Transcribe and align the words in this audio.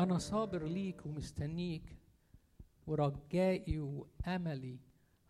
أنا 0.00 0.18
صابر 0.18 0.62
ليك 0.64 1.06
ومستنيك 1.06 1.96
ورجائي 2.86 3.78
وأملي 3.80 4.78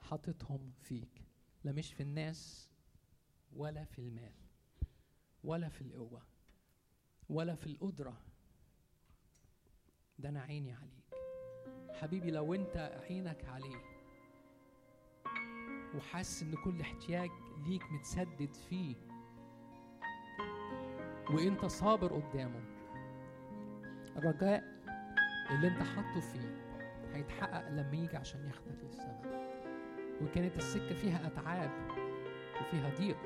حاططهم 0.01 0.73
فيك. 0.83 1.23
لا 1.65 1.73
مش 1.73 1.93
في 1.95 2.03
الناس 2.03 2.69
ولا 3.57 3.85
في 3.85 3.99
المال 3.99 4.33
ولا 5.45 5.69
في 5.69 5.81
القوة 5.83 6.23
ولا 7.29 7.55
في 7.55 7.67
القدرة. 7.67 8.21
ده 10.19 10.29
أنا 10.29 10.41
عيني 10.43 10.73
عليك. 10.73 11.15
حبيبي 11.93 12.31
لو 12.31 12.55
أنت 12.55 12.77
عينك 13.09 13.45
عليه 13.45 13.83
وحاسس 15.95 16.43
إن 16.43 16.55
كل 16.65 16.81
احتياج 16.81 17.31
ليك 17.67 17.83
متسدد 17.93 18.55
فيه 18.55 18.97
وأنت 21.31 21.65
صابر 21.65 22.21
قدامه 22.21 22.72
الرجاء 24.17 24.63
اللي 25.51 25.69
أنت 25.69 25.83
حاطه 25.83 26.21
فيه 26.21 26.63
هيتحقق 27.15 27.69
لما 27.69 27.93
يجي 27.97 28.17
عشان 28.17 28.41
ياخدك 28.47 28.85
للسماء. 28.85 29.53
وكانت 30.23 30.57
السكة 30.57 30.95
فيها 30.95 31.27
أتعاب 31.27 31.71
وفيها 32.61 32.91
ضيق 32.99 33.17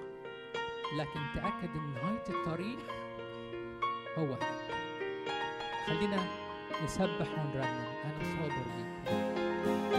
لكن 0.98 1.20
تأكد 1.34 1.76
إن 1.76 1.94
نهاية 1.94 2.28
الطريق 2.28 2.78
هو 4.18 4.36
خلينا 5.86 6.16
نسبح 6.84 7.38
ونرنم. 7.38 7.86
أنا 8.04 8.24
صابر 8.36 8.64
ليك 8.76 9.95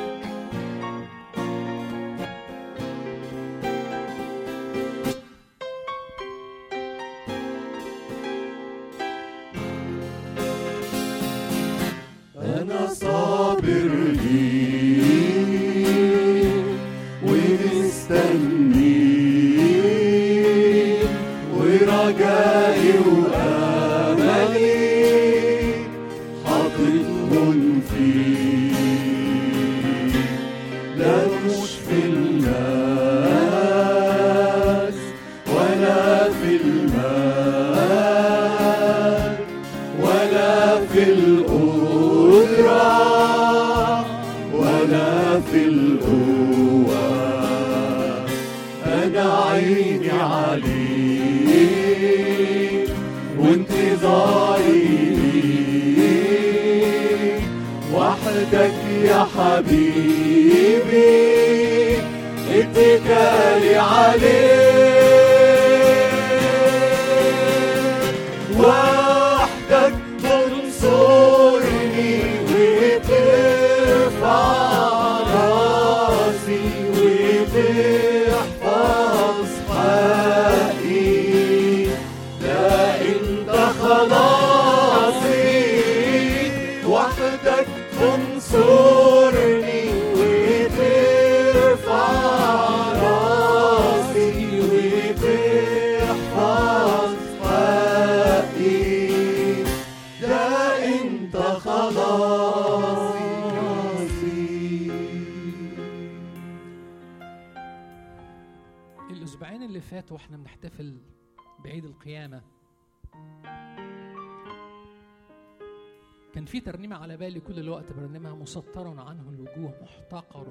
في 116.47 116.59
ترنيمة 116.59 116.95
على 116.95 117.17
بالي 117.17 117.39
كل 117.39 117.59
الوقت 117.59 117.93
برنمها 117.93 118.35
مسطر 118.35 118.87
عنه 118.99 119.29
الوجوه 119.29 119.81
محتقر 119.81 120.47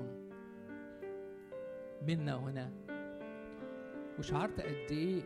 منا 2.02 2.34
هنا. 2.34 2.72
وشعرت 4.18 4.60
قد 4.60 4.90
إيه 4.90 5.22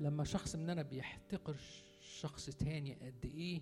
لما 0.00 0.24
شخص 0.24 0.56
مننا 0.56 0.82
بيحتقر 0.82 1.56
شخص 2.00 2.50
تاني 2.50 2.94
قد 2.94 3.24
إيه 3.34 3.60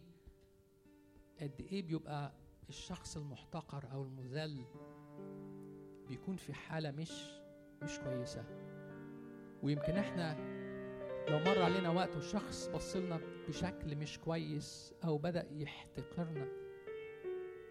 قد 1.41 1.60
إيه 1.72 1.83
بيبقى 1.83 2.33
الشخص 2.69 3.16
المحتقر 3.16 3.84
أو 3.93 4.03
المذل 4.04 4.65
بيكون 6.09 6.37
في 6.37 6.53
حالة 6.54 6.91
مش 6.91 7.12
مش 7.83 7.99
كويسة. 7.99 8.44
ويمكن 9.62 9.93
إحنا 9.97 10.37
لو 11.29 11.39
مر 11.39 11.62
علينا 11.62 11.91
وقت 11.91 12.15
والشخص 12.17 12.69
بص 12.69 12.97
لنا 12.97 13.21
بشكل 13.49 13.97
مش 13.97 14.19
كويس 14.19 14.95
أو 15.05 15.19
بدأ 15.19 15.47
يحتقرنا 15.53 16.49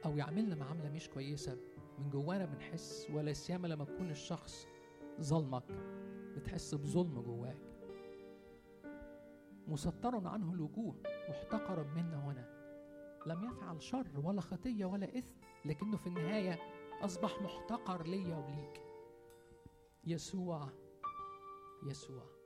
أو 0.06 0.18
يعاملنا 0.18 0.56
معاملة 0.56 0.90
مش 0.90 1.09
كويسة 1.09 1.58
من 2.00 2.09
جوانا 2.09 2.46
بنحس 2.46 3.08
ولا 3.13 3.34
سيما 3.34 3.68
لما 3.68 3.84
يكون 3.84 4.12
الشخص 4.12 4.68
ظلمك 5.22 5.63
بتحس 6.38 6.75
بظلم 6.75 7.22
جواك. 7.22 7.58
مسطر 9.68 10.28
عنه 10.28 10.53
الوجوه 10.53 10.96
محتقرا 11.30 11.84
منا 11.84 12.25
هنا. 12.25 12.53
لم 13.28 13.44
يفعل 13.44 13.81
شر 13.81 14.08
ولا 14.24 14.42
خطية 14.42 14.86
ولا 14.86 15.18
إثم 15.18 15.36
لكنه 15.66 15.97
في 15.97 16.08
النهاية 16.08 16.59
أصبح 17.02 17.42
محتقر 17.42 18.08
ليا 18.08 18.36
وليك. 18.36 18.81
يسوع 20.03 20.69
يسوع. 21.88 22.43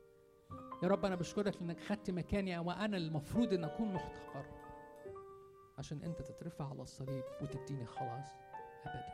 يا 0.83 0.87
رب 0.87 1.05
أنا 1.05 1.15
بشكرك 1.15 1.61
لأنك 1.61 1.79
خدت 1.79 2.11
مكاني 2.11 2.57
وأنا 2.57 2.97
المفروض 2.97 3.53
أن 3.53 3.63
أكون 3.63 3.93
محتقر. 3.93 4.45
عشان 5.77 6.01
أنت 6.03 6.21
تترفع 6.21 6.69
على 6.69 6.81
الصليب 6.81 7.23
وتديني 7.41 7.85
خلاص 7.85 8.25
أبدي. 8.85 9.13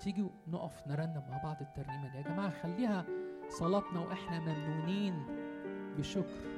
تيجوا 0.00 0.28
نقف 0.48 0.86
نرنم 0.86 1.22
مع 1.30 1.40
بعض 1.44 1.56
الترنيمة 1.60 2.08
دي. 2.12 2.18
يا 2.18 2.22
جماعة 2.22 2.50
خليها 2.62 3.06
صلاتنا 3.48 4.00
وإحنا 4.00 4.40
ممنونين 4.40 5.26
بشكر 5.98 6.52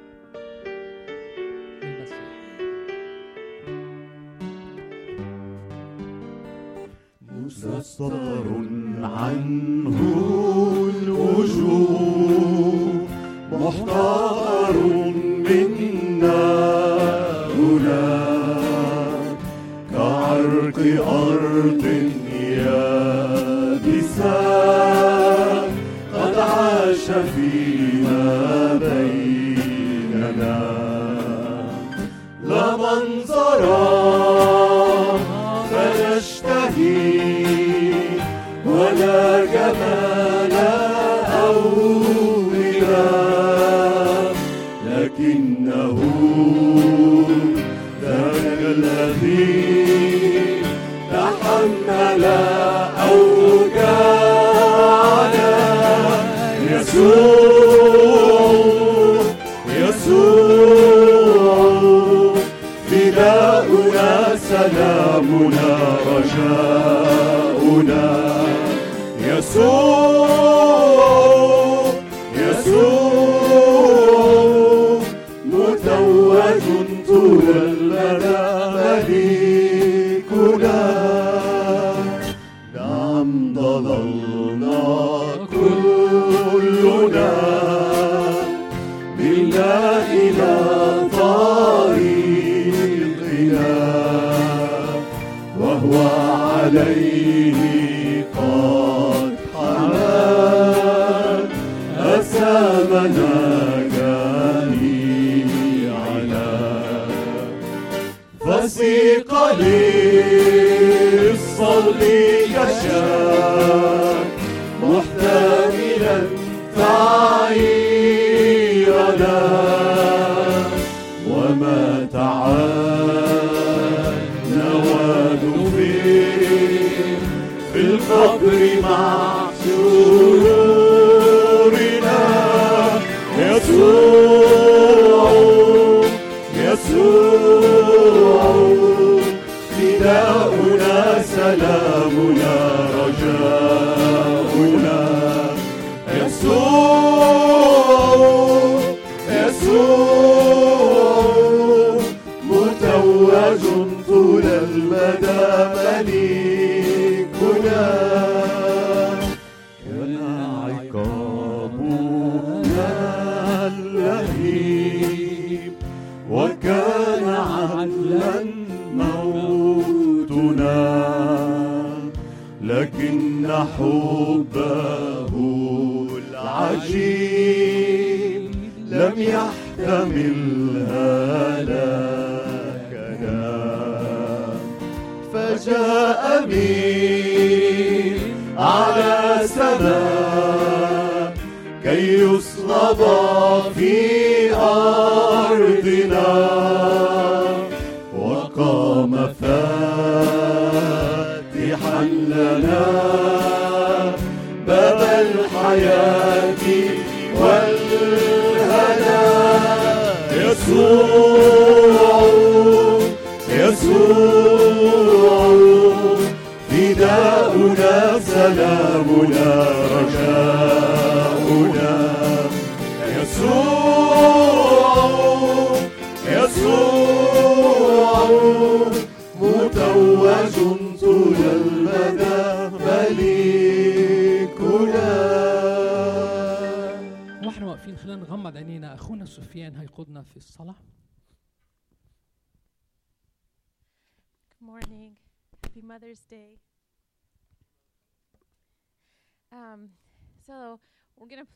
مسطر 7.31 8.43
عنه 9.03 9.99
الوجوه 11.03 12.84
محتقر 13.51 15.04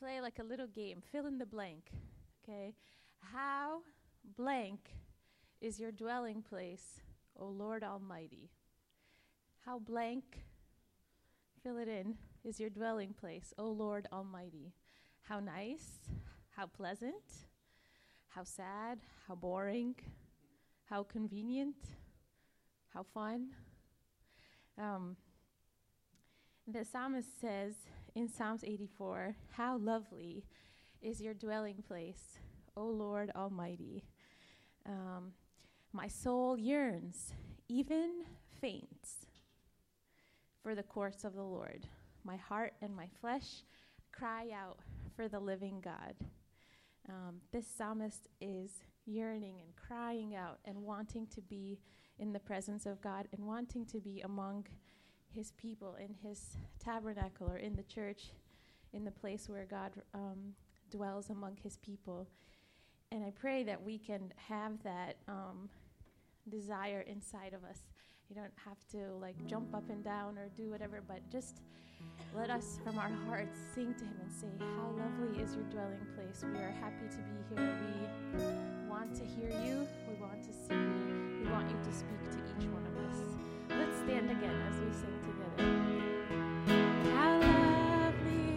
play 0.00 0.20
like 0.22 0.38
a 0.38 0.42
little 0.42 0.66
game. 0.66 1.02
Fill 1.12 1.26
in 1.26 1.38
the 1.38 1.46
blank. 1.46 1.90
Okay. 2.42 2.74
How 3.20 3.82
blank 4.36 4.80
is 5.60 5.78
your 5.78 5.92
dwelling 5.92 6.42
place, 6.42 7.00
O 7.38 7.46
Lord 7.46 7.84
Almighty? 7.84 8.50
How 9.66 9.78
blank, 9.78 10.24
fill 11.62 11.76
it 11.76 11.86
in, 11.86 12.14
is 12.44 12.58
your 12.58 12.70
dwelling 12.70 13.12
place, 13.12 13.52
O 13.58 13.66
Lord 13.66 14.08
Almighty? 14.10 14.72
How 15.20 15.38
nice, 15.38 16.08
how 16.56 16.66
pleasant, 16.66 17.14
how 18.28 18.44
sad, 18.44 19.00
how 19.28 19.34
boring, 19.34 19.94
how 20.86 21.02
convenient, 21.02 21.76
how 22.94 23.02
fun. 23.02 23.48
Um, 24.78 25.16
the 26.66 26.86
psalmist 26.86 27.38
says 27.38 27.74
in 28.20 28.28
Psalms 28.28 28.62
84, 28.64 29.34
How 29.52 29.78
lovely 29.78 30.44
is 31.00 31.22
your 31.22 31.32
dwelling 31.32 31.82
place, 31.88 32.38
O 32.76 32.84
Lord 32.84 33.32
Almighty. 33.34 34.04
Um, 34.84 35.32
my 35.94 36.06
soul 36.06 36.58
yearns, 36.58 37.32
even 37.68 38.24
faints, 38.60 39.26
for 40.62 40.74
the 40.74 40.82
courts 40.82 41.24
of 41.24 41.34
the 41.34 41.42
Lord. 41.42 41.86
My 42.22 42.36
heart 42.36 42.74
and 42.82 42.94
my 42.94 43.06
flesh 43.22 43.62
cry 44.12 44.50
out 44.54 44.80
for 45.16 45.26
the 45.26 45.40
living 45.40 45.80
God. 45.82 46.14
Um, 47.08 47.36
this 47.52 47.66
psalmist 47.66 48.28
is 48.42 48.82
yearning 49.06 49.60
and 49.62 49.74
crying 49.76 50.34
out 50.34 50.58
and 50.66 50.76
wanting 50.76 51.26
to 51.28 51.40
be 51.40 51.80
in 52.18 52.34
the 52.34 52.40
presence 52.40 52.84
of 52.84 53.00
God 53.00 53.28
and 53.32 53.46
wanting 53.46 53.86
to 53.86 53.98
be 53.98 54.20
among 54.20 54.66
his 55.34 55.52
people 55.52 55.96
in 56.02 56.14
his 56.22 56.56
tabernacle 56.82 57.48
or 57.48 57.58
in 57.58 57.74
the 57.74 57.82
church, 57.84 58.30
in 58.92 59.04
the 59.04 59.10
place 59.10 59.48
where 59.48 59.66
God 59.70 59.92
um, 60.14 60.54
dwells 60.90 61.30
among 61.30 61.56
his 61.62 61.76
people. 61.78 62.26
And 63.12 63.24
I 63.24 63.30
pray 63.30 63.64
that 63.64 63.82
we 63.82 63.98
can 63.98 64.32
have 64.48 64.82
that 64.84 65.16
um, 65.28 65.68
desire 66.48 67.04
inside 67.06 67.54
of 67.54 67.64
us. 67.64 67.80
You 68.28 68.36
don't 68.36 68.52
have 68.64 68.78
to 68.92 69.14
like 69.20 69.34
jump 69.46 69.74
up 69.74 69.88
and 69.90 70.04
down 70.04 70.38
or 70.38 70.48
do 70.56 70.70
whatever, 70.70 71.02
but 71.06 71.20
just 71.30 71.62
let 72.34 72.50
us 72.50 72.78
from 72.84 72.98
our 72.98 73.10
hearts 73.26 73.58
sing 73.74 73.94
to 73.94 74.04
him 74.04 74.16
and 74.22 74.32
say, 74.32 74.46
How 74.76 74.90
lovely 74.96 75.42
is 75.42 75.54
your 75.54 75.64
dwelling 75.64 76.06
place. 76.14 76.44
We 76.44 76.60
are 76.60 76.74
happy 76.80 77.08
to 77.10 77.16
be 77.16 77.56
here. 77.56 77.80
We 78.34 78.88
want 78.88 79.14
to 79.16 79.24
hear 79.24 79.50
you. 79.64 79.86
We 80.08 80.14
want 80.20 80.42
to 80.44 80.52
see 80.52 80.74
you. 80.74 81.40
We 81.42 81.50
want 81.50 81.68
you 81.68 81.76
to 81.76 81.92
speak 81.92 82.22
to 82.30 82.38
each 82.56 82.68
one 82.68 82.86
of 82.86 82.96
us. 82.96 83.39
Stand 84.10 84.28
again 84.28 84.58
as 84.68 84.76
we 84.80 84.90
sing 84.90 85.18
together. 85.22 85.70
How 87.14 87.32
lovely 87.38 88.48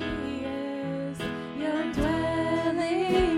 is 0.45 1.19
your 1.59 1.83
dwelling 1.93 3.32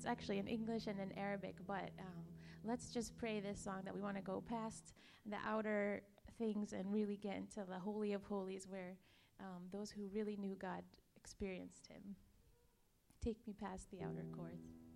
it's 0.00 0.06
actually 0.06 0.38
in 0.38 0.46
English 0.46 0.86
and 0.86 0.98
in 0.98 1.12
Arabic, 1.18 1.56
but 1.66 1.90
um, 1.98 2.24
let's 2.64 2.88
just 2.88 3.14
pray 3.18 3.38
this 3.38 3.60
song 3.62 3.82
that 3.84 3.94
we 3.94 4.00
want 4.00 4.16
to 4.16 4.22
go 4.22 4.42
past 4.48 4.94
the 5.26 5.36
outer 5.46 6.00
things 6.38 6.72
and 6.72 6.90
really 6.90 7.18
get 7.18 7.36
into 7.36 7.60
the 7.68 7.78
Holy 7.78 8.14
of 8.14 8.22
Holies 8.22 8.66
where 8.66 8.96
um, 9.40 9.64
those 9.70 9.90
who 9.90 10.08
really 10.10 10.36
knew 10.36 10.56
God 10.58 10.84
experienced 11.18 11.86
Him. 11.86 12.00
Take 13.22 13.36
me 13.46 13.52
past 13.52 13.90
the 13.90 13.98
outer 14.02 14.24
courts. 14.34 14.89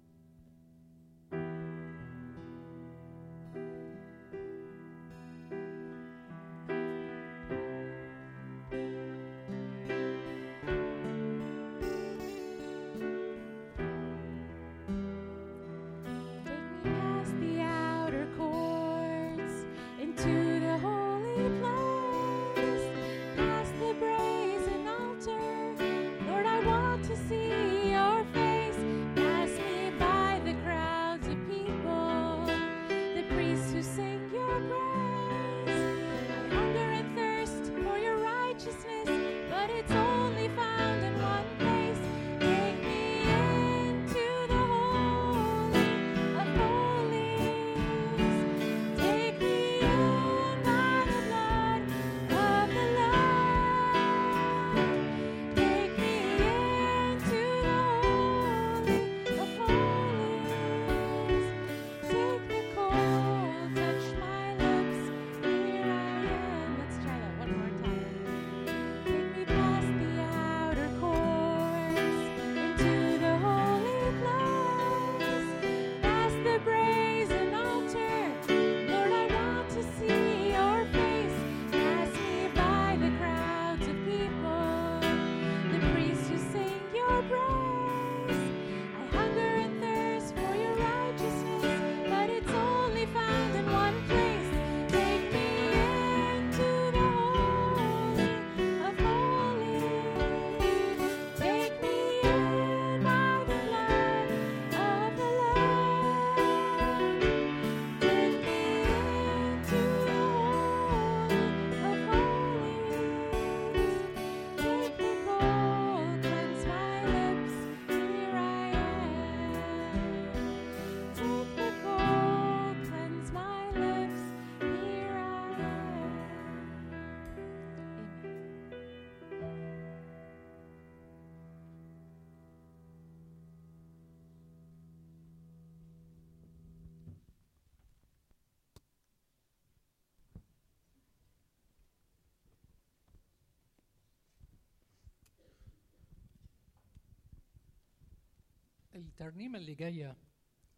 الترنيمة 148.94 149.58
اللي 149.58 149.74
جاية 149.74 150.16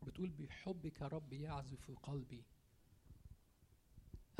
بتقول 0.02 0.30
بحبك 0.30 1.02
رب 1.02 1.32
يعزف 1.32 1.90
قلبي. 1.90 2.44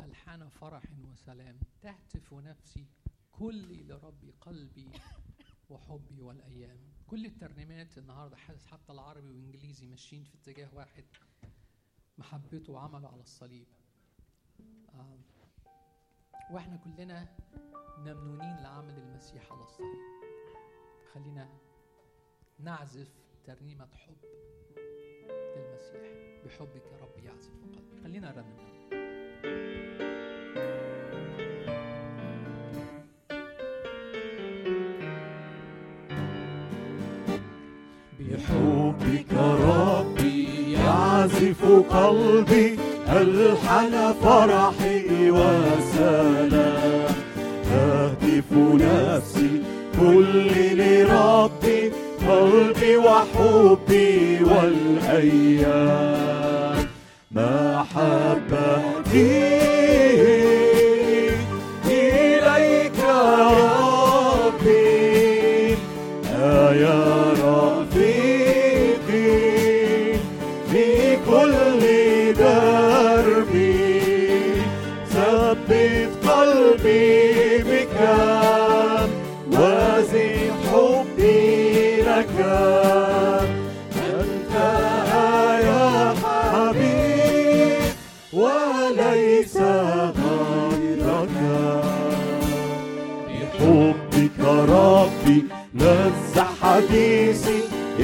ألحان 0.01 0.49
فرح 0.49 0.83
وسلام. 1.11 1.59
تهتف 1.81 2.33
نفسي 2.33 2.87
كلي 3.31 3.83
لربي 3.83 4.31
قلبي 4.41 4.89
وحبي 5.69 6.21
والأيام. 6.21 6.79
كل 7.07 7.25
الترنيمات 7.25 7.97
النهاردة 7.97 8.37
حاسس 8.37 8.65
حتى 8.67 8.91
العربي 8.93 9.27
والإنجليزي 9.27 9.85
ماشيين 9.87 10.23
في 10.23 10.35
اتجاه 10.35 10.75
واحد. 10.75 11.05
محبته 12.17 12.73
وعمله 12.73 13.07
على 13.07 13.21
الصليب. 13.21 13.67
آه. 14.93 15.19
وإحنا 16.51 16.77
كلنا 16.77 17.37
ممنونين 17.97 18.55
لعمل 18.57 18.97
المسيح 18.97 19.51
على 19.51 19.63
الصليب. 19.63 19.99
خلينا 21.13 21.59
نعزف 22.59 23.26
ترنيمة 23.47 23.87
حب 23.95 24.21
للمسيح. 25.55 26.07
بحبك 26.45 26.85
يا 26.91 26.97
رب 27.01 27.15
يعزف 27.25 27.51
قلبي 27.73 27.95
خلينا 28.03 28.27
نرنم. 28.31 28.57
بحبك 38.19 39.33
ربي 39.63 40.71
يعزف 40.73 41.61
قلبي 41.89 42.67
ألحن 43.09 44.13
فرحي 44.13 45.31
وسلام. 45.31 47.15
تهتف 47.63 48.49
نفسي 48.53 49.63
كل 49.99 50.77
لربي 50.77 52.06
قلبي 52.27 52.97
وحبي 52.97 54.43
والأيام. 54.43 56.07
محبتي 57.31 58.87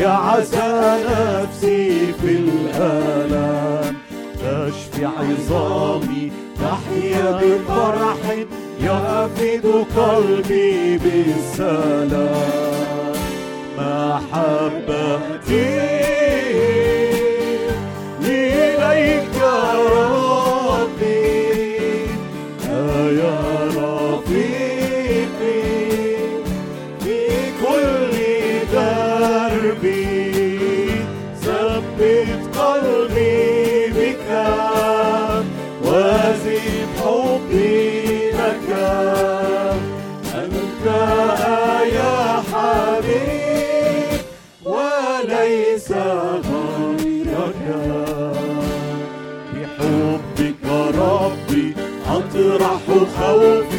يا 0.04 0.10
عسى 0.10 0.98
نفسي 1.10 2.14
في 2.22 2.32
الآلام 2.32 3.96
تشفي 4.36 5.06
عظامي 5.06 6.32
تحيا 6.60 7.32
بفرح 7.32 8.22
يفيد 8.80 9.66
قلبي 9.98 10.98
بالسلام. 10.98 12.34
محبتي 13.78 15.68
الخوف 53.14 53.74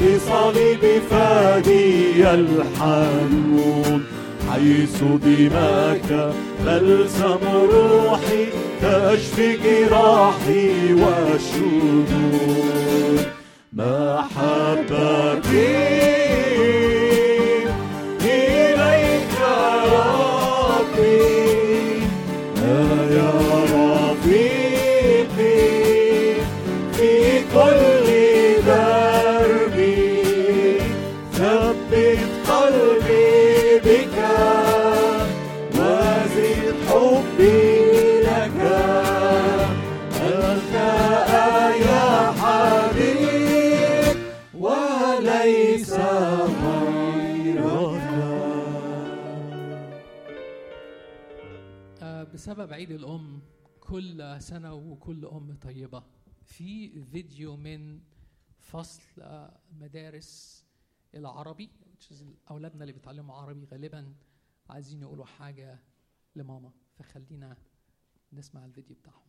بصليب 0.00 1.02
فادي 1.10 2.30
الحنون. 2.34 4.04
حيث 4.50 5.02
دماك 5.02 6.32
بلسم 6.66 7.42
روحي 7.72 8.46
تشفي 8.82 9.56
جراحي 9.56 10.92
والشذوذ 10.92 12.85
سنة 54.46 54.74
وكل 54.74 55.26
أم 55.26 55.56
طيبة. 55.56 56.02
في 56.42 57.02
فيديو 57.04 57.56
من 57.56 58.00
فصل 58.58 59.02
مدارس 59.72 60.64
العربي 61.14 61.70
أولادنا 62.50 62.82
اللي 62.82 62.92
بيتعلموا 62.92 63.34
عربي 63.34 63.64
غالبا 63.64 64.14
عايزين 64.70 65.02
يقولوا 65.02 65.24
حاجة 65.24 65.78
لماما. 66.36 66.72
فخلينا 66.94 67.56
نسمع 68.32 68.64
الفيديو 68.64 68.96
بتاعهم. 68.96 69.26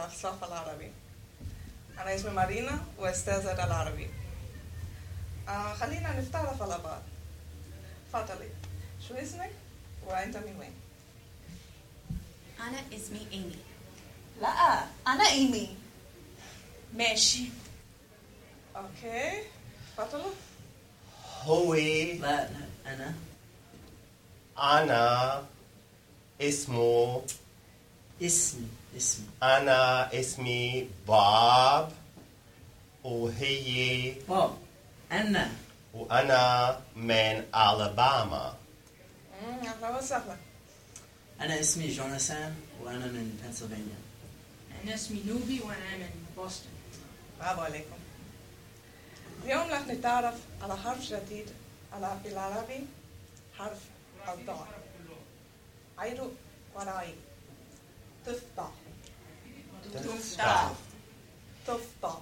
على 0.00 0.12
الصف 0.12 0.44
العربي 0.44 0.92
أنا 1.98 2.14
اسمي 2.14 2.30
مارينا 2.30 2.84
وأستاذة 2.98 3.64
العربي 3.64 4.10
آه 5.48 5.74
خلينا 5.74 6.20
نتعرف 6.20 6.62
على 6.62 6.78
بعض 6.84 7.02
تفضلي 8.12 8.48
شو 9.08 9.14
اسمك 9.14 9.50
وأنت 10.06 10.36
من 10.36 10.56
وين؟ 10.58 10.72
أنا 12.60 12.96
اسمي 12.96 13.26
إيمي 13.32 13.58
لا 14.40 14.84
أنا 15.06 15.28
إيمي 15.28 15.76
ماشي 16.94 17.44
أوكي 18.76 19.42
تفضلوا 19.96 20.32
هو 21.42 21.74
لا 21.74 22.18
لا 22.20 22.66
أنا 22.86 23.14
أنا 24.58 25.44
اسمه 26.40 27.22
اسمي 28.22 28.68
اسمي. 28.96 29.26
أنا 29.42 30.12
اسمي 30.20 30.90
باب 31.08 31.92
وهي 33.04 34.14
باب. 34.28 34.56
أنا. 35.12 35.52
وأنا 35.94 36.80
من 36.96 37.44
ألاباما. 37.54 38.56
مم، 39.42 39.66
أهلا 39.66 39.98
وسهلا. 39.98 40.36
أنا 41.40 41.60
اسمي 41.60 41.88
جوناثان 41.88 42.54
وأنا 42.82 43.06
من 43.06 43.40
بنسلفانيا. 43.42 43.98
أنا 44.84 44.94
اسمي 44.94 45.22
نوبي 45.26 45.60
وأنا 45.60 45.96
من 45.96 46.26
بوسطن. 46.36 46.68
برافو 47.40 47.60
عليكم. 47.60 47.96
اليوم 49.44 49.70
رح 49.70 49.86
نتعرف 49.86 50.34
على 50.62 50.76
حرف 50.76 51.12
جديد 51.12 51.46
على 51.92 52.18
بالعربي 52.24 52.86
حرف 53.58 53.78
الضاء. 54.28 54.68
عيدوا 55.98 56.30
وراي 56.74 57.14
تفضع 58.26 58.68
تفضع 59.94 60.68
تفضع 61.66 62.14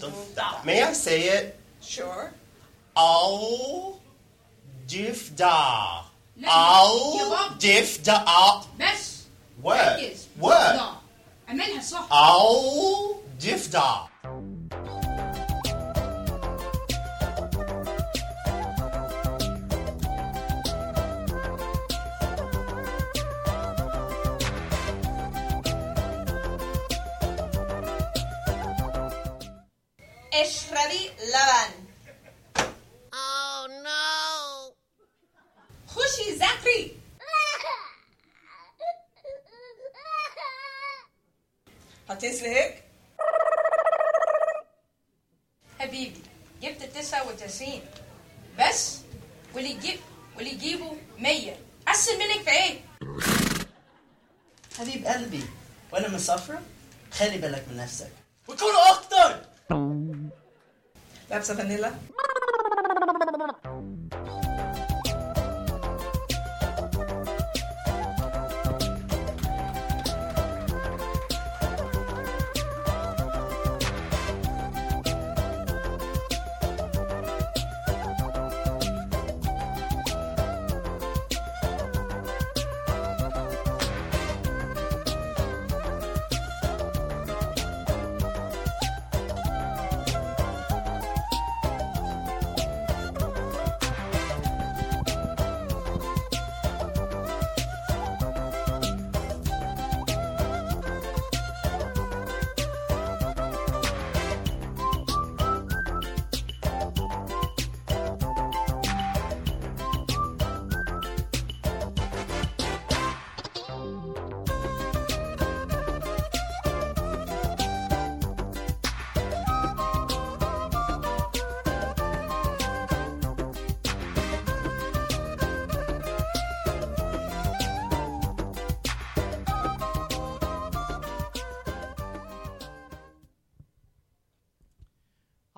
تفضع 0.00 0.62
May 0.64 0.82
I 0.82 0.92
say 0.92 1.28
it? 1.28 1.54
sure 1.96 2.30
أو 2.98 3.94
دفدع 4.88 6.00
لا، 6.36 6.48
أو 6.50 7.18
يا 7.18 7.24
بابا. 7.24 7.54
دفدع 7.54 8.24
بس 8.80 9.14
What? 9.64 9.70
ركز 9.70 10.26
What? 10.40 10.50
لا 10.50 10.90
اعملها 11.48 11.82
صح 11.82 12.12
أو 12.12 13.14
دفدع 13.40 14.06
خلي 57.24 57.38
بالك 57.38 57.64
من 57.70 57.76
نفسك 57.76 58.10
وكونوا 58.48 58.90
أكتر 58.90 59.40
لابسه 61.30 61.54
فانيلا 61.54 61.90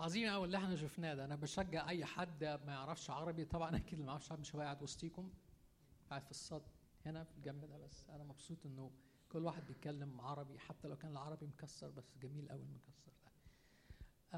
عظيم 0.06 0.30
قوي 0.32 0.44
اللي 0.46 0.56
إحنا 0.56 0.76
شفناه 0.76 1.14
ده. 1.14 1.24
أنا 1.24 1.36
بشجع 1.36 1.88
أي 1.88 2.04
حد 2.04 2.44
ما 2.44 2.72
يعرفش 2.72 3.10
عربي. 3.10 3.44
طبعا 3.44 3.76
أكيد 3.76 3.92
اللي 3.92 4.04
ما 4.04 4.10
يعرفش 4.10 4.30
عربي 4.32 4.40
مش 4.40 4.54
هو 4.54 4.60
قاعد 4.60 4.82
وسطيكم. 4.82 5.30
قاعد 6.10 6.24
في 6.24 6.30
الصد 6.30 6.62
هنا 7.06 7.24
في 7.24 7.36
الجنب 7.36 7.64
ده 7.64 7.78
بس. 7.78 8.10
أنا 8.10 8.24
مبسوط 8.24 8.66
إنه 8.66 8.90
كل 9.28 9.44
واحد 9.44 9.66
بيتكلم 9.66 10.20
عربي 10.20 10.58
حتى 10.58 10.88
لو 10.88 10.96
كان 10.96 11.10
العربي 11.10 11.46
مكسر 11.46 11.90
بس 11.90 12.16
جميل 12.22 12.48
قوي 12.48 12.62
المكسر 12.62 13.12
ده. 13.24 13.30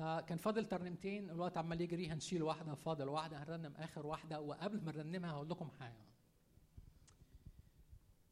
آه 0.01 0.21
كان 0.21 0.39
فاضل 0.39 0.65
ترنيمتين 0.65 1.31
الوقت 1.31 1.57
عمال 1.57 1.81
يجري. 1.81 2.09
هنشيل 2.09 2.43
واحدة 2.43 2.75
فاضل 2.75 3.09
واحدة. 3.09 3.43
هنرنم 3.43 3.75
آخر 3.77 4.07
واحدة. 4.07 4.41
وقبل 4.41 4.85
ما 4.85 4.93
نرنمها 4.93 5.31
هقول 5.33 5.51
لكم 5.51 5.71
حاجة. 5.71 6.05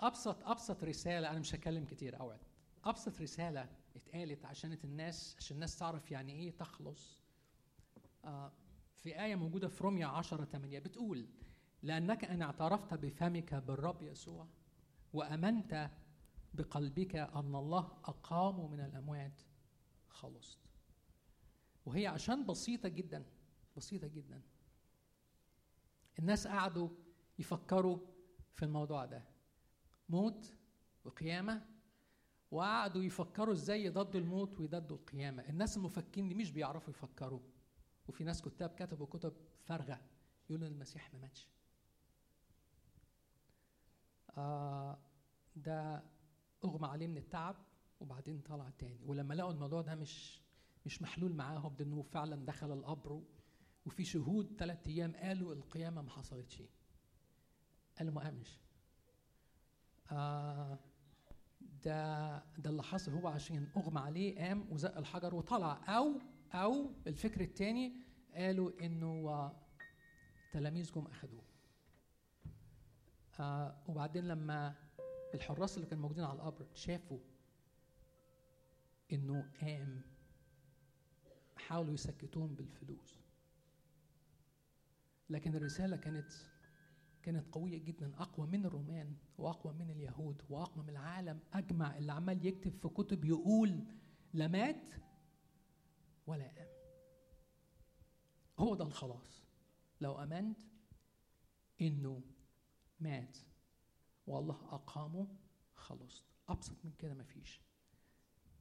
أبسط 0.01 0.45
أبسط 0.45 0.85
رسالة 0.85 1.31
أنا 1.31 1.39
مش 1.39 1.55
هتكلم 1.55 1.85
كتير 1.85 2.21
أوعد. 2.21 2.41
أبسط 2.85 3.21
رسالة 3.21 3.69
اتقالت 3.97 4.45
عشان 4.45 4.73
الناس 4.85 5.37
عشان 5.39 5.55
الناس 5.55 5.79
تعرف 5.79 6.11
يعني 6.11 6.33
إيه 6.33 6.57
تخلص 6.57 7.26
في 8.95 9.23
آية 9.25 9.35
موجودة 9.35 9.69
في 9.69 9.85
روميا 9.85 10.07
10 10.07 10.45
8 10.45 10.79
بتقول 10.79 11.27
لأنك 11.83 12.25
أن 12.25 12.43
اعترفت 12.43 12.95
بفمك 12.95 13.55
بالرب 13.55 14.03
يسوع 14.03 14.47
وأمنت 15.13 15.91
بقلبك 16.55 17.17
أن 17.17 17.55
الله 17.55 17.79
أقامه 18.05 18.67
من 18.69 18.81
الأموات 18.81 19.43
خلصت. 20.09 20.59
وهي 21.87 22.07
عشان 22.07 22.47
بسيطة 22.47 22.89
جدا 22.89 23.25
بسيطة 23.77 24.07
جدا. 24.07 24.43
الناس 26.19 26.47
قعدوا 26.47 26.89
يفكروا 27.39 27.99
في 28.55 28.65
الموضوع 28.65 29.05
ده 29.05 29.23
موت 30.09 30.55
وقيامة 31.05 31.67
وقعدوا 32.51 33.03
يفكروا 33.03 33.55
إزاي 33.55 33.85
يضادوا 33.85 34.21
الموت 34.21 34.61
ويضادوا 34.61 34.97
القيامة. 34.97 35.43
الناس 35.43 35.77
المفكرين 35.77 36.29
دي 36.29 36.35
مش 36.35 36.51
بيعرفوا 36.51 36.91
يفكروا. 36.91 37.41
وفي 38.09 38.25
ناس 38.25 38.43
كتاب 38.43 38.71
كتبوا 38.71 39.07
كتب 39.07 39.33
فارغة 39.65 40.01
يقولوا 40.51 40.69
المسيح 40.69 41.15
ما 41.15 41.21
ماتش. 41.21 41.49
آه 44.37 44.99
ده 45.57 46.03
أغمى 46.65 46.87
عليه 46.89 47.07
من 47.07 47.17
التعب 47.17 47.57
وبعدين 48.01 48.41
طلع 48.41 48.71
تاني. 48.71 48.99
ولما 49.07 49.35
لقوا 49.35 49.51
الموضوع 49.53 49.83
ده 49.83 49.95
مش 49.95 50.41
مش 50.87 51.03
محلول 51.03 51.33
معاهم 51.35 51.75
ده 51.77 51.85
إنه 51.85 52.03
فعلا 52.03 52.47
دخل 52.47 52.73
القبر 52.73 53.23
وفي 53.87 54.05
شهود 54.05 54.57
ثلاث 54.59 54.87
أيام 54.87 55.17
قالوا 55.17 55.55
القيامة 55.55 56.03
ما 56.03 56.11
حصلتش. 56.11 56.63
قالوا 57.99 58.13
ما 58.15 58.21
قامش 58.21 58.61
آه 60.13 60.79
ده 61.85 62.39
ده 62.59 62.71
اللي 62.71 62.83
حصل. 62.83 63.13
هو 63.13 63.29
عشان 63.29 63.69
أغمى 63.77 64.01
عليه 64.01 64.39
قام 64.39 64.73
وزق 64.73 64.97
الحجر 64.99 65.35
وطلع 65.35 65.97
أو 65.97 66.21
أو 66.57 66.91
الفكر 67.07 67.41
الثاني 67.41 67.93
قالوا 68.35 68.71
إنه 68.81 69.29
آه، 69.29 69.57
تلاميذ 70.53 70.93
جم 70.93 71.07
اخذوه 71.07 71.43
آه 73.41 73.83
وبعدين 73.89 74.29
لما 74.29 74.75
الحراس 75.35 75.77
اللي 75.77 75.87
كانوا 75.87 76.03
موجودين 76.03 76.25
على 76.25 76.37
القبر 76.37 76.67
شافوا 76.75 77.19
إنه 79.13 79.51
قام 79.61 80.01
حاولوا 81.57 81.95
يسكتوهم 81.95 82.55
بالفلوس. 82.55 83.21
لكن 85.31 85.55
الرسالة 85.55 85.97
كانت 85.97 86.33
كانت 87.23 87.55
قوية 87.55 87.79
جدا 87.79 88.13
أقوى 88.19 88.47
من 88.47 88.67
الرومان 88.67 89.17
وأقوى 89.39 89.73
من 89.75 89.91
اليهود 89.91 90.43
وأقوى 90.51 90.85
من 90.85 90.91
العالم. 90.91 91.41
أجمع 91.53 91.97
اللي 91.99 92.13
عمال 92.13 92.47
يكتب 92.47 92.73
في 92.73 92.89
كتب 92.89 93.25
يقول 93.25 93.85
لا 94.35 94.49
مات 94.49 94.89
ولا 96.27 96.45
قام 96.45 96.69
هو 98.59 98.75
ده 98.75 98.85
الخلاص. 98.85 99.43
لو 100.01 100.15
آمنت 100.23 100.61
إنه 101.81 102.23
مات. 103.01 103.39
والله 104.27 104.55
أقامه 104.55 105.29
خلصت. 105.75 106.25
أبسط 106.49 106.85
من 106.85 106.93
كده 106.99 107.15
مفيش. 107.15 107.63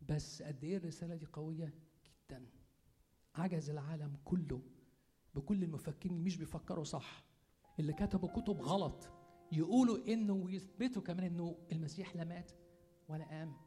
بس 0.02 0.42
قد 0.42 0.64
إيه 0.64 0.78
الرسالة 0.78 1.16
دي 1.16 1.26
قوية 1.26 1.74
جدا. 2.06 2.46
عجز 3.36 3.70
العالم 3.70 4.18
كله 4.26 4.62
بكل 5.36 5.64
المفكرين 5.64 6.24
مش 6.24 6.38
بيفكروا 6.38 6.84
صح. 6.84 7.24
اللي 7.80 7.94
كتبوا 7.94 8.42
كتب 8.42 8.62
غلط. 8.62 9.10
يقولوا 9.52 10.08
إنه 10.08 10.34
ويثبتوا 10.34 11.02
كمان 11.02 11.26
إنه 11.26 11.68
المسيح 11.72 12.16
لا 12.16 12.24
مات 12.24 12.52
ولا 13.08 13.26
قام 13.26 13.58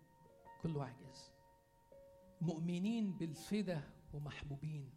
كله 0.63 0.85
عجز. 0.85 1.31
مؤمنين 2.41 3.13
بالفدا 3.13 3.83
ومحبوبين 4.15 4.91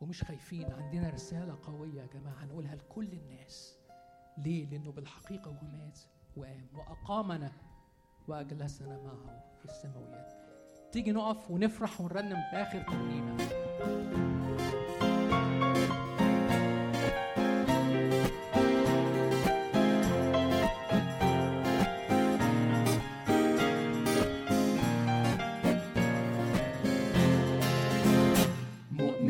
ومش 0.00 0.22
خايفين. 0.22 0.72
عندنا 0.72 1.10
رسالة 1.10 1.58
قوية 1.62 2.00
يا 2.00 2.06
جماعة 2.06 2.44
نقولها 2.44 2.74
لكل 2.74 3.12
الناس. 3.12 3.76
ليه؟ 4.38 4.70
لأنه 4.70 4.92
بالحقيقة 4.92 5.50
هو 5.50 5.66
مات 5.66 5.98
وقام 6.36 6.66
وأقامنا 6.74 7.52
وأجلسنا 8.28 9.02
معه 9.02 9.44
في 9.58 9.64
السماويات. 9.64 10.32
تيجي 10.92 11.12
نقف 11.12 11.50
ونفرح 11.50 12.00
ونرنم 12.00 12.42
في 12.50 12.56
آخر 12.56 12.82
ترنيمة. 12.82 13.36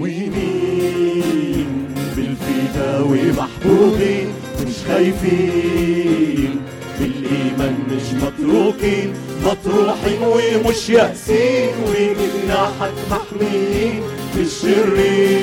مؤمنين 0.01 1.89
بالفدا 2.17 3.01
ومحبوبين 3.01 4.29
مش 4.67 4.75
خايفين. 4.89 6.61
بالإيمان 7.01 7.77
مش 7.91 8.07
متروكين 8.23 9.13
مطروحين 9.45 10.23
ومش 10.23 10.89
يأسين. 10.91 11.71
وجناحك 11.87 12.95
محميين 13.11 14.03
في 14.35 14.41
الشرير. 14.41 15.40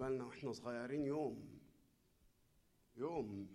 بالنسبة 0.00 0.16
لنا 0.16 0.24
وإحنا 0.24 0.52
صغيرين 0.52 1.06
يوم 1.06 1.60
يوم 2.96 3.48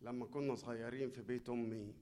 لما 0.00 0.26
كنا 0.26 0.54
صغيرين 0.54 1.10
في 1.10 1.22
بيت 1.22 1.48
أمي. 1.48 1.94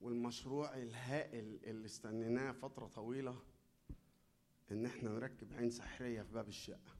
والمشروع 0.00 0.74
الهائل 0.76 1.60
اللي 1.64 1.86
استنيناه 1.86 2.52
فترة 2.52 2.86
طويلة 2.86 3.42
إن 4.70 4.86
إحنا 4.86 5.10
نركب 5.10 5.52
عين 5.52 5.70
سحرية 5.70 6.22
في 6.22 6.32
باب 6.32 6.48
الشقة. 6.48 6.96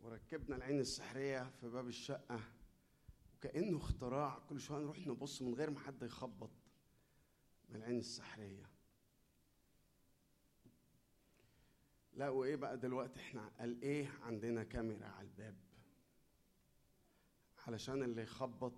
وركبنا 0.00 0.56
العين 0.56 0.80
السحرية 0.80 1.50
في 1.60 1.68
باب 1.68 1.88
الشقة 1.88 2.40
وكأنه 3.34 3.76
اختراع 3.78 4.38
كل 4.38 4.60
شوية 4.60 4.80
نروح 4.80 4.98
نبص 5.06 5.42
من 5.42 5.54
غير 5.54 5.70
ما 5.70 5.80
حد 5.80 6.02
يخبط 6.02 6.50
من 7.68 7.76
العين 7.76 7.98
السحرية. 7.98 8.75
لا 12.16 12.28
وإيه 12.28 12.56
بقى 12.56 12.78
دلوقتي؟ 12.78 13.20
إحنا 13.20 13.48
قال 13.58 13.82
إيه 13.82 14.08
عندنا 14.22 14.64
كاميرا 14.64 15.06
على 15.06 15.28
الباب؟ 15.28 15.56
علشان 17.66 18.02
اللي 18.02 18.22
يخبط 18.22 18.72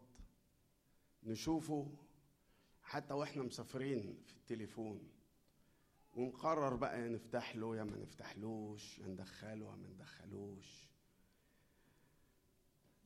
نشوفه 1.22 1.96
حتى 2.83 3.14
وإحنا 3.14 3.42
مسافرين 3.42 4.22
في 4.27 4.33
التليفون. 4.37 5.11
ونقرر 6.14 6.77
بقى 6.77 7.01
يا 7.03 7.09
نفتح 7.09 7.57
له 7.57 7.77
يا 7.77 7.85
ما 7.85 7.96
نفتحلوش 7.96 8.98
يا 8.98 9.07
ندخله 9.07 9.70
يا 9.70 9.77
ما 9.77 9.88
ندخلوش. 9.88 10.88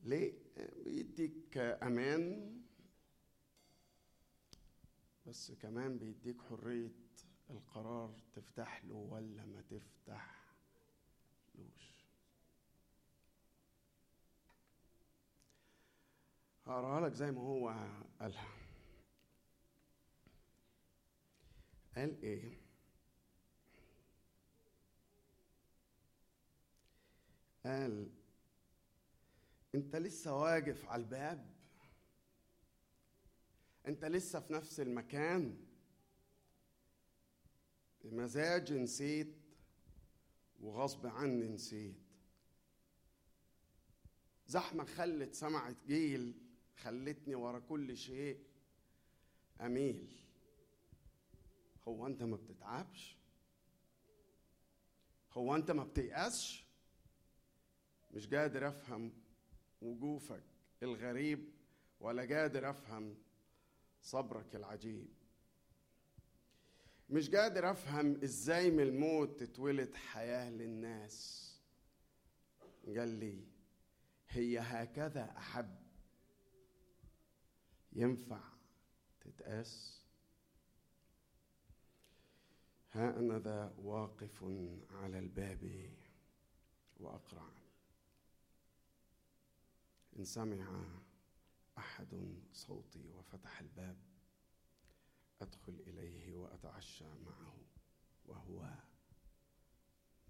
ليه؟ 0.03 0.33
بيديك 0.85 1.57
أمان 1.57 2.53
بس 5.25 5.51
كمان 5.51 5.97
بيديك 5.97 6.41
حرية 6.41 6.91
القرار 7.49 8.19
تفتح 8.33 8.85
له 8.85 8.95
ولا 8.95 9.45
ما 9.45 9.61
تفتح 9.61 10.43
لوش؟ 11.55 11.93
هقراها 16.65 17.07
لك 17.07 17.13
زي 17.13 17.31
ما 17.31 17.41
هو 17.41 17.69
قالها. 18.19 18.47
قال 21.95 22.21
إيه؟ 22.23 22.57
قال 27.65 28.09
أنت 29.75 29.95
لسه 29.95 30.35
واقف 30.35 30.85
على 30.85 31.03
الباب؟ 31.03 31.53
أنت 33.87 34.05
لسه 34.05 34.39
في 34.39 34.53
نفس 34.53 34.79
المكان؟ 34.79 35.72
بمزاج 38.03 38.73
نسيت 38.73 39.35
وغصب 40.61 41.07
عني 41.07 41.47
نسيت. 41.47 41.95
زحمة 44.47 44.85
خلت 44.85 45.33
سمعة 45.33 45.75
جيل 45.87 46.33
خلتني 46.77 47.35
ورا 47.35 47.59
كل 47.59 47.97
شيء 47.97 48.43
أميل. 49.61 50.15
هو 51.87 52.07
أنت 52.07 52.23
ما 52.23 52.35
بتتعبش؟ 52.35 53.17
هو 55.31 55.55
أنت 55.55 55.71
ما 55.71 55.83
بتيأسش؟ 55.83 56.65
مش 58.11 58.27
قادر 58.27 58.67
أفهم 58.67 59.13
وقوفك 59.81 60.43
الغريب 60.83 61.49
ولا 61.99 62.35
قادر 62.35 62.69
أفهم 62.69 63.17
صبرك 64.01 64.55
العجيب. 64.55 65.22
مش 67.09 67.29
قادر 67.29 67.71
أفهم 67.71 68.23
إزاي 68.23 68.71
من 68.71 68.83
الموت 68.83 69.39
تتولد 69.43 69.93
حياة 69.95 70.49
للناس. 70.49 71.39
قال 72.87 73.09
لي 73.09 73.47
هي 74.29 74.59
هكذا 74.59 75.37
أحب. 75.37 75.83
ينفع 77.93 78.41
تتقاس 79.21 80.01
ها 82.91 83.19
أنا 83.19 83.39
ذا 83.39 83.75
واقف 83.77 84.43
على 84.91 85.19
الباب 85.19 85.89
وأقرع 86.99 87.49
إن 90.19 90.23
سمع 90.23 90.83
أحد 91.77 92.37
صوتي 92.53 93.09
وفتح 93.09 93.59
الباب. 93.59 93.97
أدخل 95.43 95.73
إليه 95.87 96.35
وأتعشى 96.35 97.05
معه 97.25 97.57
وهو 98.25 98.73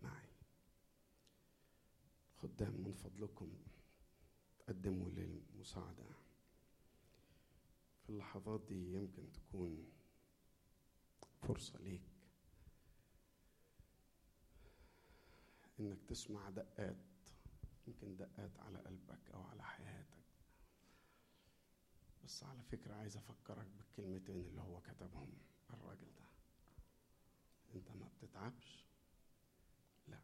معي. 0.02 0.30
خدام 2.42 2.74
من 2.74 2.94
فضلكم 2.94 3.58
تقدموا 4.60 5.10
للمساعدة. 5.10 6.04
في 8.04 8.10
اللحظات 8.10 8.62
دي 8.70 8.94
يمكن 8.94 9.32
تكون 9.34 9.92
فرصة 11.42 11.80
ليك 11.80 12.02
إنك 15.80 15.98
تسمع 16.08 16.50
دقات 16.50 16.96
يمكن 17.88 18.18
دقات 18.18 18.60
على 18.60 18.80
قلبك 18.80 19.32
أو 19.34 19.44
على 19.44 19.64
حياتك. 19.64 20.03
بس 22.24 22.44
على 22.44 22.64
فكرة 22.64 22.94
عايز 22.94 23.18
أفكرك 23.18 23.68
بالكلمتين 23.68 24.46
اللي 24.46 24.62
هو 24.62 24.82
كتبهم 24.82 25.34
الراجل 25.74 26.14
ده. 26.16 26.26
أنت 27.76 27.92
ما 27.92 28.08
بتتعبش؟ 28.18 28.86
لا. 30.08 30.20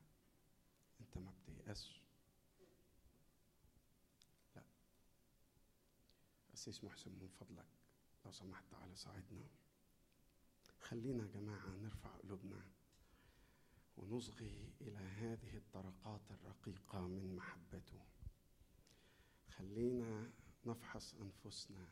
أنت 1.02 1.18
ما 1.18 1.32
بتيأسش؟ 1.32 2.02
لا. 4.56 4.64
أسيس 6.54 6.84
محسن 6.84 7.12
من 7.12 7.28
فضلك 7.28 7.68
لو 8.26 8.32
سمحت 8.32 8.64
تعالى 8.72 8.96
ساعدنا. 8.96 9.48
خلينا 10.80 11.24
يا 11.24 11.28
جماعة 11.32 11.68
نرفع 11.70 12.10
قلوبنا 12.10 12.72
ونصغي 13.98 14.74
إلى 14.82 14.98
هذه 14.98 15.58
الطرقات 15.58 16.32
الرقيقة 16.32 17.08
من 17.08 17.36
محبته. 17.36 18.02
خلينا 19.58 20.32
نفحص 20.66 21.16
أنفسنا. 21.16 21.88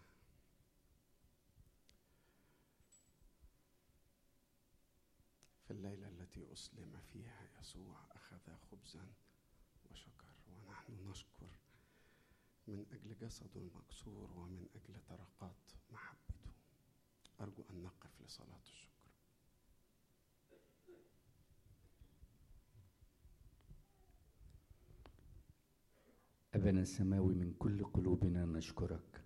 في 5.67 5.73
الليلة 5.73 6.07
التي 6.07 6.53
أسلم 6.53 7.01
فيها 7.13 7.59
يسوع 7.59 8.05
أخذ 8.11 8.55
خبزا 8.57 9.13
وشكر 9.91 10.27
ونحن 10.47 11.09
نشكر 11.09 11.59
من 12.67 12.85
أجل 12.91 13.17
جسده 13.17 13.61
المكسور 13.61 14.31
ومن 14.31 14.67
أجل 14.75 15.01
طرقات 15.09 15.71
محبته. 15.91 16.51
أرجو 17.41 17.63
أن 17.69 17.83
نقف 17.83 18.21
لصلاة 18.21 18.61
الشكر. 18.61 18.96
أبنا 26.57 26.81
السماوي 26.81 27.35
من 27.35 27.53
كل 27.53 27.83
قلوبنا 27.83 28.45
نشكرك. 28.45 29.23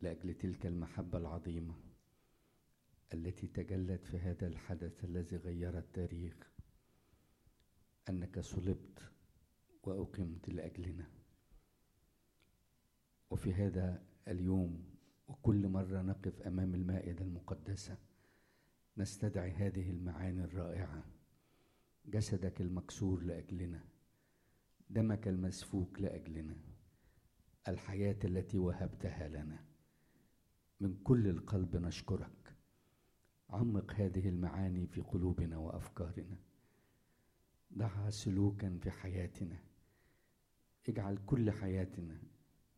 لأجل 0.00 0.34
تلك 0.34 0.66
المحبة 0.66 1.18
العظيمة 1.18 1.74
التي 3.14 3.46
تجلت 3.46 4.04
في 4.04 4.18
هذا 4.18 4.46
الحدث 4.46 5.04
الذي 5.04 5.36
غير 5.36 5.78
التاريخ 5.78 6.52
أنك 8.08 8.40
صلبت 8.40 9.10
وأقمت 9.82 10.48
لأجلنا. 10.48 11.10
وفي 13.30 13.54
هذا 13.54 14.02
اليوم 14.28 14.84
وكل 15.28 15.68
مرة 15.68 16.02
نقف 16.02 16.42
أمام 16.42 16.74
المائدة 16.74 17.24
المقدسة 17.24 17.98
نستدعي 18.96 19.50
هذه 19.50 19.90
المعاني 19.90 20.44
الرائعة 20.44 21.04
جسدك 22.06 22.60
المكسور 22.60 23.22
لأجلنا. 23.22 23.84
دمك 24.92 25.28
المسفوك 25.28 26.00
لأجلنا 26.00 26.56
الحياة 27.68 28.18
التي 28.24 28.58
وهبتها 28.58 29.28
لنا. 29.28 29.64
من 30.80 30.94
كل 31.04 31.28
القلب 31.28 31.76
نشكرك. 31.76 32.56
عمق 33.50 33.92
هذه 33.92 34.28
المعاني 34.28 34.86
في 34.86 35.00
قلوبنا 35.00 35.56
وأفكارنا. 35.56 36.38
ضعها 37.78 38.10
سلوكا 38.10 38.78
في 38.82 38.90
حياتنا. 38.90 39.58
اجعل 40.88 41.18
كل 41.26 41.50
حياتنا 41.50 42.22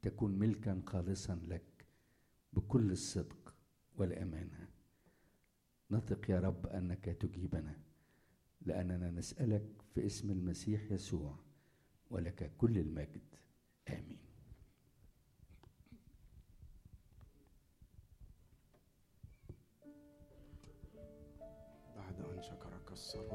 تكون 0.02 0.38
ملكا 0.38 0.82
خالصا 0.86 1.34
لك 1.34 1.86
بكل 2.52 2.92
الصدق 2.92 3.54
والأمانة. 3.96 4.68
نثق 5.90 6.30
يا 6.30 6.40
رب 6.40 6.66
أنك 6.66 7.04
تجيبنا 7.04 7.80
لأننا 8.60 9.10
نسألك 9.10 9.82
في 9.94 10.06
اسم 10.06 10.30
المسيح 10.30 10.92
يسوع. 10.92 11.53
ولك 12.14 12.50
كل 12.58 12.78
المجد. 12.78 13.34
آمين. 13.88 14.18
بعد 21.96 22.20
أن 22.20 22.42
شكر 22.42 22.78
كسر 22.88 23.28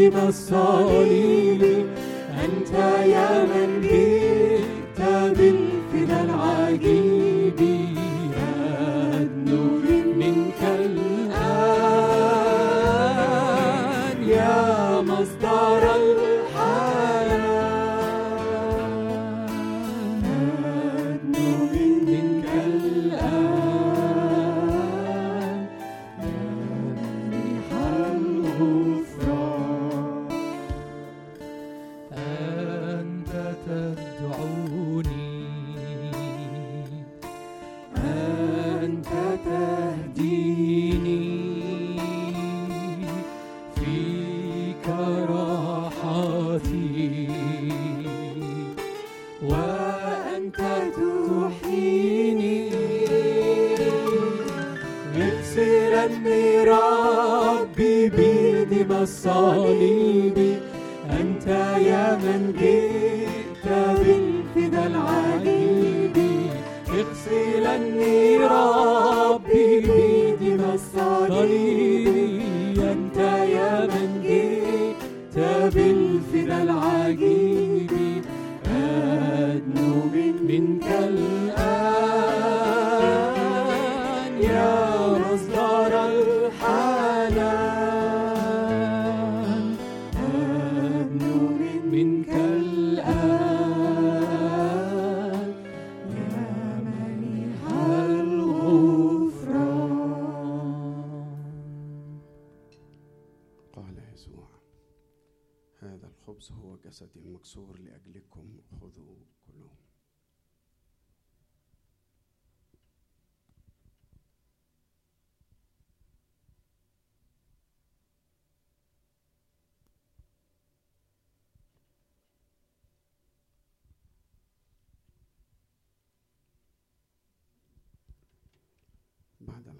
بدم 0.00 0.28
الصليب. 0.28 1.86
أنت 2.44 2.72
يا 3.14 3.44
من 3.44 3.80
جئت 3.82 5.00
بالفدا 5.36 6.20
العجيب 6.24 7.09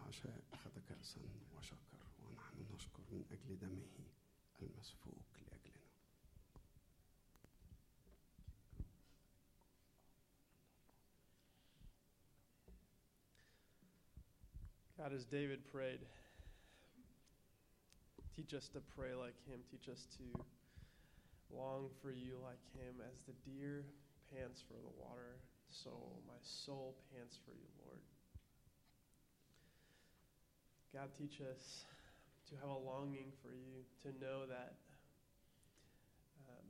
العشاء 0.10 0.42
أخذ 0.54 0.80
كأسا 0.90 1.22
وشكر 1.58 2.00
ونحن 2.20 2.66
نشكر 2.74 3.04
من 3.12 3.26
أجل 3.32 3.60
دمه 3.60 4.08
المسفوك 4.62 5.34
لأجلنا 5.42 5.86
God, 14.98 15.12
as 15.14 15.26
David 15.26 15.60
prayed, 15.72 16.00
teach 18.36 18.54
us 18.54 18.70
to 18.74 18.80
pray 18.98 19.14
like 19.14 19.36
him. 19.46 19.60
Teach 19.70 19.92
us 19.92 20.08
to 20.18 20.26
long 21.54 21.90
for 22.02 22.10
you 22.10 22.40
like 22.42 22.64
him. 22.74 22.96
As 23.04 23.20
the 23.28 23.36
deer 23.46 23.84
pants 24.34 24.64
for 24.66 24.74
the 24.74 24.96
water, 24.98 25.38
so 25.70 25.92
my 26.26 26.40
soul 26.42 26.96
pants 27.14 27.38
for 27.46 27.52
you, 27.52 27.68
Lord. 27.86 28.02
God, 30.93 31.09
teach 31.17 31.41
us 31.41 31.85
to 32.51 32.57
have 32.59 32.69
a 32.69 32.83
longing 32.83 33.31
for 33.43 33.55
you, 33.55 33.87
to 34.03 34.09
know 34.19 34.43
that 34.47 34.75
um, 36.51 36.67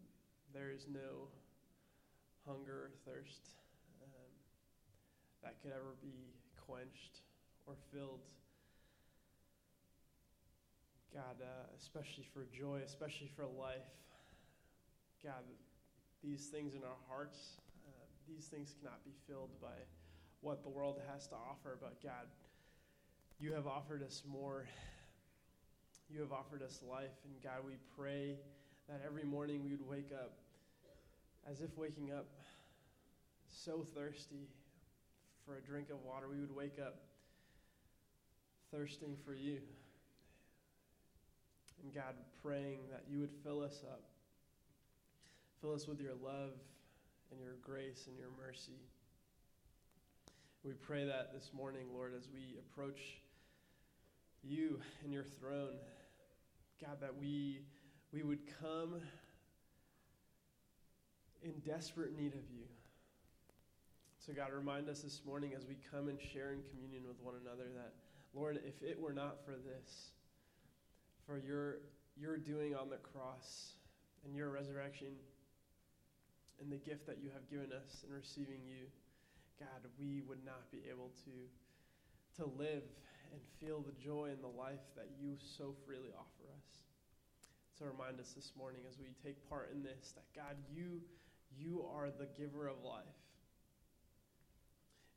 there 0.53 0.71
is 0.71 0.85
no 0.93 1.33
hunger 2.47 2.85
or 2.85 2.91
thirst 3.09 3.41
um, 4.05 4.29
that 5.43 5.57
could 5.62 5.73
ever 5.73 5.97
be 6.03 6.37
quenched 6.66 7.25
or 7.66 7.75
filled. 7.95 8.21
God, 11.14 11.41
uh, 11.41 11.64
especially 11.81 12.29
for 12.35 12.45
joy, 12.53 12.83
especially 12.85 13.31
for 13.35 13.47
life. 13.47 13.89
God, 15.25 15.49
these 16.23 16.45
things 16.53 16.75
in 16.75 16.85
our 16.85 17.01
hearts, 17.09 17.57
uh, 17.89 18.05
these 18.29 18.47
things 18.47 18.75
cannot 18.79 19.03
be 19.03 19.12
filled 19.27 19.51
by 19.62 19.81
what 20.43 20.62
the 20.62 20.68
world 20.68 21.01
has 21.11 21.27
to 21.29 21.35
offer, 21.35 21.79
but 21.81 22.03
God, 22.03 22.29
you 23.41 23.55
have 23.55 23.66
offered 23.66 24.03
us 24.03 24.22
more. 24.30 24.66
You 26.11 26.20
have 26.20 26.32
offered 26.32 26.62
us 26.62 26.80
life, 26.86 27.16
and 27.24 27.43
God, 27.43 27.64
we 27.66 27.74
pray 27.97 28.36
that 28.86 29.01
every 29.07 29.24
morning 29.24 29.64
we 29.64 29.70
would 29.70 29.88
wake 29.88 30.11
up 30.12 30.32
as 31.51 31.61
if 31.62 31.74
waking 31.78 32.12
up 32.12 32.26
so 33.49 33.86
thirsty 33.95 34.49
for 35.47 35.57
a 35.57 35.61
drink 35.62 35.88
of 35.91 36.05
water. 36.05 36.26
We 36.28 36.38
would 36.38 36.55
wake 36.55 36.78
up 36.84 36.97
thirsting 38.70 39.16
for 39.24 39.32
you. 39.32 39.61
And 41.82 41.95
God, 41.95 42.14
praying 42.43 42.80
that 42.91 43.05
you 43.09 43.20
would 43.20 43.32
fill 43.43 43.62
us 43.62 43.82
up. 43.91 44.03
Fill 45.62 45.72
us 45.72 45.88
with 45.88 46.01
your 46.01 46.14
love 46.22 46.53
and 47.30 47.41
your 47.41 47.55
grace 47.62 48.05
and 48.07 48.18
your 48.18 48.28
mercy. 48.47 48.80
We 50.62 50.72
pray 50.72 51.07
that 51.07 51.32
this 51.32 51.53
morning, 51.55 51.86
Lord, 51.95 52.12
as 52.14 52.28
we 52.34 52.59
approach 52.59 53.01
you 54.43 54.80
and 55.05 55.12
your 55.12 55.24
throne, 55.24 55.74
God, 56.80 56.99
that 57.01 57.16
we, 57.18 57.61
we 58.12 58.22
would 58.22 58.41
come 58.61 59.01
in 61.43 61.53
desperate 61.64 62.16
need 62.16 62.34
of 62.34 62.49
you. 62.51 62.64
So, 64.18 64.32
God, 64.32 64.53
remind 64.53 64.88
us 64.88 65.01
this 65.01 65.22
morning 65.26 65.53
as 65.57 65.66
we 65.66 65.76
come 65.91 66.09
and 66.09 66.20
share 66.20 66.53
in 66.53 66.61
communion 66.70 67.05
with 67.07 67.20
one 67.22 67.34
another 67.41 67.64
that, 67.74 67.93
Lord, 68.34 68.61
if 68.66 68.82
it 68.82 68.99
were 68.99 69.12
not 69.12 69.45
for 69.45 69.53
this, 69.53 70.11
for 71.26 71.38
your, 71.38 71.78
your 72.16 72.36
doing 72.36 72.74
on 72.74 72.91
the 72.91 72.99
cross 72.99 73.72
and 74.24 74.36
your 74.36 74.51
resurrection 74.51 75.14
and 76.61 76.70
the 76.70 76.76
gift 76.76 77.07
that 77.07 77.18
you 77.22 77.30
have 77.32 77.49
given 77.49 77.72
us 77.72 78.05
in 78.07 78.14
receiving 78.14 78.61
you, 78.66 78.86
God, 79.59 79.91
we 79.99 80.22
would 80.28 80.45
not 80.45 80.70
be 80.70 80.82
able 80.91 81.11
to, 81.24 82.43
to 82.43 82.51
live 82.59 82.84
and 83.33 83.41
feel 83.61 83.81
the 83.81 83.95
joy 84.03 84.31
in 84.33 84.41
the 84.41 84.51
life 84.51 84.83
that 84.97 85.09
you 85.18 85.37
so 85.39 85.74
freely 85.87 86.11
offer 86.16 86.47
us. 86.57 86.68
So 87.78 87.87
remind 87.87 88.20
us 88.20 88.33
this 88.33 88.53
morning 88.57 88.83
as 88.89 88.99
we 88.99 89.14
take 89.24 89.41
part 89.49 89.70
in 89.72 89.83
this 89.83 90.12
that 90.12 90.28
God, 90.37 90.57
you, 90.68 91.01
you 91.57 91.85
are 91.95 92.11
the 92.11 92.28
giver 92.37 92.68
of 92.68 92.83
life. 92.85 93.20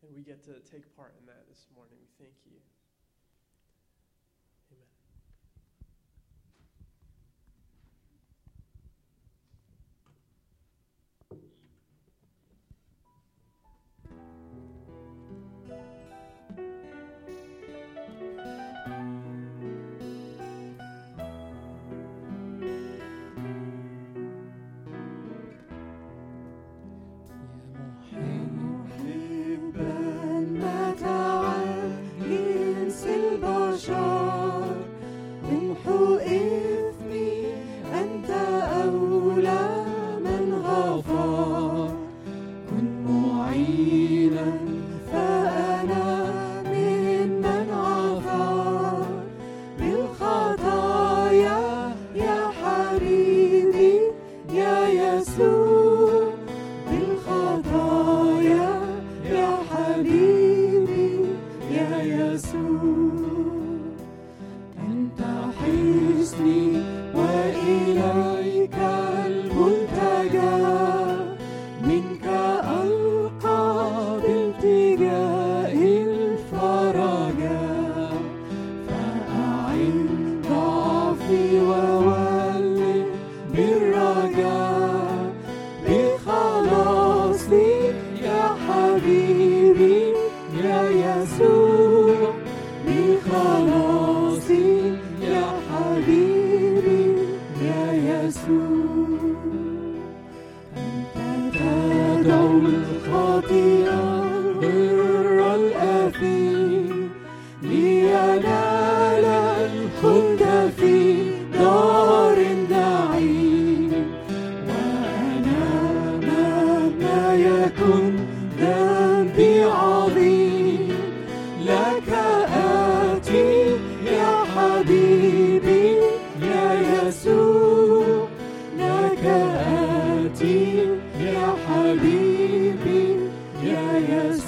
And 0.04 0.16
we 0.16 0.22
get 0.22 0.44
to 0.46 0.60
take 0.70 0.96
part 0.96 1.16
in 1.20 1.26
that 1.28 1.48
this 1.50 1.68
morning. 1.76 1.96
We 2.00 2.08
thank 2.20 2.36
you. 2.46 2.60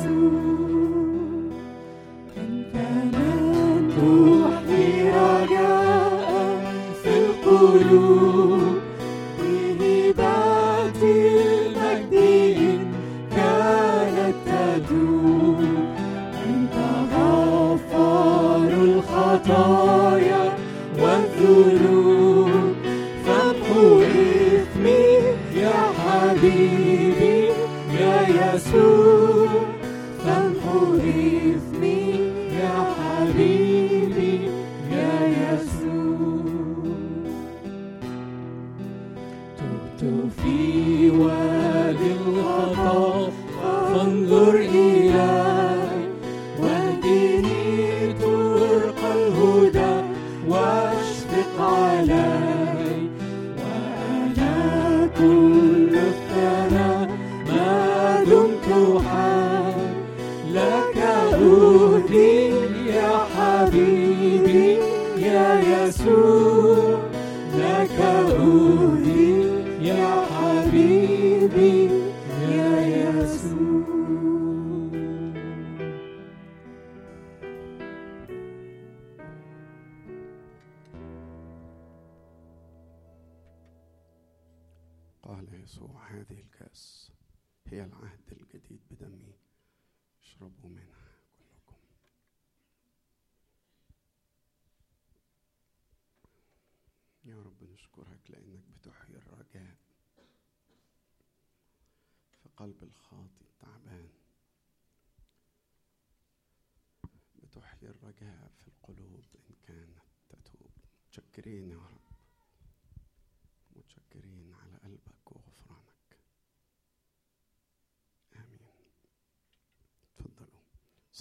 يسوع 0.05 0.74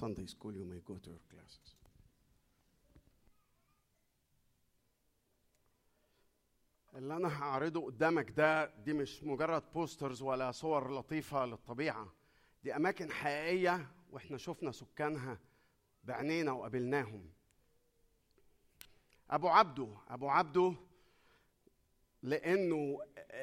Sunday 0.04 0.26
school 0.26 0.52
you 0.54 0.64
may 0.66 0.80
go 0.84 0.94
to 0.98 1.08
your 1.10 1.24
classes. 1.30 1.74
اللي 6.94 7.16
أنا 7.16 7.42
هعرضه 7.42 7.84
قدامك 7.86 8.30
ده 8.30 8.64
دي 8.64 8.92
مش 8.92 9.22
مجرد 9.24 9.72
بوسترز 9.72 10.22
ولا 10.22 10.50
صور 10.50 10.98
لطيفة 10.98 11.46
للطبيعة. 11.46 12.12
دي 12.64 12.76
أماكن 12.76 13.10
حقيقية 13.10 13.90
وإحنا 14.10 14.36
شفنا 14.38 14.72
سكانها 14.72 15.38
بعينينا 16.04 16.52
وقابلناهم. 16.52 17.30
أبو 19.30 19.48
عبده 19.48 19.96
أبو 20.08 20.28
عبده 20.28 20.74
لأنه 22.22 22.98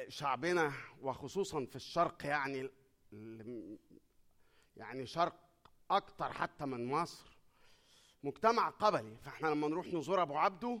شعبنا 0.08 0.72
وخصوصا 1.00 1.64
في 1.66 1.76
الشرق 1.76 2.26
يعني 2.26 2.70
يعني 4.76 5.06
شرق 5.06 5.51
أكتر 5.96 6.32
حتى 6.32 6.66
من 6.66 6.86
مصر. 6.86 7.38
مجتمع 8.24 8.68
قبلي. 8.68 9.16
فإحنا 9.16 9.48
لما 9.48 9.68
نروح 9.68 9.86
نزور 9.86 10.22
أبو 10.22 10.36
عبده 10.36 10.80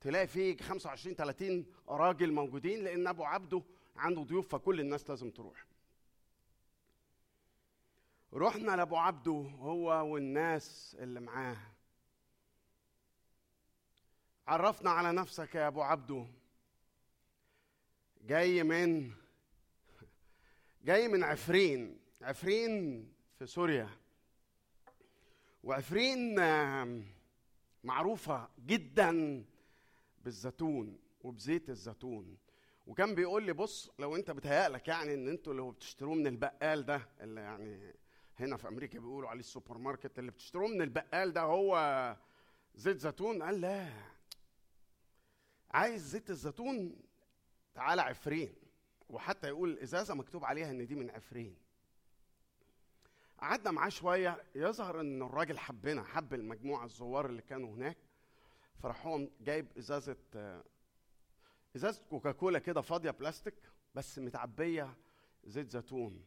تلاقي 0.00 0.26
فيه 0.26 0.56
25 0.56 1.16
30 1.16 1.66
راجل 1.88 2.32
موجودين 2.32 2.84
لأن 2.84 3.06
أبو 3.06 3.24
عبده 3.24 3.62
عنده 3.96 4.22
ضيوف 4.22 4.48
فكل 4.48 4.80
الناس 4.80 5.10
لازم 5.10 5.30
تروح. 5.30 5.66
رحنا 8.32 8.76
لأبو 8.76 8.96
عبده 8.96 9.50
هو 9.58 9.86
والناس 10.12 10.96
اللي 11.00 11.20
معاه. 11.20 11.56
عرفنا 14.46 14.90
على 14.90 15.12
نفسك 15.12 15.54
يا 15.54 15.68
أبو 15.68 15.82
عبده. 15.82 16.26
جاي 18.22 18.62
من 18.62 19.12
جاي 20.84 21.08
من 21.08 21.24
عفرين. 21.24 21.98
عفرين 22.22 23.04
في 23.38 23.46
سوريا. 23.46 23.88
وعفرين 25.62 26.34
معروفة 27.84 28.48
جدا 28.66 29.44
بالزيتون 30.24 30.98
وبزيت 31.20 31.70
الزيتون. 31.70 32.38
وكان 32.86 33.14
بيقول 33.14 33.42
لي 33.44 33.52
بص 33.52 33.90
لو 33.98 34.16
أنت 34.16 34.30
بتهيألك 34.30 34.88
يعني 34.88 35.14
إن 35.14 35.28
أنتوا 35.28 35.52
اللي 35.52 35.72
بتشتروه 35.72 36.14
من 36.14 36.26
البقال 36.26 36.86
ده 36.86 37.08
اللي 37.20 37.40
يعني 37.40 37.94
هنا 38.38 38.56
في 38.56 38.68
أمريكا 38.68 38.98
بيقولوا 38.98 39.28
عليه 39.28 39.40
السوبر 39.40 39.78
ماركت 39.78 40.18
اللي 40.18 40.30
بتشتروه 40.30 40.68
من 40.68 40.82
البقال 40.82 41.32
ده 41.32 41.40
هو 41.40 42.16
زيت 42.74 42.98
زيتون. 42.98 43.42
قال 43.42 43.60
لا 43.60 43.92
عايز 45.70 46.02
زيت 46.02 46.30
الزيتون 46.30 46.96
تعالى 47.74 48.02
عفرين. 48.02 48.54
وحتى 49.08 49.48
يقول 49.48 49.70
الازازه 49.70 50.14
مكتوب 50.14 50.44
عليها 50.44 50.70
إن 50.70 50.86
دي 50.86 50.94
من 50.94 51.10
عفرين. 51.10 51.56
قعدنا 53.40 53.70
معاه 53.70 53.88
شوية 53.88 54.42
يظهر 54.54 55.00
إن 55.00 55.22
الراجل 55.22 55.58
حبنا 55.58 56.04
حب 56.04 56.34
المجموعة 56.34 56.84
الزوار 56.84 57.26
اللي 57.26 57.42
كانوا 57.42 57.74
هناك. 57.74 57.96
فراح 58.82 59.06
هو 59.06 59.28
جايب 59.40 59.66
إزازة 59.78 60.16
ازازه 61.76 62.02
كوكاكولا 62.10 62.58
كده 62.58 62.80
فاضية 62.80 63.10
بلاستيك 63.10 63.54
بس 63.94 64.18
متعبية 64.18 64.96
زيت 65.44 65.70
زيتون. 65.70 66.24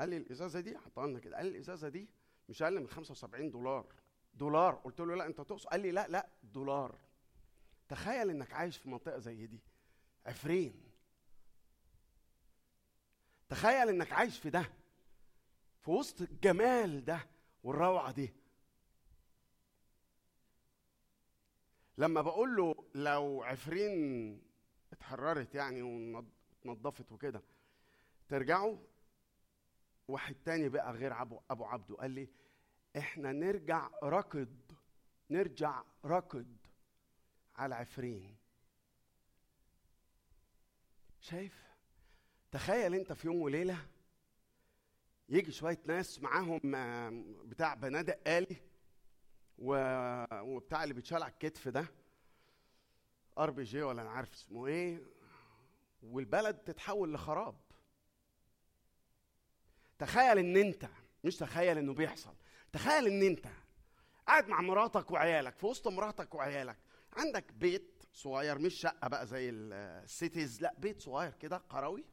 قال 0.00 0.08
لي 0.08 0.16
الإزازة 0.16 0.60
دي 0.60 0.78
حطها 0.78 1.06
لنا 1.06 1.18
كده. 1.18 1.36
قال 1.36 1.46
لي 1.46 1.52
الإزازة 1.52 1.88
دي 1.88 2.08
مش 2.48 2.62
أقل 2.62 2.80
من 2.80 2.88
75 2.88 3.50
دولار. 3.50 3.86
دولار. 4.34 4.74
قلت 4.74 5.00
له 5.00 5.16
لا 5.16 5.26
أنت 5.26 5.40
تقصد؟ 5.40 5.66
قال 5.66 5.80
لي 5.80 5.90
لا 5.90 6.08
لا 6.08 6.28
دولار. 6.42 6.98
تخيل 7.88 8.30
إنك 8.30 8.52
عايش 8.52 8.76
في 8.76 8.88
منطقة 8.88 9.18
زي 9.18 9.46
دي. 9.46 9.60
عفرين. 10.26 10.82
تخيل 13.48 13.88
إنك 13.88 14.12
عايش 14.12 14.38
في 14.38 14.50
ده. 14.50 14.72
في 15.86 15.92
وسط 15.92 16.20
الجمال 16.20 17.04
ده 17.04 17.26
والروعة 17.62 18.12
دي. 18.12 18.32
لما 21.98 22.20
بقول 22.20 22.56
له 22.56 22.74
لو 22.94 23.42
عفرين 23.42 24.42
اتحررت 24.92 25.54
يعني 25.54 25.82
ونضفت 26.64 27.12
وكده 27.12 27.42
ترجعوا؟ 28.28 28.78
واحد 30.08 30.34
تاني 30.44 30.68
بقى 30.68 30.92
غير 30.92 31.22
ابو 31.22 31.40
أبو 31.50 31.64
عبده 31.64 31.94
قال 31.96 32.10
لي 32.10 32.28
إحنا 32.98 33.32
نرجع 33.32 33.90
ركض 34.02 34.56
نرجع 35.30 35.82
ركض 36.04 36.56
على 37.56 37.74
عفرين. 37.74 38.36
شايف؟ 41.20 41.66
تخيل 42.52 42.94
أنت 42.94 43.12
في 43.12 43.26
يوم 43.26 43.36
وليلة 43.36 43.86
يجي 45.28 45.52
شوية 45.52 45.78
ناس 45.86 46.20
معاهم 46.22 46.74
آه، 46.74 47.24
بتاع 47.44 47.74
بنادق 47.74 48.18
آلي 48.28 48.56
وبتاع 49.58 50.82
اللي 50.82 50.94
بيتشال 50.94 51.22
على 51.22 51.32
الكتف 51.32 51.68
ده 51.68 51.86
RPG 53.38 53.82
ولا 53.82 54.02
أنا 54.02 54.10
عارف 54.10 54.32
اسمه 54.32 54.66
إيه 54.66 55.02
والبلد 56.02 56.54
تتحول 56.56 57.14
لخراب. 57.14 57.56
تخيل 59.98 60.38
إن 60.38 60.56
أنت 60.56 60.88
مش 61.24 61.36
تخيل 61.36 61.78
إنه 61.78 61.94
بيحصل 61.94 62.34
تخيل 62.72 63.06
إن 63.06 63.22
أنت 63.22 63.46
قاعد 64.26 64.48
مع 64.48 64.60
مراتك 64.60 65.10
وعيالك 65.10 65.56
في 65.56 65.66
وسط 65.66 65.88
مراتك 65.88 66.34
وعيالك 66.34 66.76
عندك 67.16 67.52
بيت 67.52 68.02
صغير 68.12 68.58
مش 68.58 68.74
شقة 68.74 69.08
بقى 69.08 69.26
زي 69.26 69.48
ال- 69.50 69.72
السيتيز 70.04 70.62
لأ 70.62 70.74
بيت 70.78 71.00
صغير 71.00 71.32
كده 71.32 71.56
قروي 71.56 72.04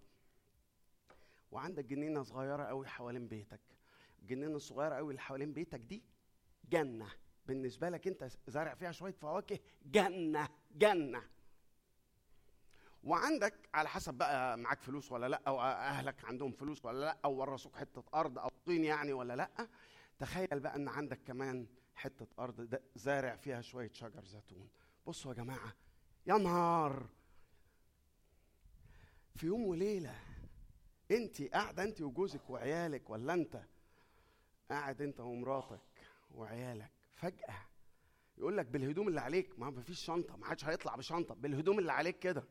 وعندك 1.54 1.86
جنينة 1.86 2.24
صغيرة 2.24 2.64
قوي 2.64 2.88
حوالين 2.88 3.28
بيتك. 3.28 3.60
الجنينه 4.20 4.56
الصغيره 4.56 4.96
قوي 4.96 5.10
اللي 5.12 5.22
حوالين 5.22 5.54
بيتك 5.54 5.80
دي 5.80 6.04
جنة. 6.70 7.10
بالنسبة 7.46 7.90
لك 7.90 8.08
أنت 8.08 8.30
زارع 8.48 8.74
فيها 8.74 8.92
شوية 8.92 9.14
فواكه 9.14 9.60
جنة 9.86 10.50
جنة. 10.76 11.24
وعندك 13.04 13.70
على 13.74 13.90
حسب 13.90 14.14
بقى 14.14 14.58
معاك 14.58 14.82
فلوس 14.82 15.12
ولا 15.12 15.30
لأ 15.30 15.42
أو 15.48 15.62
أهلك 15.62 16.26
عندهم 16.26 16.52
فلوس 16.52 16.86
ولا 16.86 17.00
لأ 17.00 17.18
أو 17.26 17.34
ورثوك 17.34 17.76
حتة 17.76 18.04
أرض 18.14 18.40
أو 18.40 18.50
طين 18.66 18.84
يعني 18.84 19.14
ولا 19.14 19.36
لأ. 19.36 19.68
تخيل 20.20 20.60
بقى 20.60 20.76
إن 20.76 20.88
عندك 20.88 21.24
كمان 21.24 21.68
حتة 21.96 22.28
أرض 22.40 22.80
زارع 22.96 23.36
فيها 23.36 23.62
شوية 23.62 23.92
شجر 23.94 24.26
زيتون. 24.26 24.70
بصوا 25.08 25.32
يا 25.34 25.38
جماعة 25.38 25.74
يا 26.28 26.38
نهار! 26.38 27.10
في 29.36 29.46
يوم 29.48 29.64
وليلة 29.64 30.16
انت 31.18 31.42
قاعدة 31.42 31.84
انت 31.84 32.02
وجوزك 32.02 32.50
وعيالك 32.50 33.10
ولا 33.10 33.34
انت 33.34 33.62
قاعد 34.70 35.02
انت 35.02 35.20
ومراتك 35.20 35.80
وعيالك 36.32 36.92
فجأة 37.16 37.56
يقول 38.38 38.58
لك 38.58 38.66
بالهدوم 38.66 39.08
اللي 39.08 39.22
عليك 39.22 39.60
ما 39.60 39.82
فيش 39.82 40.00
شنطة 40.06 40.38
ما 40.38 40.46
حدش 40.46 40.66
هيطلع 40.66 40.96
بشنطة 40.96 41.36
بالهدوم 41.36 41.80
اللي 41.80 41.92
عليك 41.92 42.20
كده. 42.20 42.44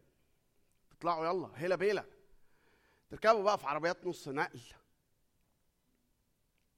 تطلعوا 0.90 1.26
يلا 1.26 1.50
هيلا 1.54 1.76
بيلا 1.76 2.04
تركبوا 3.10 3.42
بقى 3.42 3.58
في 3.58 3.66
عربيات 3.66 4.06
نص 4.06 4.28
نقل. 4.28 4.60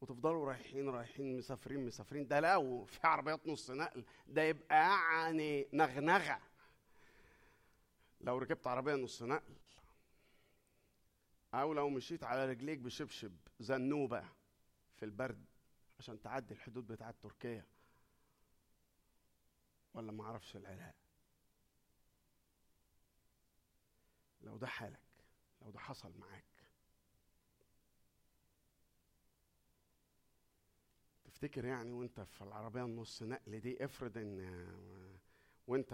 وتفضلوا 0.01 0.47
رايحين 0.47 0.89
رايحين 0.89 1.37
مسافرين 1.39 1.87
مسافرين. 1.87 2.28
ده 2.28 2.41
لو 2.41 2.85
في 2.85 3.07
عربيات 3.07 3.47
نص 3.47 3.70
نقل 3.70 4.05
ده 4.26 4.43
يبقى 4.43 4.76
يعني 4.76 5.68
نغنغة. 5.72 6.41
لو 8.20 8.39
ركبت 8.39 8.66
عربية 8.66 8.95
نص 8.95 9.22
نقل 9.22 9.55
أو 11.61 11.73
لو 11.73 11.89
مشيت 11.91 12.25
على 12.25 12.47
رجليك 12.47 12.79
بشبشب 12.79 13.33
زنوبة 13.61 14.25
في 14.97 15.05
البرد 15.05 15.45
عشان 15.99 16.21
تعدي 16.23 16.55
الحدود 16.55 16.87
بتاعت 16.87 17.15
تركيا. 17.23 17.65
ولا 19.95 20.13
ما 20.13 20.25
أعرفش 20.25 20.57
العراق 20.57 20.95
لو 24.41 24.57
ده 24.57 24.67
حالك 24.67 25.01
لو 25.63 25.71
ده 25.71 25.79
حصل 25.79 26.13
معاك. 26.19 26.45
تفتكر 31.25 31.65
يعني 31.65 31.93
وأنت 31.93 32.21
في 32.21 32.43
العربية 32.43 32.85
النص 32.85 33.23
نقل 33.23 33.61
دي 33.61 33.85
افرض 33.85 34.19
إن 34.19 34.67
وأنت 35.67 35.91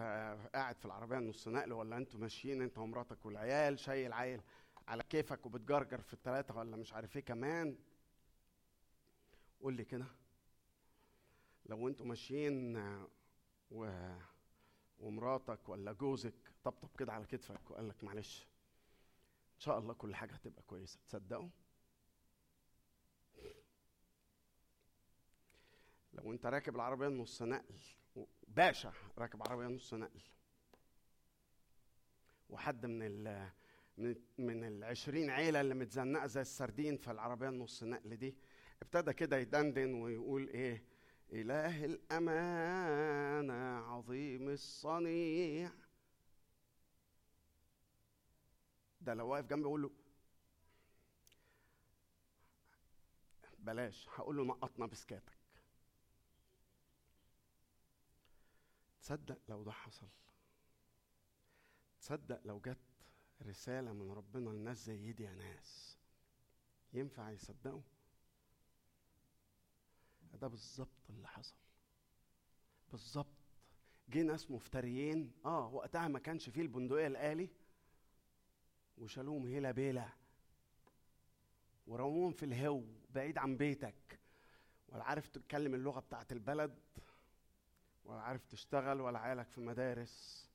قاعد 0.54 0.76
في 0.78 0.84
العربية 0.84 1.18
النص 1.18 1.48
نقل 1.48 1.72
ولا 1.72 1.96
أنتوا 1.96 2.20
ماشيين 2.20 2.62
أنت 2.62 2.78
ومراتك 2.78 3.26
والعيال 3.26 3.78
شايل 3.78 4.12
عيل 4.12 4.40
على 4.90 5.02
كيفك 5.02 5.46
وبتجرجر 5.46 6.00
في 6.00 6.12
الثلاثه 6.14 6.56
ولا 6.58 6.76
مش 6.76 6.92
عارف 6.92 7.16
إيه 7.16 7.24
كمان. 7.24 7.78
قول 9.60 9.74
لي 9.74 9.84
كده. 9.84 10.06
لو 11.66 11.88
أنتوا 11.88 12.06
ماشيين 12.06 12.76
و 13.70 14.10
ومراتك 14.98 15.68
ولا 15.68 15.92
جوزك 15.92 16.34
طبطب 16.64 16.88
كده 16.98 17.12
على 17.12 17.26
كتفك 17.26 17.70
وقال 17.70 17.88
لك 17.88 18.04
معلش. 18.04 18.46
إن 19.54 19.60
شاء 19.60 19.78
الله 19.78 19.94
كل 19.94 20.14
حاجة 20.14 20.32
هتبقى 20.34 20.62
كويسة. 20.62 20.98
تصدقوا؟ 21.06 21.48
لو 26.12 26.32
انت 26.32 26.46
راكب 26.46 26.76
العربية 26.76 27.08
نص 27.08 27.42
نقل 27.42 27.78
باشا 28.48 28.92
راكب 29.18 29.42
عربية 29.42 29.66
نص 29.66 29.94
نقل 29.94 30.20
وحد 32.50 32.86
من 32.86 33.02
ال 33.02 33.50
من 34.38 34.64
العشرين 34.64 35.30
عيلة 35.30 35.60
اللي 35.60 35.74
متزنقة 35.74 36.26
زي 36.26 36.40
السردين 36.40 36.96
في 36.96 37.10
العربية 37.10 37.48
النص 37.48 37.82
نقل 37.84 38.16
دي 38.16 38.36
ابتدى 38.82 39.12
كده 39.12 39.36
يدندن 39.36 39.94
ويقول 39.94 40.48
إيه؟ 40.48 40.84
إله 41.32 41.84
الأمانة 41.84 43.54
عظيم 43.78 44.48
الصنيع. 44.48 45.70
ده 49.00 49.14
لو 49.14 49.28
واقف 49.28 49.46
جنبي 49.46 49.62
يقول 49.62 49.82
له 49.82 49.90
بلاش 53.58 54.08
هقول 54.08 54.36
له 54.36 54.44
نقطنا 54.44 54.86
بسكاتك. 54.86 55.38
تصدق 59.00 59.38
لو 59.48 59.62
ده 59.62 59.72
حصل 59.72 60.08
تصدق 62.00 62.40
لو 62.44 62.60
جت 62.60 62.78
رسالة 63.42 63.92
من 63.92 64.10
ربنا 64.12 64.50
لناس 64.50 64.86
زي 64.86 65.12
دي 65.12 65.24
يا 65.24 65.34
ناس. 65.34 65.98
ينفع 66.92 67.30
يصدقوا؟ 67.30 67.82
ده 70.40 70.48
بالظبط 70.48 71.10
اللي 71.10 71.28
حصل. 71.28 71.54
بالظبط. 72.90 73.26
جه 74.08 74.22
ناس 74.22 74.50
مفتريين. 74.50 75.32
آه 75.44 75.68
وقتها 75.68 76.08
ما 76.08 76.18
كانش 76.18 76.48
فيه 76.48 76.62
البندقية 76.62 77.06
الآلي. 77.06 77.50
وشالوهم 78.98 79.46
هيلا 79.46 79.70
بيلا. 79.70 80.08
ورموهم 81.86 82.32
في 82.32 82.44
الهو 82.44 82.82
بعيد 83.10 83.38
عن 83.38 83.56
بيتك. 83.56 84.20
ولا 84.88 85.04
عارف 85.04 85.28
تتكلم 85.28 85.74
اللغة 85.74 86.00
بتاعت 86.00 86.32
البلد. 86.32 86.78
ولا 88.04 88.20
عارف 88.20 88.46
تشتغل. 88.46 89.00
ولا 89.00 89.18
عيالك 89.18 89.48
في 89.48 89.60
مدارس. 89.60 90.48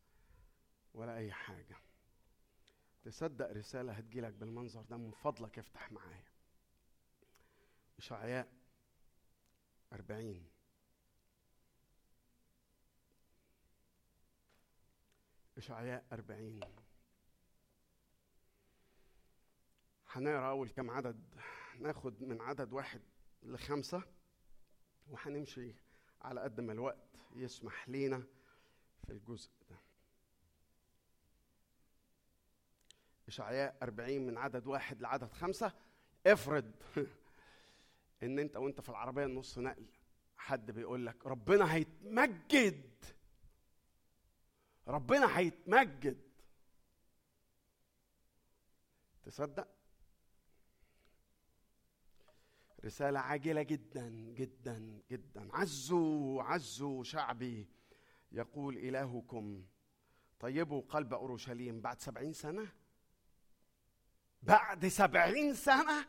ولا 0.93 1.17
أي 1.17 1.31
حاجة. 1.31 1.84
تصدق 3.06 3.51
رسالة 3.51 3.93
هتجيلك 3.93 4.34
بالمنظر 4.34 4.82
ده 4.82 4.97
من 4.97 5.12
فضلك 5.12 5.60
افتح 5.60 5.91
معايا. 5.91 6.24
إشعياء 7.97 8.47
أربعين. 9.93 10.49
إشعياء 15.58 16.06
أربعين. 16.12 16.60
هنقرأ 20.08 20.49
أول 20.49 20.70
كام 20.70 20.89
عدد؟ 20.91 21.24
ناخد 21.80 22.24
من 22.24 22.41
عدد 22.41 22.74
واحد 22.74 23.01
لخمسة 23.43 24.03
وهنمشي 25.08 25.74
على 26.22 26.41
قد 26.41 26.62
ما 26.62 26.74
الوقت 26.74 27.08
يسمح 27.36 27.89
لينا 27.89 28.24
في 29.08 29.10
الجزء 29.14 29.49
ده. 29.70 29.84
إشعياء 33.28 33.78
أربعين 33.84 34.26
من 34.28 34.38
عدد 34.38 34.67
واحد 34.67 35.01
لعدد 35.01 35.32
خمسة. 35.32 35.73
افرض 36.28 36.71
إن 38.23 38.39
أنت 38.39 38.57
وأنت 38.57 38.82
في 38.82 38.89
العربية 38.89 39.26
نص 39.26 39.59
نقل 39.59 39.86
حد 40.38 40.71
بيقول 40.71 41.05
لك 41.05 41.26
ربنا 41.26 41.73
هيتمجد. 41.73 43.05
ربنا 44.88 45.38
هيتمجد. 45.39 46.21
تصدق؟ 49.23 49.67
رسالة 52.86 53.19
عاجلة 53.19 53.61
جدا 53.61 54.09
جدا 54.09 55.01
جدا. 55.11 55.49
عزوا 55.53 56.43
عزوا 56.43 57.03
شعبي 57.03 57.67
يقول 58.32 58.78
إلهكم 58.78 59.65
طيبوا 60.39 60.82
قلب 60.82 61.13
أورشليم 61.13 61.82
بعد 61.82 61.99
سبعين 62.01 62.34
سنة؟ 62.34 62.71
بعد 64.45 64.87
سبعين 64.87 65.53
سنة. 65.53 66.05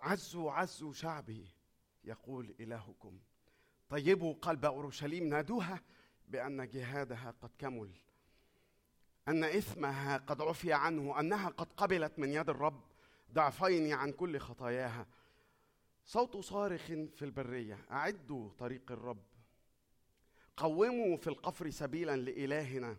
عزوا 0.00 0.52
عزوا 0.52 0.92
شعبي 0.92 1.46
يقول 2.04 2.54
إلهكم 2.60 3.18
طيبوا 3.90 4.34
قلب 4.42 4.64
أورشليم 4.64 5.24
نادوها 5.28 5.80
بأن 6.28 6.68
جهادها 6.68 7.34
قد 7.42 7.50
كمل 7.58 7.90
أن 9.28 9.44
إثمها 9.44 10.16
قد 10.16 10.42
عفي 10.42 10.72
عنه 10.72 11.20
أنها 11.20 11.48
قد 11.48 11.72
قبلت 11.72 12.18
من 12.18 12.32
يد 12.32 12.48
الرب 12.48 12.80
ضعفين 13.32 13.92
عن 13.92 14.12
كل 14.12 14.38
خطاياها. 14.38 15.06
صوت 16.04 16.36
صارخ 16.36 16.86
في 16.86 17.22
البرية 17.22 17.78
أعدوا 17.90 18.50
طريق 18.58 18.92
الرب 18.92 19.24
قوموا 20.56 21.16
في 21.16 21.26
القفر 21.26 21.70
سبيلا 21.70 22.16
لإلهنا. 22.16 22.96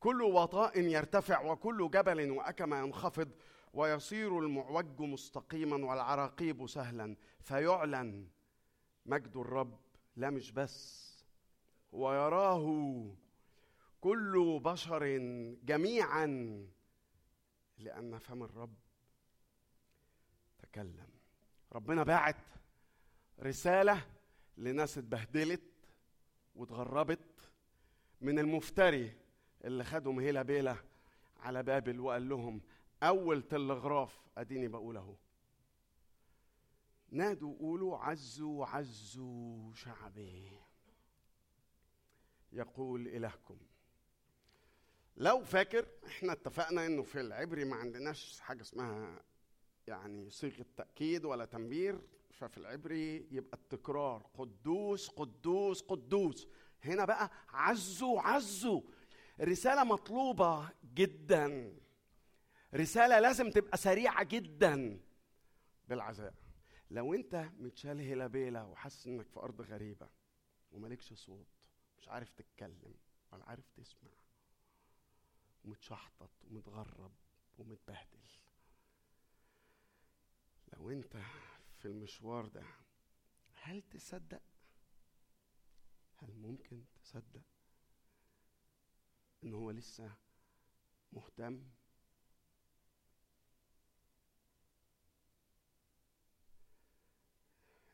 كل 0.00 0.22
وطاء 0.22 0.80
يرتفع 0.80 1.40
وكل 1.40 1.90
جبل 1.90 2.30
وأكم 2.30 2.74
ينخفض 2.74 3.30
ويصير 3.74 4.38
المعوج 4.38 5.00
مستقيما 5.00 5.76
والعراقيب 5.76 6.66
سهلا 6.66 7.16
فيعلن 7.40 8.28
مجد 9.06 9.36
الرب 9.36 9.78
لا 10.16 10.30
مش 10.30 10.50
بس 10.52 11.06
ويراه 11.92 13.06
كل 14.00 14.60
بشر 14.64 15.18
جميعا 15.64 16.26
لأن 17.78 18.18
فم 18.18 18.42
الرب 18.42 18.74
تكلم. 20.58 21.08
ربنا 21.72 22.02
باعت 22.02 22.36
رسالة 23.40 24.06
لناس 24.56 24.98
اتبهدلت 24.98 25.62
واتغربت 26.54 27.50
من 28.20 28.38
المفتري 28.38 29.19
اللي 29.64 29.84
خدهم 29.84 30.20
هيلا 30.20 30.42
بيلا 30.42 30.76
على 31.40 31.62
بابل 31.62 32.00
وقال 32.00 32.28
لهم 32.28 32.60
أول 33.02 33.42
تلغراف 33.42 34.20
أديني 34.38 34.68
بقول 34.68 34.96
أهو 34.96 35.14
نادوا 37.10 37.54
قولوا 37.58 37.98
عزوا 37.98 38.66
عزوا 38.66 39.74
شعبي. 39.74 40.50
يقول 42.52 43.08
إلهكم. 43.08 43.56
لو 45.16 45.44
فاكر 45.44 45.86
إحنا 46.06 46.32
اتفقنا 46.32 46.86
إنه 46.86 47.02
في 47.02 47.20
العبري 47.20 47.64
ما 47.64 47.76
عندناش 47.76 48.40
حاجة 48.40 48.60
اسمها 48.62 49.22
يعني 49.86 50.30
صيغة 50.30 50.66
تأكيد 50.76 51.24
ولا 51.24 51.44
تنبير 51.44 52.00
ففي 52.30 52.58
العبري 52.58 53.26
يبقى 53.30 53.58
التكرار 53.58 54.26
قدوس 54.34 55.08
قدوس 55.08 55.82
قدوس. 55.82 56.48
هنا 56.84 57.04
بقى 57.04 57.30
عزوا 57.48 58.20
عزوا. 58.20 58.80
رسالة 59.40 59.84
مطلوبة 59.84 60.70
جدا. 60.94 61.76
رسالة 62.74 63.20
لازم 63.20 63.50
تبقى 63.50 63.78
سريعة 63.78 64.24
جدا 64.24 65.00
بالعزاء. 65.88 66.34
لو 66.90 67.14
انت 67.14 67.34
متشال 67.58 68.00
هلابيلا 68.00 68.62
وحاسس 68.62 69.06
إنك 69.06 69.28
في 69.28 69.40
أرض 69.40 69.60
غريبة 69.60 70.08
ومالكش 70.72 71.12
صوت 71.12 71.46
مش 71.98 72.08
عارف 72.08 72.30
تتكلم 72.30 72.94
ولا 73.32 73.44
عارف 73.44 73.68
تسمع 73.76 74.10
ومتشحطط 75.64 76.30
ومتغرب 76.44 77.12
ومتبهدل. 77.58 78.20
لو 80.72 80.90
انت 80.90 81.16
في 81.78 81.84
المشوار 81.84 82.46
ده 82.46 82.62
هل 83.52 83.82
تصدق؟ 83.82 84.42
هل 86.16 86.34
ممكن 86.36 86.84
تصدق؟ 87.02 87.42
إن 89.44 89.54
هو 89.54 89.70
لسه 89.70 90.12
مهتم. 91.12 91.62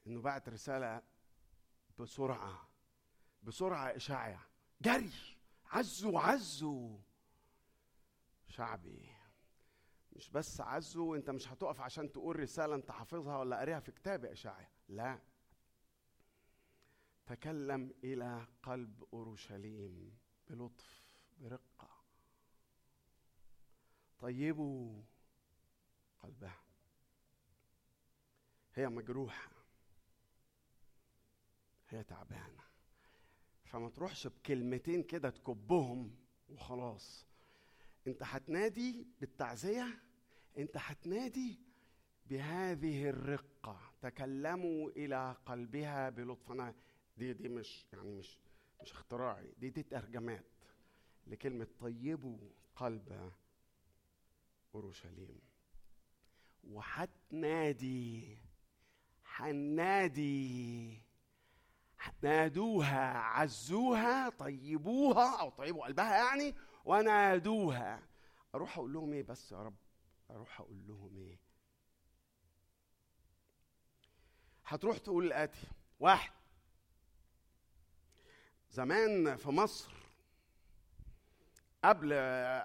إنه 0.06 0.20
بعت 0.20 0.48
رسالة 0.48 1.02
بسرعة 1.98 2.68
بسرعة 3.42 3.96
إشاعة. 3.96 4.46
جري 4.82 5.10
عزوا 5.66 6.20
عزوا 6.20 6.98
شعبي 8.46 9.08
مش 10.12 10.30
بس 10.30 10.60
عزوا 10.60 11.16
أنت 11.16 11.30
مش 11.30 11.48
هتقف 11.48 11.80
عشان 11.80 12.12
تقول 12.12 12.40
رسالة 12.40 12.74
أنت 12.74 12.90
حافظها 12.90 13.38
ولا 13.38 13.56
قاريها 13.56 13.80
في 13.80 13.92
كتاب 13.92 14.24
اشعيا 14.24 14.70
لا. 14.88 15.18
تكلم 17.26 17.94
إلى 18.04 18.46
قلب 18.62 19.04
أورشليم 19.12 20.18
بلطف. 20.48 21.05
برقة. 21.36 21.88
طيبوا 24.18 25.02
قلبها. 26.22 26.60
هي 28.74 28.88
مجروحة. 28.88 29.50
هي 31.88 32.02
تعبانة. 32.02 32.64
فما 33.64 33.88
تروحش 33.88 34.26
بكلمتين 34.26 35.02
كده 35.02 35.30
تكبهم 35.30 36.16
وخلاص. 36.48 37.26
انت 38.06 38.22
هتنادي 38.22 39.06
بالتعزية 39.20 40.02
انت 40.58 40.76
هتنادي 40.76 41.58
بهذه 42.26 43.08
الرقة. 43.08 43.80
تكلموا 44.02 44.90
إلى 44.90 45.36
قلبها 45.46 46.10
بلطف 46.10 46.52
أنا 46.52 46.74
دي 47.18 47.32
دي 47.32 47.48
مش 47.48 47.86
يعني 47.92 48.10
مش 48.10 48.38
مش 48.82 48.92
اختراعي. 48.92 49.54
دي 49.58 49.70
دي 49.70 49.82
ترجمات. 49.82 50.44
لكلمة 51.26 51.66
طيبوا 51.80 52.38
قلب 52.76 53.32
أورشليم. 54.74 55.40
وهتنادي 56.64 58.38
هنادي 59.36 61.02
نادوها 62.22 63.18
عزوها 63.18 64.28
طيبوها 64.28 65.40
أو 65.40 65.50
طيبوا 65.50 65.84
قلبها 65.84 66.16
يعني 66.16 66.54
ونادوها. 66.84 68.02
أروح 68.54 68.78
أقول 68.78 68.92
لهم 68.92 69.12
إيه 69.12 69.22
بس 69.22 69.52
يا 69.52 69.62
رب؟ 69.62 69.76
أروح 70.30 70.60
أقول 70.60 70.86
لهم 70.86 71.16
إيه؟ 71.16 71.38
هتروح 74.66 74.98
تقول 74.98 75.26
الآتي. 75.26 75.66
واحد 76.00 76.32
زمان 78.70 79.36
في 79.36 79.48
مصر 79.48 79.95
قبل 81.88 82.12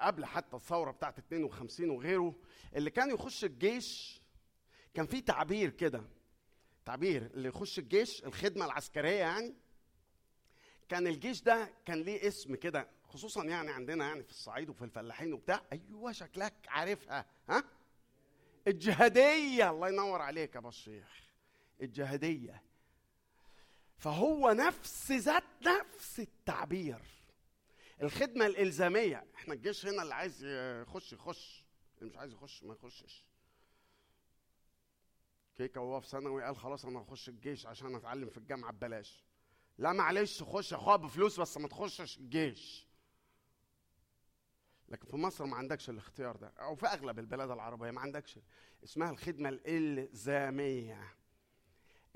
قبل 0.02 0.26
حتى 0.26 0.56
الثورة 0.56 0.92
بتاعت 0.92 1.18
52 1.18 1.90
وغيره 1.90 2.36
اللي 2.76 2.90
كان 2.90 3.10
يخش 3.10 3.46
الجيش 3.46 4.22
كان 4.94 5.06
في 5.06 5.22
تعبير 5.22 5.70
كده 5.70 6.04
تعبير 6.86 7.26
اللي 7.26 7.50
يخش 7.50 7.80
الجيش 7.80 8.24
الخدمة 8.26 8.66
العسكرية 8.66 9.20
يعني. 9.20 9.56
كان 10.90 11.08
الجيش 11.08 11.42
ده 11.42 11.74
كان 11.86 12.02
ليه 12.02 12.28
اسم 12.28 12.56
كده 12.56 12.88
خصوصا 13.04 13.44
يعني 13.46 13.72
عندنا 13.72 14.08
يعني 14.08 14.24
في 14.24 14.30
الصعيد 14.30 14.70
وفي 14.70 14.84
الفلاحين 14.86 15.34
وبتاع. 15.34 15.62
أيوه 15.74 16.12
شكلك 16.12 16.54
عارفها 16.68 17.26
ها؟ 17.50 17.64
الجهادية. 18.68 19.70
الله 19.72 19.90
ينور 19.90 20.22
عليك 20.22 20.56
يا 20.56 20.60
أبو 20.60 20.70
الشيخ. 20.70 21.24
الجهادية. 21.82 22.64
فهو 23.98 24.52
نفس 24.52 25.12
ذات 25.12 25.44
نفس 25.66 26.20
التعبير. 26.20 27.02
الخدمة 28.02 28.46
الإلزامية. 28.46 29.26
إحنا 29.36 29.54
الجيش 29.54 29.86
هنا 29.86 30.04
اللي 30.04 30.14
عايز 30.16 30.44
يخش 30.82 31.14
يخش. 31.14 31.66
اللي 31.98 32.10
مش 32.10 32.18
عايز 32.18 32.34
يخش 32.34 32.64
ما 32.64 32.74
يخشش. 32.74 33.26
كيكا 35.56 35.80
وهو 35.82 36.02
في 36.02 36.08
ثانوي 36.08 36.44
قال 36.44 36.56
خلاص 36.58 36.86
أنا 36.86 37.00
هخش 37.00 37.30
الجيش 37.30 37.66
عشان 37.66 37.96
أتعلم 37.96 38.30
في 38.30 38.38
الجامعة 38.38 38.72
ببلاش. 38.72 39.24
لا 39.78 39.94
معلش 39.94 40.44
خش. 40.44 40.72
يا 40.72 40.78
أخويا 40.78 40.96
بفلوس 40.96 41.40
بس 41.40 41.58
ما 41.58 41.68
تخشش 41.68 42.18
الجيش. 42.18 42.88
لكن 44.90 45.08
في 45.08 45.16
مصر 45.18 45.46
ما 45.46 45.56
عندكش 45.56 45.90
الاختيار 45.90 46.36
ده. 46.36 46.48
أو 46.60 46.76
في 46.76 46.86
أغلب 46.88 47.20
البلاد 47.20 47.52
العربية 47.52 47.92
ما 47.92 48.02
عندكش. 48.02 48.40
اسمها 48.84 49.10
الخدمة 49.12 49.50
الإلزامية. 49.50 51.14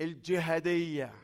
الجهادية. 0.00 1.14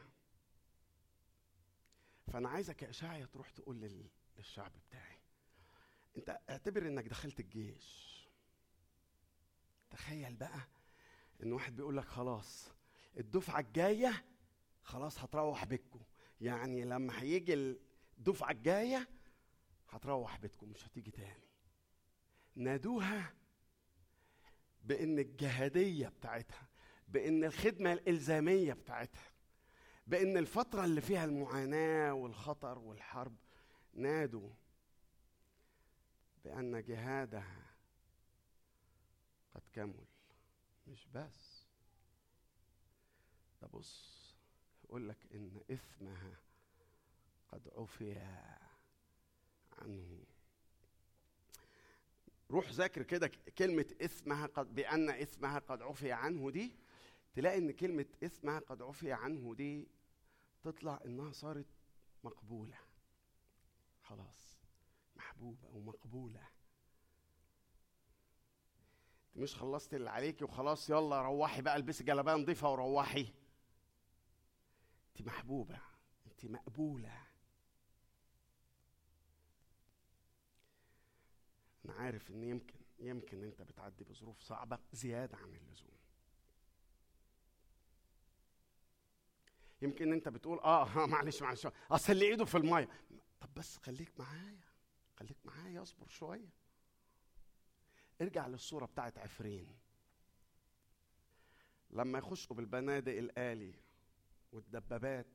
فأنا 2.32 2.48
عايزك 2.48 2.82
يا 2.82 2.90
اشعيا 2.90 3.26
تروح 3.26 3.50
تقول 3.50 3.80
لل- 3.80 4.08
للشعب 4.42 4.72
بتاعي. 4.88 5.18
انت 6.16 6.38
اعتبر 6.50 6.86
انك 6.86 7.08
دخلت 7.08 7.40
الجيش. 7.40 8.12
تخيل 9.90 10.34
بقى 10.36 10.68
ان 11.42 11.52
واحد 11.52 11.76
بيقول 11.76 11.96
لك 11.96 12.04
خلاص 12.04 12.68
الدفعة 13.16 13.60
الجاية 13.60 14.24
خلاص 14.82 15.18
هتروح 15.18 15.64
بيتكم. 15.64 16.00
يعني 16.40 16.84
لما 16.84 17.22
هيجي 17.22 17.54
الدفعة 18.18 18.50
الجاية 18.50 19.08
هتروح 19.88 20.36
بيتكم 20.38 20.68
مش 20.68 20.86
هتيجي 20.86 21.10
تاني. 21.10 21.48
نادوها 22.56 23.34
بإن 24.84 25.18
الجهادية 25.18 26.08
بتاعتها 26.08 26.68
بإن 27.08 27.44
الخدمة 27.44 27.92
الإلزامية 27.92 28.72
بتاعتها 28.72 29.32
بإن 30.06 30.36
الفترة 30.36 30.84
اللي 30.84 31.00
فيها 31.00 31.24
المعاناة 31.24 32.12
والخطر 32.14 32.78
والحرب 32.78 33.36
نادوا 33.92 34.50
بأن 36.44 36.82
جهادها 36.84 37.74
قد 39.54 39.62
كمل. 39.72 40.04
مش 40.86 41.06
بس. 41.14 41.66
ده 43.62 43.68
بص 43.68 44.22
يقول 44.84 45.08
لك 45.08 45.18
إن 45.34 45.60
إثمها 45.70 46.36
قد 47.52 47.68
عفي 47.76 48.18
عنه. 49.78 50.24
روح 52.50 52.70
ذاكر 52.70 53.02
كده 53.02 53.30
كلمة 53.58 53.86
إثمها 54.02 54.46
قد 54.46 54.74
بأن 54.74 55.10
إثمها 55.10 55.58
قد 55.58 55.82
عفي 55.82 56.12
عنه 56.12 56.50
دي. 56.50 56.76
تلاقي 57.34 57.58
إن 57.58 57.70
كلمة 57.70 58.06
إثمها 58.24 58.58
قد 58.58 58.82
عفي 58.82 59.12
عنه 59.12 59.54
دي 59.54 59.88
تطلع 60.62 61.00
إنها 61.04 61.32
صارت 61.32 61.66
مقبولة. 62.24 62.78
خلاص 64.02 64.58
محبوبة 65.16 65.68
ومقبولة. 65.68 66.48
مش 69.36 69.54
خلصت 69.56 69.94
اللي 69.94 70.10
عليكي 70.10 70.44
وخلاص 70.44 70.90
يلا 70.90 71.22
روحي 71.22 71.62
بقى 71.62 71.76
البسي 71.76 72.04
جلابية 72.04 72.32
نظيفة 72.32 72.70
وروحي. 72.70 73.32
انت 75.08 75.26
محبوبة 75.26 75.80
انت 76.26 76.46
مقبولة. 76.46 77.22
أنا 81.84 81.92
عارف 81.94 82.30
إن 82.30 82.42
يمكن 82.44 82.74
يمكن 82.98 83.44
أنت 83.44 83.62
بتعدي 83.62 84.04
بظروف 84.04 84.40
صعبة 84.40 84.78
زيادة 84.92 85.36
عن 85.36 85.54
اللزوم. 85.54 85.92
يمكن 89.82 90.12
أنت 90.12 90.28
بتقول 90.28 90.58
آه 90.60 91.06
معلش 91.06 91.42
معلش. 91.42 91.68
أصل 91.90 92.12
اللي 92.12 92.24
إيده 92.24 92.44
في 92.44 92.56
المية. 92.56 92.88
طب 93.42 93.54
بس 93.54 93.76
خليك 93.76 94.20
معايا 94.20 94.60
خليك 95.16 95.36
معايا 95.44 95.82
اصبر 95.82 96.08
شوية. 96.08 96.50
ارجع 98.20 98.46
للصورة 98.46 98.86
بتاعت 98.86 99.18
عفرين. 99.18 99.78
لما 101.90 102.18
يخشوا 102.18 102.56
بالبنادق 102.56 103.12
الآلي 103.12 103.74
والدبابات. 104.52 105.26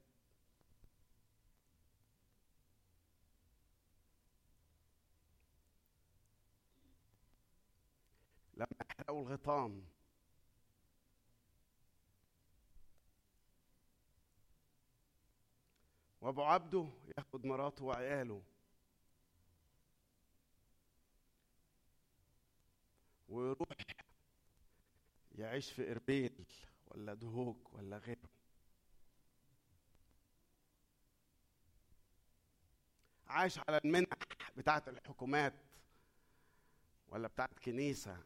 لما 8.54 8.68
يحرقوا 8.92 9.22
الغيطان 9.22 9.84
وابو 16.22 16.44
عبده 16.44 16.90
ياخد 17.18 17.46
مراته 17.46 17.86
وعياله. 17.86 18.42
ويروح 23.30 23.78
يعيش 25.36 25.72
في 25.72 25.92
إربيل 25.92 26.46
ولا 26.88 27.14
دهوك 27.14 27.74
ولا 27.74 27.98
غيره. 27.98 28.30
عايش 33.28 33.60
على 33.60 33.78
المنح 33.86 34.08
بتاعت 34.58 34.88
الحكومات 34.88 35.54
ولا 37.10 37.28
بتاعت 37.28 37.60
كنيسة 37.60 38.24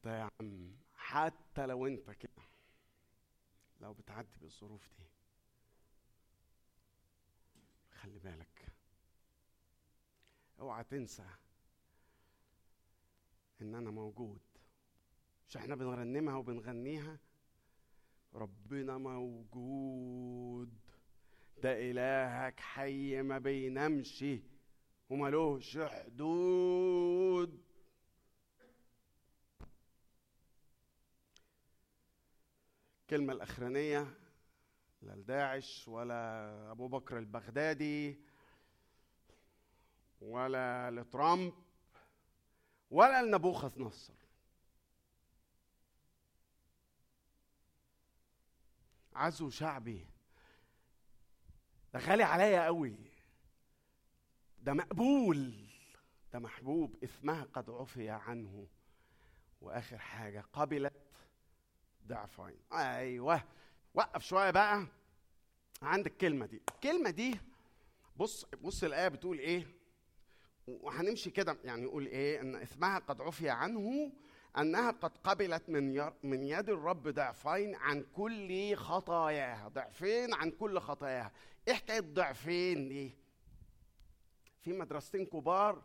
حتى 0.00 0.10
يا 0.18 0.30
عم 0.40 0.72
حتى 0.94 1.66
لو 1.66 1.86
انت 1.86 2.10
كده 2.10 2.42
لو 3.80 3.92
بتعدي 3.92 4.38
بالظروف 4.40 4.88
دي 4.98 5.04
خلي 7.92 8.18
بالك. 8.18 8.72
اوعى 10.60 10.84
تنسى 10.84 11.26
ان 13.62 13.74
أنا 13.74 13.90
موجود 13.90 14.40
مش 15.48 15.56
إحنا 15.56 15.74
بنرنمها 15.74 16.36
وبنغنيها؟ 16.36 17.18
ربنا 18.34 18.98
موجود. 18.98 20.78
ده 21.62 21.90
إلهك 21.90 22.60
حي 22.60 23.22
ما 23.22 23.38
بينامش 23.38 24.24
وملوش 25.10 25.78
حدود. 25.78 27.69
الكلمة 33.10 33.32
الأخرانية 33.32 34.14
لا 35.02 35.12
لداعش 35.12 35.88
ولا 35.88 36.70
أبو 36.70 36.88
بكر 36.88 37.18
البغدادي 37.18 38.20
ولا 40.20 40.90
لترامب 40.90 41.52
ولا 42.90 43.22
لنبوخذ 43.22 43.82
نصر. 43.82 44.14
عزو 49.14 49.50
شعبي. 49.50 50.06
ده 51.94 52.00
غالي 52.00 52.22
عليا 52.22 52.64
قوي 52.64 52.96
ده 54.58 54.72
مقبول. 54.72 55.66
ده 56.32 56.38
محبوب. 56.38 57.04
اسمها 57.04 57.44
قد 57.44 57.70
عفي 57.70 58.10
عنه. 58.10 58.66
وآخر 59.60 59.98
حاجة 59.98 60.44
قبلت 60.52 60.99
ضعفين. 62.10 62.56
أيوه. 62.72 63.42
وقف 63.94 64.22
شوية 64.22 64.50
بقى. 64.50 64.86
عند 65.82 66.06
الكلمة 66.06 66.46
دي. 66.46 66.62
الكلمة 66.74 67.10
دي 67.10 67.40
بص 68.16 68.44
بص 68.62 68.84
الآية 68.84 69.08
بتقول 69.08 69.38
إيه؟ 69.38 69.66
وهنمشي 70.66 71.30
كده 71.30 71.56
يعني 71.64 71.82
يقول 71.82 72.06
إيه؟ 72.06 72.40
إن 72.40 72.54
اسمها 72.56 72.98
قد 72.98 73.20
عفي 73.20 73.50
عنه 73.50 74.12
أنها 74.58 74.90
قد 74.90 75.18
قبلت 75.24 75.68
من 75.68 76.10
من 76.22 76.42
يد 76.42 76.68
الرب 76.68 77.08
ضعفين 77.08 77.74
عن 77.74 78.06
كل 78.16 78.74
خطاياها. 78.76 79.68
ضعفين 79.68 80.34
عن 80.34 80.50
كل 80.50 80.78
خطاياها. 80.80 81.32
إيه 81.68 81.74
حكايه 81.74 82.00
ضعفين 82.00 82.88
دي. 82.88 83.14
في 84.60 84.72
مدرستين 84.72 85.26
كبار 85.26 85.82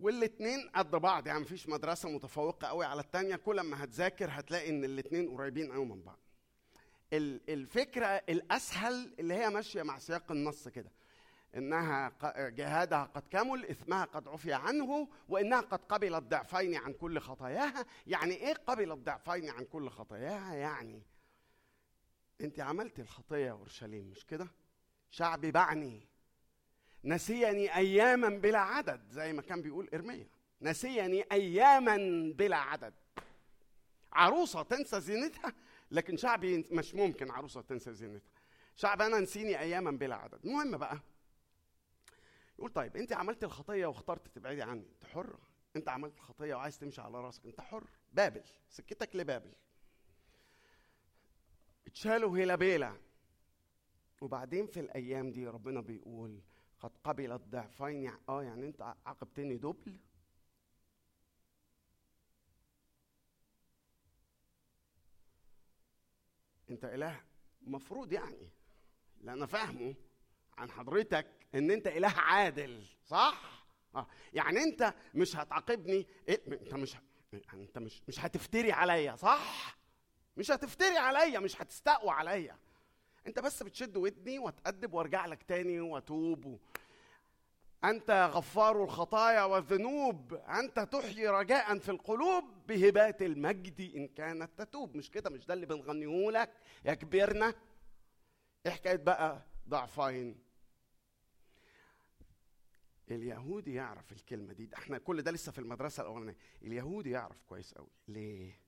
والاتنين 0.00 0.68
قد 0.74 0.90
بعض 0.90 1.26
يعني 1.26 1.40
مفيش 1.40 1.68
مدرسة 1.68 2.08
متفوقة 2.08 2.66
قوي 2.68 2.84
على 2.84 3.00
التانية. 3.00 3.36
كل 3.36 3.60
ما 3.60 3.84
هتذاكر 3.84 4.28
هتلاقي 4.30 4.70
إن 4.70 4.84
الاتنين 4.84 5.30
قريبين 5.30 5.72
قوي 5.72 5.84
من 5.84 6.02
بعض. 6.02 6.18
ال- 7.12 7.50
الفكرة 7.50 8.06
الأسهل 8.06 9.14
اللي 9.18 9.34
هي 9.34 9.50
ماشية 9.50 9.82
مع 9.82 9.98
سياق 9.98 10.32
النص 10.32 10.68
كده 10.68 10.90
إنها 11.56 12.12
جهادها 12.48 13.04
قد 13.04 13.22
كمل 13.30 13.66
إثمها 13.66 14.04
قد 14.04 14.28
عفي 14.28 14.52
عنه 14.52 15.08
وإنها 15.28 15.60
قد 15.60 15.78
قبلت 15.84 16.22
ضعفين 16.22 16.74
عن 16.76 16.92
كل 16.92 17.18
خطاياها. 17.18 17.86
يعني 18.06 18.34
إيه 18.34 18.54
قبلت 18.54 18.98
ضعفين 18.98 19.50
عن 19.50 19.64
كل 19.64 19.88
خطاياها؟ 19.90 20.54
يعني 20.54 21.02
أنت 22.40 22.60
عملت 22.60 23.00
الخطية 23.00 23.36
يا 23.46 23.50
أورشليم 23.52 24.04
مش 24.10 24.26
كده؟ 24.26 24.48
شعبي 25.10 25.50
بعني. 25.50 26.08
نسيني 27.06 27.76
اياما 27.76 28.28
بلا 28.28 28.58
عدد 28.58 29.00
زي 29.10 29.32
ما 29.32 29.42
كان 29.42 29.62
بيقول 29.62 29.88
إرميا. 29.94 30.28
نسيني 30.62 31.24
اياما 31.32 31.96
بلا 32.36 32.56
عدد. 32.56 32.94
عروسة 34.12 34.62
تنسى 34.62 35.00
زينتها 35.00 35.52
لكن 35.90 36.16
شعبي 36.16 36.64
مش 36.70 36.94
ممكن 36.94 37.30
عروسة 37.30 37.60
تنسى 37.60 37.92
زينتها. 37.92 38.30
شعب 38.76 39.02
أنا 39.02 39.20
نسيني 39.20 39.60
اياما 39.60 39.90
بلا 39.90 40.14
عدد. 40.14 40.46
المهم 40.46 40.76
بقى 40.76 40.98
يقول 42.58 42.70
طيب 42.70 42.96
أنت 42.96 43.12
عملت 43.12 43.44
الخطية 43.44 43.86
واخترت 43.86 44.28
تبعدي 44.28 44.62
عني. 44.62 44.86
أنت 44.92 45.04
حر. 45.04 45.36
أنت 45.76 45.88
عملت 45.88 46.16
الخطية 46.16 46.54
وعايز 46.54 46.78
تمشي 46.78 47.00
على 47.00 47.20
راسك. 47.20 47.46
أنت 47.46 47.60
حر. 47.60 47.84
بابل. 48.12 48.42
سكتك 48.68 49.16
لبابل. 49.16 49.52
اتشالوا 51.86 52.38
هيلا 52.38 52.54
بيلا 52.54 52.96
وبعدين 54.20 54.66
في 54.66 54.80
الأيام 54.80 55.30
دي 55.30 55.46
ربنا 55.48 55.80
بيقول 55.80 56.40
قد 56.86 56.92
قبلت 57.04 57.42
ضعفين 57.48 58.02
يع- 58.02 58.18
آه 58.28 58.42
يعني 58.42 58.66
أنت 58.66 58.94
عاقبتني 59.06 59.56
دبل 59.56 59.98
أنت 66.70 66.84
إله 66.84 67.20
مفروض 67.62 68.12
يعني 68.12 68.50
اللي 69.20 69.32
أنا 69.32 69.46
فاهمه 69.46 69.94
عن 70.58 70.70
حضرتك 70.70 71.26
إن 71.54 71.70
أنت 71.70 71.86
إله 71.86 72.08
عادل 72.16 72.86
صح؟ 73.04 73.66
آه 73.94 74.06
يعني 74.32 74.58
أنت 74.62 74.94
مش 75.14 75.36
هتعاقبني 75.36 76.06
إيه؟ 76.28 76.42
أنت 76.48 76.74
مش 76.74 76.96
يعني 77.32 77.62
أنت 77.64 77.78
مش 77.78 78.02
مش 78.08 78.20
هتفتري 78.24 78.72
عليا 78.72 79.16
صح؟ 79.16 79.76
مش 80.36 80.50
هتفتري 80.50 80.98
عليا 80.98 81.38
مش 81.38 81.62
هتستقوى 81.62 82.10
عليا. 82.10 82.58
أنت 83.26 83.38
بس 83.38 83.62
بتشد 83.62 83.96
ودني 83.96 84.38
واتأدب 84.38 84.94
وأرجع 84.94 85.26
لك 85.26 85.42
تاني 85.42 85.80
وأتوب 85.80 86.60
و... 87.86 87.90
أنت 87.90 88.30
غفار 88.34 88.84
الخطايا 88.84 89.44
والذنوب. 89.44 90.34
أنت 90.34 90.80
تحيي 90.80 91.28
رجاء 91.28 91.78
في 91.78 91.88
القلوب 91.88 92.44
بهبات 92.68 93.22
المجد 93.22 93.80
إن 93.96 94.08
كانت 94.08 94.50
تتوب. 94.58 94.96
مش 94.96 95.10
كده؟ 95.10 95.30
مش 95.30 95.46
ده 95.46 95.54
اللي 95.54 95.66
بنغنيه 95.66 96.30
لك؟ 96.30 96.50
يا 96.84 96.94
كبرنا 96.94 97.54
إيه 98.66 98.72
حكايه 98.72 98.96
بقى 98.96 99.42
ضعفين. 99.68 100.38
اليهودي 103.10 103.74
يعرف 103.74 104.12
الكلمة 104.12 104.52
دي. 104.52 104.70
إحنا 104.74 104.98
كل 104.98 105.22
ده 105.22 105.30
لسه 105.30 105.52
في 105.52 105.58
المدرسة 105.58 106.02
الأولانية. 106.02 106.36
اليهودي 106.62 107.10
يعرف 107.10 107.42
كويس 107.48 107.74
قوي 107.74 107.90
ليه؟ 108.08 108.60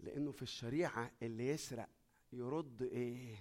لأنه 0.00 0.32
في 0.32 0.42
الشريعة 0.42 1.10
اللي 1.22 1.48
يسرق 1.48 1.88
يرد 2.32 2.82
إيه؟ 2.82 3.36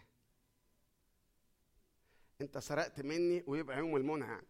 أنت 2.41 2.57
سرقت 2.57 3.01
مني 3.01 3.43
ويبقى 3.47 3.77
يوم 3.77 3.95
المنهى. 3.95 4.41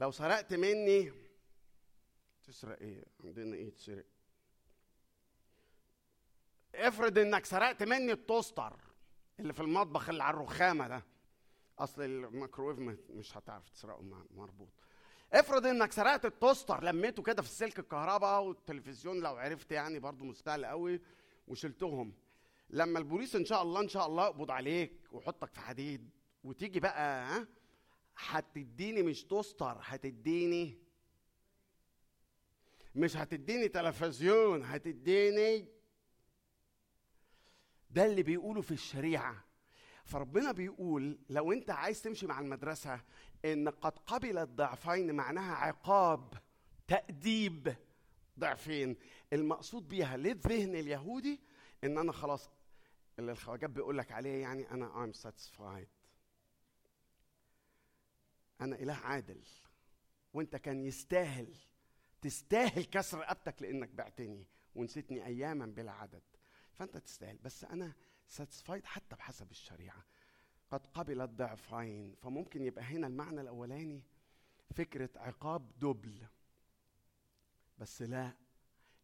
لو 0.00 0.10
سرقت 0.10 0.54
مني 0.54 1.12
تسرق 2.44 2.78
إيه؟ 2.80 3.04
عندنا 3.24 3.56
إيه 3.56 3.70
تسرق؟ 3.70 4.04
افرض 6.74 7.18
إنك 7.18 7.44
سرقت 7.44 7.82
مني 7.82 8.12
ال 8.12 8.20
toaster 8.20 8.76
اللي 9.40 9.52
في 9.52 9.60
المطبخ 9.60 10.08
اللي 10.08 10.22
على 10.22 10.36
الرخامة 10.36 10.88
ده. 10.88 11.04
أصل 11.78 12.02
الميكروويف 12.02 12.78
مش 13.10 13.36
هتعرف 13.36 13.68
تسرقه 13.68 14.02
مربوط. 14.30 14.68
افرض 15.32 15.66
إنك 15.66 15.92
سرقت 15.92 16.24
ال 16.24 16.31
toaster 16.31 16.84
لميته 16.84 17.22
كده 17.22 17.42
في 17.42 17.48
السلك 17.48 17.78
الكهرباء 17.78 18.42
والتلفزيون 18.42 19.20
لو 19.20 19.36
عرفت 19.36 19.72
يعني 19.72 19.98
برضو 19.98 20.24
مستاهل 20.24 20.66
قوي 20.66 21.00
وشلتهم. 21.48 22.12
لما 22.70 22.98
البوليس 22.98 23.36
إن 23.36 23.44
شاء 23.44 23.62
الله 23.62 23.80
إن 23.80 23.88
شاء 23.88 24.06
الله 24.06 24.24
يقبض 24.26 24.50
عليك 24.50 24.92
ويحطك 25.12 25.52
في 25.52 25.60
حديد. 25.60 26.10
وتيجي 26.44 26.80
بقى 26.80 27.24
ها؟ 27.26 27.46
هتديني 28.28 29.02
مش 29.02 29.24
toaster 29.24 29.78
هتديني 29.80 30.78
مش 32.94 33.16
هتديني 33.16 33.68
تلفزيون 33.68 34.64
هتديني 34.64 35.68
ده 37.90 38.04
اللي 38.06 38.22
بيقوله 38.22 38.60
في 38.60 38.70
الشريعة. 38.70 39.44
فربنا 40.04 40.52
بيقول 40.52 41.18
لو 41.30 41.52
انت 41.52 41.70
عايز 41.70 42.02
تمشي 42.02 42.26
مع 42.26 42.40
المدرسة 42.40 43.00
ان 43.44 43.68
قد 43.68 43.98
قبلت 43.98 44.48
ضعفين 44.48 45.14
معناها 45.14 45.54
عقاب 45.54 46.34
تأديب. 46.88 47.76
ضعفين. 48.38 48.96
المقصود 49.32 49.88
بيها 49.88 50.16
للذهن 50.16 50.74
اليهودي 50.74 51.40
ان 51.84 51.98
أنا 51.98 52.12
خلاص 52.12 52.50
اللي 53.18 53.32
الخواجات 53.32 53.70
بيقول 53.70 53.98
لك 53.98 54.12
عليه 54.12 54.42
يعني 54.42 54.70
أنا 54.70 55.12
I'm 55.12 55.16
satisfied. 55.16 55.99
أنا 58.60 58.76
إله 58.76 58.94
عادل. 58.94 59.42
وأنت 60.34 60.56
كان 60.56 60.80
يستاهل 60.80 61.56
تستاهل 62.20 62.84
كسر 62.84 63.18
رقبتك 63.18 63.62
لأنك 63.62 63.88
بعتني 63.88 64.46
ونسيتني 64.74 65.26
اياما 65.26 65.66
بلا 65.66 65.92
عدد. 65.92 66.22
فأنت 66.74 66.96
تستاهل. 66.96 67.38
بس 67.38 67.64
أنا 67.64 67.92
ساتسفايد 68.28 68.84
حتى 68.84 69.16
بحسب 69.16 69.50
الشريعة. 69.50 70.04
قد 70.70 70.86
قبلت 70.86 71.30
ضعفين 71.30 72.14
فممكن 72.14 72.62
يبقى 72.64 72.84
هنا 72.84 73.06
المعنى 73.06 73.40
الأولاني 73.40 74.02
فكرة 74.74 75.10
عقاب 75.16 75.78
دبل. 75.78 76.26
بس 77.78 78.02
لا. 78.02 78.32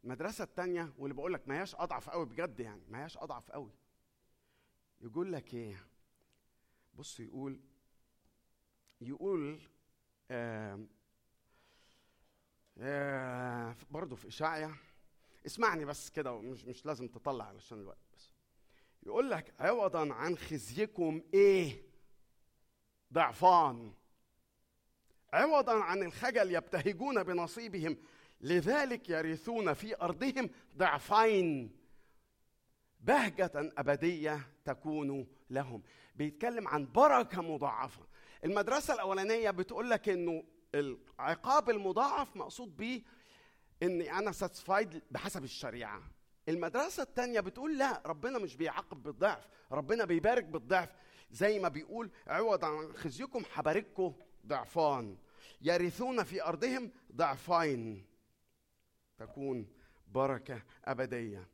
المدرسة 0.04 0.44
الثانية 0.44 0.92
واللي 0.98 1.14
بقول 1.14 1.34
لك 1.34 1.48
ما 1.48 1.58
هياش 1.58 1.74
أضعف 1.74 2.10
قوي 2.10 2.26
بجد 2.26 2.60
يعني 2.60 2.82
ما 2.88 3.00
هياش 3.02 3.18
أضعف 3.18 3.50
قوي. 3.50 3.72
يقول 5.00 5.32
لك 5.32 5.54
إيه؟ 5.54 5.86
بص 6.94 7.20
يقول 7.20 7.60
يقول 9.00 9.60
آه 10.30 10.86
برضه 13.90 14.16
في 14.16 14.28
اشعيا 14.28 14.74
اسمعني 15.46 15.84
بس 15.84 16.10
كده 16.10 16.40
مش 16.40 16.64
مش 16.64 16.86
لازم 16.86 17.08
تطلع 17.08 17.44
علشان 17.44 17.80
الوقت 17.80 17.98
بس. 18.14 18.30
يقول 19.02 19.30
لك 19.30 19.54
عوضا 19.60 20.14
عن 20.14 20.38
خزيكم 20.38 21.22
إيه؟ 21.34 21.82
ضعفان. 23.12 23.92
عوضا 25.32 25.82
عن 25.82 26.02
الخجل 26.02 26.54
يبتهجون 26.54 27.22
بنصيبهم 27.22 27.96
لذلك 28.40 29.10
يرثون 29.10 29.72
في 29.72 30.00
أرضهم 30.02 30.50
ضعفين. 30.76 31.76
بهجة 33.00 33.50
أبدية 33.54 34.48
تكون 34.64 35.26
لهم. 35.50 35.82
بيتكلم 36.16 36.68
عن 36.68 36.92
بركة 36.92 37.42
مضاعفة. 37.42 38.06
المدرسة 38.44 38.94
الأولانية 38.94 39.50
بتقول 39.50 39.90
لك 39.90 40.08
إنه 40.08 40.44
العقاب 40.74 41.70
المضاعف 41.70 42.36
مقصود 42.36 42.76
بيه 42.76 43.02
إني 43.82 44.12
أنا 44.12 44.32
ساتسفايد 44.32 45.02
بحسب 45.10 45.44
الشريعة. 45.44 46.02
المدرسة 46.48 47.02
الثانية 47.02 47.40
بتقول 47.40 47.78
لا 47.78 48.02
ربنا 48.06 48.38
مش 48.38 48.56
بيعاقب 48.56 49.02
بالضعف 49.02 49.48
ربنا 49.72 50.04
بيبارك 50.04 50.44
بالضعف. 50.44 50.88
زي 51.30 51.58
ما 51.58 51.68
بيقول 51.68 52.10
عوض 52.26 52.64
عن 52.64 52.92
خزيكم 52.92 53.44
حبارككم 53.44 54.14
ضعفان 54.46 55.16
يرثون 55.60 56.22
في 56.22 56.42
أرضهم 56.42 56.90
ضعفين. 57.12 58.06
تكون 59.18 59.68
بركة 60.08 60.62
أبدية. 60.84 61.48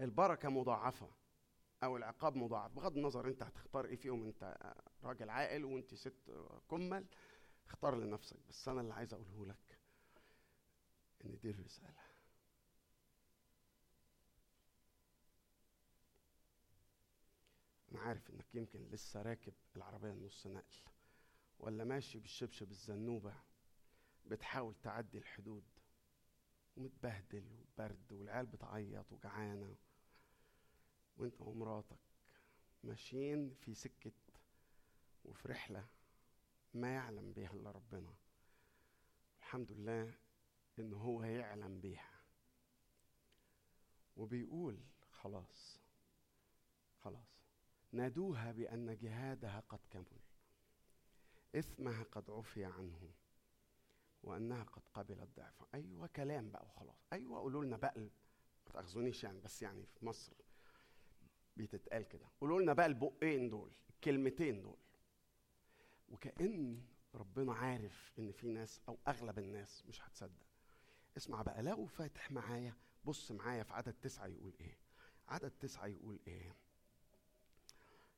البركة 0.00 0.48
مضاعفة. 0.48 1.08
أو 1.84 1.96
العقاب 1.96 2.36
مضاعف. 2.36 2.72
بغض 2.72 2.96
النظر 2.96 3.28
أنت 3.28 3.42
هتختار 3.42 3.84
إيه 3.84 3.96
فيهم 3.96 4.24
أنت 4.24 4.56
راجل 5.02 5.30
عاقل 5.30 5.64
وأنت 5.64 5.94
ست 5.94 6.30
كمل 6.70 7.06
اختار 7.66 7.96
لنفسك. 7.96 8.38
بس 8.48 8.68
أنا 8.68 8.80
اللي 8.80 8.94
عايز 8.94 9.14
أقوله 9.14 9.46
لك 9.46 9.78
إن 11.24 11.38
دي 11.38 11.50
الرسالة. 11.50 12.04
أنا 17.92 18.00
عارف 18.02 18.30
إنك 18.30 18.54
يمكن 18.54 18.88
لسه 18.90 19.22
راكب 19.22 19.52
العربية 19.76 20.10
النص 20.10 20.46
نقل 20.46 20.78
ولا 21.58 21.84
ماشي 21.84 22.18
بالشبشب 22.18 22.70
الزنوبة 22.70 23.34
بتحاول 24.26 24.74
تعدي 24.82 25.18
الحدود 25.18 25.64
ومتبهدل 26.76 27.44
وبرد 27.52 28.12
والعيال 28.12 28.46
بتعيط 28.46 29.12
وجعانة 29.12 29.76
وانت 31.16 31.40
ومراتك 31.40 31.98
ماشيين 32.84 33.50
في 33.54 33.74
سكة 33.74 34.12
وفي 35.24 35.48
رحلة 35.48 35.86
ما 36.74 36.94
يعلم 36.94 37.32
بها 37.32 37.50
إلا 37.52 37.70
ربنا. 37.70 38.14
الحمد 39.38 39.72
لله 39.72 40.14
إن 40.78 40.92
هو 40.92 41.22
يعلم 41.22 41.80
بيها. 41.80 42.20
وبيقول 44.16 44.78
خلاص 45.10 45.80
خلاص 46.98 47.44
نادوها 47.92 48.52
بأن 48.52 48.96
جهادها 48.98 49.60
قد 49.68 49.80
كمل 49.90 50.20
إثمها 51.54 52.02
قد 52.02 52.30
عفي 52.30 52.64
عنه 52.64 53.10
وأنها 54.22 54.62
قد 54.62 54.82
قبلت 54.94 55.28
ضعفا 55.36 55.66
أيوه 55.74 56.06
كلام 56.06 56.50
بقى 56.50 56.64
وخلاص. 56.64 57.06
أيوه 57.12 57.38
قولوا 57.38 57.64
لنا 57.64 57.76
بقى 57.76 58.00
ما 58.00 58.10
تأخذونيش 58.72 59.24
يعني 59.24 59.40
بس 59.40 59.62
يعني 59.62 59.86
في 59.86 60.06
مصر. 60.06 60.32
بتتقال 61.56 62.02
كده. 62.08 62.26
قولوا 62.40 62.60
لنا 62.60 62.72
بقى 62.72 62.86
البقين 62.86 63.48
دول 63.48 63.72
الكلمتين 63.90 64.60
دول. 64.60 64.76
وكأن 66.08 66.82
ربنا 67.14 67.54
عارف 67.54 68.12
إن 68.18 68.32
في 68.32 68.48
ناس 68.48 68.80
أو 68.88 68.98
أغلب 69.08 69.38
الناس 69.38 69.84
مش 69.88 70.02
هتصدق. 70.02 70.46
اسمع 71.16 71.42
بقى 71.42 71.62
لو 71.62 71.86
فاتح 71.86 72.30
معايا 72.30 72.74
بص 73.04 73.32
معايا 73.32 73.62
في 73.62 73.72
عدد 73.72 73.92
تسعة 74.02 74.26
يقول 74.26 74.54
إيه. 74.60 74.78
عدد 75.28 75.50
تسعة 75.50 75.86
يقول 75.86 76.20
إيه؟ 76.26 76.56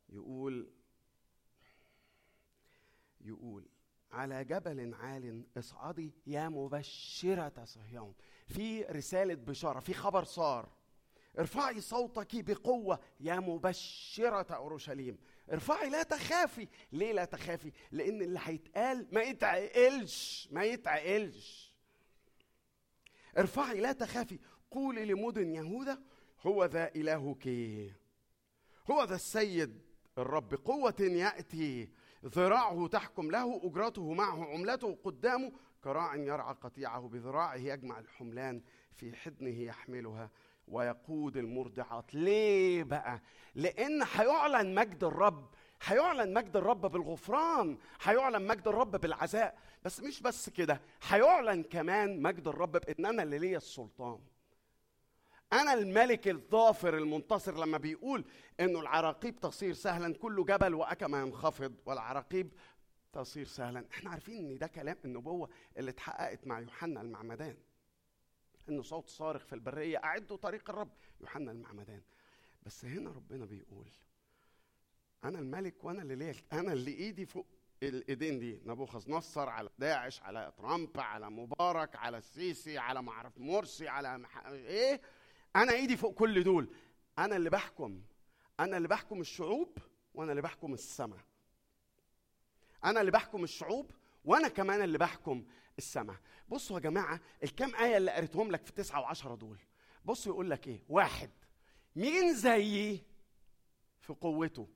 يقول 0.09 0.71
يقول 3.21 3.69
على 4.13 4.45
جبل 4.45 4.95
عال 4.95 5.45
اصعدي 5.59 6.13
يا 6.27 6.49
مبشرة 6.49 7.65
صهيون. 7.65 8.15
في 8.49 8.83
رسالة 8.83 9.35
بشارة 9.35 9.81
في 9.81 9.95
خبر 9.95 10.25
صار. 10.25 10.73
ارفعي 11.39 11.81
صوتك 11.81 12.45
بقوة 12.45 13.01
يا 13.21 13.41
مبشرة 13.41 14.55
أورشليم. 14.55 15.19
ارفعي 15.53 15.89
لا 15.89 16.03
تخافي. 16.03 16.69
ليه 16.93 17.13
لا 17.13 17.25
تخافي؟ 17.25 17.73
لأن 17.93 18.23
اللي 18.23 18.41
هيتقال 18.43 19.07
ما 19.13 19.23
يتعقلش 19.23 20.49
ما 20.51 20.65
يتعقلش. 20.65 21.75
ارفعي 23.39 23.81
لا 23.81 23.93
تخافي. 23.93 24.39
قولي 24.71 25.05
لمدن 25.05 25.55
يهوذا 25.55 26.03
هو 26.41 26.65
ذا 26.65 26.91
إلهك. 26.97 27.49
هو 28.91 29.05
ذا 29.05 29.15
السيد 29.15 29.83
الرب. 30.19 30.55
قوة 30.55 30.97
يأتي. 31.01 31.89
ذراعه 32.25 32.87
تحكم 32.87 33.31
له 33.31 33.61
أجرته 33.65 34.13
معه 34.13 34.45
عملته 34.45 34.99
قدامه. 35.05 35.53
كراع 35.85 36.17
يرعى 36.17 36.55
قطيعه 36.55 37.09
بذراعه 37.09 37.55
يجمع 37.55 37.99
الحملان 37.99 38.63
في 38.93 39.17
حضنه 39.17 39.61
يحملها. 39.61 40.31
ويقود 40.69 41.37
المرضعات. 41.37 42.15
ليه 42.15 42.83
بقى؟ 42.85 43.21
لأن 43.55 44.03
هيعلن 44.15 44.75
مجد 44.75 45.05
الرب 45.05 45.55
هيعلن 45.83 46.35
مجد 46.35 46.57
الرب 46.57 46.81
بالغفران 46.87 47.79
هيعلن 48.03 48.47
مجد 48.47 48.69
الرب 48.69 48.91
بالعزاء. 49.01 49.59
بس 49.85 50.01
مش 50.01 50.23
بس 50.23 50.51
كده 50.51 50.81
هيعلن 51.09 51.63
كمان 51.63 52.23
مجد 52.23 52.49
الرب 52.49 52.73
بأن 52.73 53.07
أنا 53.07 53.23
اللي 53.23 53.39
ليا 53.39 53.57
السلطان. 53.57 54.19
أنا 55.53 55.75
الملك 55.75 56.29
الظافر 56.29 56.99
المنتصر 56.99 57.59
لما 57.65 57.79
بيقول 57.79 58.25
إنه 58.61 58.81
العراقيب 58.81 59.37
تصير 59.41 59.75
سهلا 59.75 60.15
كل 60.15 60.45
جبل 60.45 60.75
وأكما 60.75 61.21
ينخفض 61.21 61.75
والعراقيب 61.87 62.53
تصير 63.13 63.47
سهلا. 63.47 63.85
إحنا 63.93 64.11
عارفين 64.11 64.47
إن 64.51 64.59
ده 64.59 64.67
كلام 64.67 64.97
النبوة 65.05 65.49
اللي 65.77 65.91
اتحققت 65.91 66.47
مع 66.47 66.61
يوحنا 66.61 67.01
المعمدان. 67.01 67.57
انه 68.69 68.83
صوت 68.83 69.09
صارخ 69.09 69.45
في 69.45 69.53
البرية 69.53 69.99
أعدوا 70.05 70.37
طريق 70.37 70.71
الرب. 70.71 70.93
يوحنا 71.21 71.53
المعمدان. 71.53 72.03
بس 72.63 72.85
هنا 72.85 73.11
ربنا 73.11 73.45
بيقول 73.45 73.89
أنا 75.25 75.39
الملك 75.39 75.85
وأنا 75.85 76.03
اللي 76.03 76.15
ليا 76.15 76.35
أنا 76.53 76.73
اللي 76.73 76.91
إيدي 76.95 77.27
فوق 77.27 77.47
الإيدين 77.83 78.39
دي. 78.39 78.61
نبوخذ 78.65 79.11
نصر 79.11 79.49
على 79.49 79.69
داعش 79.79 80.23
على 80.23 80.53
ترامب 80.57 81.01
على 81.01 81.31
مبارك 81.31 81.97
على 81.97 82.19
السيسي 82.19 82.79
على 82.79 83.03
معرف 83.03 83.39
مرسي 83.39 83.89
على 83.89 84.19
مح... 84.19 84.47
إيه؟ 84.47 85.01
أنا 85.57 85.73
إيدي 85.73 85.97
فوق 85.97 86.15
كل 86.15 86.45
دول. 86.45 86.69
أنا 87.19 87.37
اللي 87.37 87.51
بحكم. 87.51 88.03
أنا 88.61 88.77
اللي 88.77 88.89
بحكم 88.89 89.21
الشعوب 89.21 89.79
وأنا 90.15 90.31
اللي 90.31 90.43
بحكم 90.43 90.75
السماء. 90.75 91.21
أنا 92.85 93.01
اللي 93.01 93.11
بحكم 93.11 93.45
الشعوب 93.45 93.91
وأنا 94.25 94.49
كمان 94.49 94.83
اللي 94.83 94.99
بحكم 94.99 95.45
السماء. 95.79 96.17
بصوا 96.49 96.77
يا 96.77 96.83
جماعة 96.83 97.21
الكام 97.43 97.75
آية 97.75 97.97
اللي 97.97 98.11
قريتهم 98.11 98.51
لك 98.51 98.65
في 98.67 98.73
تسعة 98.73 99.01
وعشرة 99.01 99.35
دول؟ 99.35 99.59
بصوا 100.05 100.33
يقول 100.33 100.51
لك 100.51 100.69
إيه؟ 100.69 100.83
واحد 100.89 101.31
مين 101.97 102.35
زيي 102.35 103.03
في 104.01 104.13
قوته؟ 104.13 104.69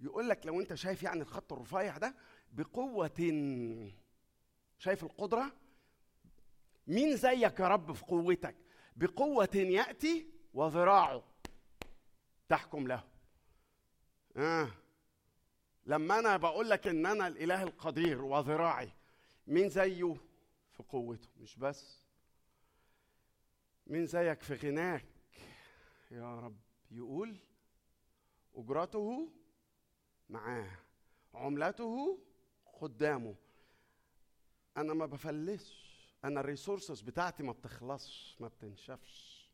يقول 0.00 0.28
لك 0.28 0.46
لو 0.46 0.60
أنت 0.60 0.74
شايف 0.74 1.02
يعني 1.02 1.20
الخط 1.20 1.52
الرفيع 1.52 1.98
ده 1.98 2.14
بقوة 2.52 3.10
شايف 4.78 5.04
القدرة؟ 5.04 5.52
مين 6.86 7.16
زيك 7.16 7.60
يا 7.60 7.68
رب 7.68 7.92
في 7.92 8.04
قوتك؟ 8.04 8.56
بقوة 8.96 9.48
يأتي 9.54 10.26
وذراعه. 10.54 11.22
تحكم 12.48 12.86
له. 12.88 13.04
آه. 14.36 14.70
لما 15.86 16.18
أنا 16.18 16.36
بقول 16.36 16.70
لك 16.70 16.86
إن 16.86 17.06
أنا 17.06 17.26
الإله 17.26 17.62
القدير 17.62 18.22
وذراعي 18.22 18.90
مين 19.46 19.68
زيه؟ 19.68 20.16
في 20.76 20.82
قوته 20.82 21.28
مش 21.40 21.56
بس. 21.56 22.04
مين 23.86 24.06
زيك 24.06 24.42
في 24.42 24.54
غناك؟ 24.54 25.06
يا 26.10 26.40
رب. 26.40 26.56
يقول 26.90 27.36
أجرته 28.54 29.32
معاه 30.28 30.78
عملته 31.34 32.18
قدامه. 32.80 33.34
أنا 34.76 34.94
ما 34.94 35.06
بفلسش. 35.06 35.84
أنا 36.24 36.40
الريسورسز 36.40 37.00
بتاعتي 37.00 37.42
ما 37.42 37.52
بتخلصش 37.52 38.36
ما 38.40 38.48
بتنشفش. 38.48 39.48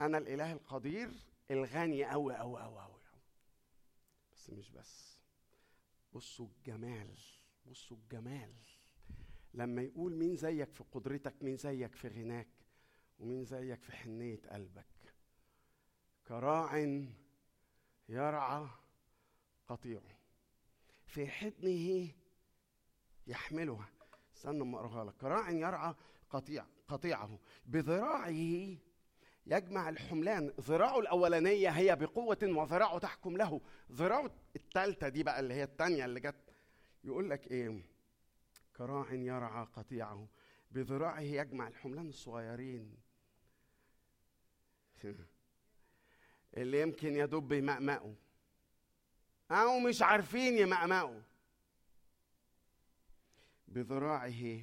أنا 0.00 0.18
الإله 0.18 0.52
القدير 0.52 1.10
الغني 1.50 2.04
قوي 2.04 2.36
قوي 2.36 2.62
قوي 2.62 2.80
قوي 2.82 3.00
بس 4.32 4.50
مش 4.50 4.70
بس. 4.70 5.18
بصوا 6.12 6.46
الجمال 6.46 7.18
بصوا 7.66 7.96
الجمال. 7.96 8.54
لما 9.54 9.82
يقول 9.82 10.16
مين 10.16 10.36
زيك 10.36 10.72
في 10.72 10.84
قدرتك 10.92 11.34
مين 11.42 11.56
زيك 11.56 11.94
في 11.94 12.08
غناك 12.08 12.48
ومين 13.18 13.44
زيك 13.44 13.82
في 13.82 13.92
حنية 13.92 14.40
قلبك. 14.50 14.86
كراع 16.28 16.78
يرعى 18.08 18.66
قطيعه 19.68 20.18
في 21.06 21.26
حضنه 21.26 22.10
يحملها. 23.26 23.88
استنى 24.36 24.62
أما 24.62 24.78
أقراها 24.78 25.04
لك. 25.04 25.14
كراع 25.16 25.50
يرعى 25.50 25.94
قطيع 26.30 26.66
قطيعه. 26.88 27.38
بذراعه 27.66 28.76
يجمع 29.46 29.88
الحملان. 29.88 30.52
ذراعه 30.60 30.98
الأولانية 31.00 31.68
هي 31.68 31.96
بقوة 31.96 32.38
وذراعه 32.42 32.98
تحكم 32.98 33.36
له. 33.36 33.60
ذراعه 33.92 34.30
الثالثة 34.56 35.08
دي 35.08 35.22
بقى 35.22 35.40
اللي 35.40 35.54
هي 35.54 35.62
الثانية 35.62 36.04
اللي 36.04 36.20
جت. 36.20 36.54
يقول 37.04 37.30
لك 37.30 37.50
إيه؟ 37.50 37.93
كراع 38.76 39.12
يرعى 39.12 39.64
قطيعه 39.64 40.28
بذراعه 40.70 41.20
يجمع 41.20 41.68
الحملان 41.68 42.08
الصغيرين. 42.08 42.96
اللي 46.56 46.80
يمكن 46.80 47.16
يدب 47.16 47.52
يمأمأوا 47.52 48.14
أو 49.50 49.78
مش 49.78 50.02
عارفين 50.02 50.58
يمأمأوا 50.58 51.20
بذراعه 53.68 54.60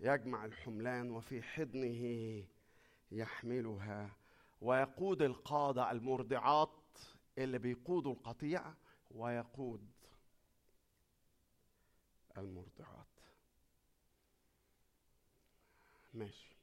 يجمع 0.00 0.44
الحملان 0.44 1.10
وفي 1.10 1.42
حضنه 1.42 2.44
يحملها 3.10 4.16
ويقود 4.60 5.22
القادة 5.22 5.90
المرضعات 5.90 6.98
اللي 7.38 7.58
بيقودوا 7.58 8.12
القطيع 8.12 8.74
ويقود 9.10 9.90
المرضعات. 12.38 13.19
ماشي. 16.14 16.56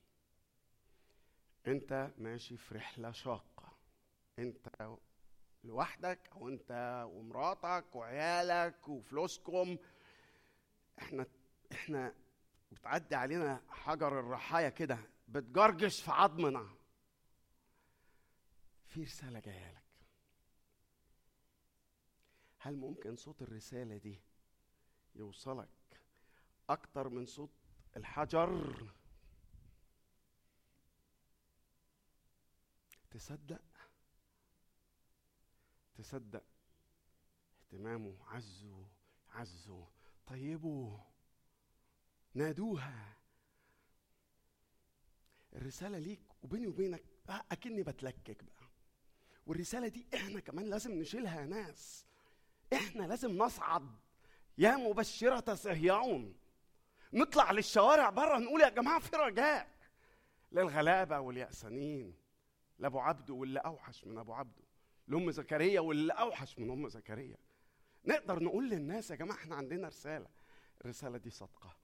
انت 1.68 2.11
ماشي 2.18 2.57
في 2.57 2.76
رحلة 2.76 3.11
شاقة. 3.11 3.78
انت 4.40 4.98
لوحدك 5.64 6.30
أو 6.32 6.49
انت 6.49 7.03
ومراتك 7.10 7.95
وعيالك 7.95 8.88
وفلوسكم. 8.88 9.78
إحنا 10.99 11.26
إحنا 11.72 12.15
بتعدي 12.72 13.15
علينا 13.15 13.61
حجر 13.69 14.19
الرحايا 14.19 14.69
كده 14.69 14.98
بتجرجش 15.28 16.02
في 16.02 16.11
عظمنا. 16.11 16.69
في 18.86 19.03
رسالة 19.03 19.40
جاية 19.40 19.72
لك. 19.72 19.84
هل 22.60 22.76
ممكن 22.76 23.15
صوت 23.15 23.41
الرسالة 23.41 23.98
دي 23.98 24.22
يوصلك 25.15 25.69
أكتر 26.69 27.10
من 27.10 27.26
صوت 27.26 27.52
الحجر؟ 27.98 28.74
تصدق؟ 33.11 33.61
تصدق 35.95 36.43
اهتمامه 37.61 38.15
عزوا 38.27 38.85
عزوا 39.34 39.85
طيبوا 40.27 40.97
نادوها. 42.34 43.17
الرسالة 45.55 45.97
ليك 45.97 46.21
وبيني 46.43 46.67
وبينك 46.67 47.03
آه، 47.29 47.43
أكني 47.51 47.84
بتلكك 47.84 48.43
بقى. 48.43 48.67
والرسالة 49.45 49.88
دي 49.88 50.07
إحنا 50.13 50.39
كمان 50.39 50.65
لازم 50.65 50.91
نشيلها 50.91 51.41
يا 51.41 51.45
ناس. 51.45 52.05
إحنا 52.73 53.03
لازم 53.03 53.38
نصعد. 53.38 53.95
يا 54.57 54.75
مبشرة 54.75 55.55
صهيون. 55.55 56.35
نطلع 57.13 57.51
للشوارع 57.51 58.09
بره 58.09 58.38
نقول 58.38 58.61
يا 58.61 58.69
جماعة 58.69 58.99
في 58.99 59.15
رجاء 59.15 59.67
للغلابة 60.51 61.19
واليأسانين. 61.19 62.15
لأبو 62.80 62.99
عبده 62.99 63.34
واللي 63.34 63.60
أوحش 63.60 64.04
من 64.06 64.18
أبو 64.18 64.34
عبده 64.34 64.64
لأم 65.08 65.32
زكريا 65.32 65.80
واللي 65.80 66.14
أوحش 66.14 66.60
من 66.60 66.72
أم 66.72 66.88
زكريا. 66.88 67.38
نقدر 68.06 68.44
نقول 68.44 68.70
للناس 68.70 69.12
يا 69.12 69.16
جماعة 69.16 69.38
إحنا 69.38 69.56
عندنا 69.56 69.88
رسالة. 69.88 70.28
الرسالة 70.82 71.18
دي 71.18 71.30
صادقة. 71.30 71.78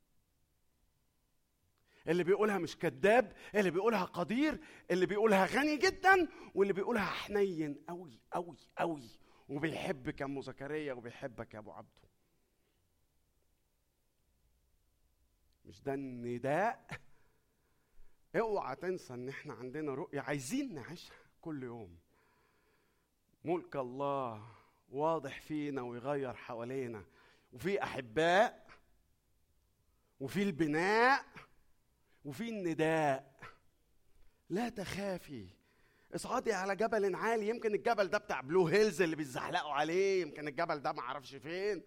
اللي 2.08 2.24
بيقولها 2.24 2.58
مش 2.58 2.78
كذاب 2.78 3.36
اللي 3.56 3.72
بيقولها 3.72 4.06
قدير 4.06 4.60
اللي 4.92 5.06
بيقولها 5.06 5.46
غني 5.46 5.78
جدا 5.78 6.28
واللي 6.56 6.74
بيقولها 6.74 7.06
حنين 7.06 7.84
قوي 7.90 8.20
قوي 8.32 8.58
قوي 8.78 9.10
وبيحبك 9.50 10.22
يا 10.22 10.26
ام 10.26 10.42
زكريا 10.42 10.94
وبيحبك 10.94 11.54
يا 11.54 11.60
أبو 11.60 11.72
عبده 11.72 12.10
مش 15.66 15.82
ده 15.82 15.94
النداء؟ 15.94 16.88
اوعى 18.36 18.76
تنسى 18.76 19.14
ان 19.14 19.30
إحنا 19.30 19.54
عندنا 19.54 19.94
رؤية 19.94 20.22
عايزين 20.22 20.74
نعيشها 20.74 21.16
كل 21.42 21.64
يوم. 21.64 21.98
ملك 23.46 23.76
الله 23.76 24.48
واضح 24.90 25.42
فينا 25.42 25.82
ويغير 25.82 26.34
حوالينا 26.34 27.06
وفي 27.54 27.84
أحباء 27.84 28.68
وفي 30.20 30.44
البناء 30.44 31.26
وفي 32.26 32.50
النداء. 32.50 33.34
لا 34.50 34.70
تخافي. 34.70 35.48
اصعدي 36.16 36.54
على 36.54 36.76
جبل 36.76 37.16
عالي 37.16 37.50
يمكن 37.50 37.76
الجبل 37.76 38.08
ده 38.08 38.18
بتاع 38.18 38.42
Blue 38.42 38.68
Hills 38.68 39.02
اللي 39.02 39.16
بيزحلقوا 39.16 39.72
عليه 39.72 40.22
يمكن 40.22 40.48
الجبل 40.48 40.80
ده 40.80 40.92
ما 40.92 41.00
أعرفش 41.00 41.36
فين. 41.36 41.84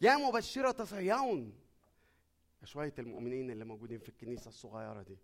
يا 0.00 0.16
مبشرة 0.16 0.84
صهيون. 0.84 1.60
شوية 2.64 2.94
المؤمنين 2.98 3.50
اللي 3.50 3.64
موجودين 3.64 3.98
في 3.98 4.08
الكنيسة 4.08 4.48
الصغيرة 4.48 5.02
دي. 5.02 5.18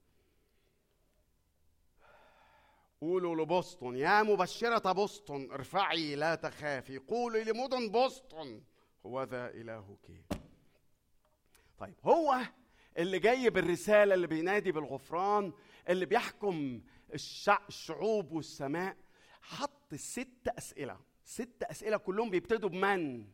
قولوا 3.03 3.47
لبوسطن 3.47 3.95
يا 3.95 4.23
مبشرة 4.23 4.93
بوسطن 4.93 5.51
ارفعي 5.53 6.17
لا 6.17 6.35
تخافي. 6.35 6.99
قولي 6.99 7.45
لمدن 7.45 7.89
بوسطن 7.89 8.63
هو 9.07 9.23
ذا 9.23 9.51
إلهك. 9.51 10.25
طيب 11.79 11.95
هو 12.05 12.39
اللي 12.99 13.19
جاي 13.19 13.51
بالرسالة 13.51 14.15
اللي 14.15 14.27
بينادي 14.27 14.73
بالغفران 14.73 15.53
اللي 15.89 16.07
بيحكم 16.07 16.83
الشع... 17.15 17.59
الشعوب 17.69 18.33
والسماء 18.33 18.97
حط 19.43 19.95
ست 19.95 20.49
أسئلة. 20.59 21.01
ست 21.25 21.63
أسئلة 21.63 21.97
كلهم 21.97 22.31
بيبتدوا 22.31 22.69
بمن؟ 22.69 23.27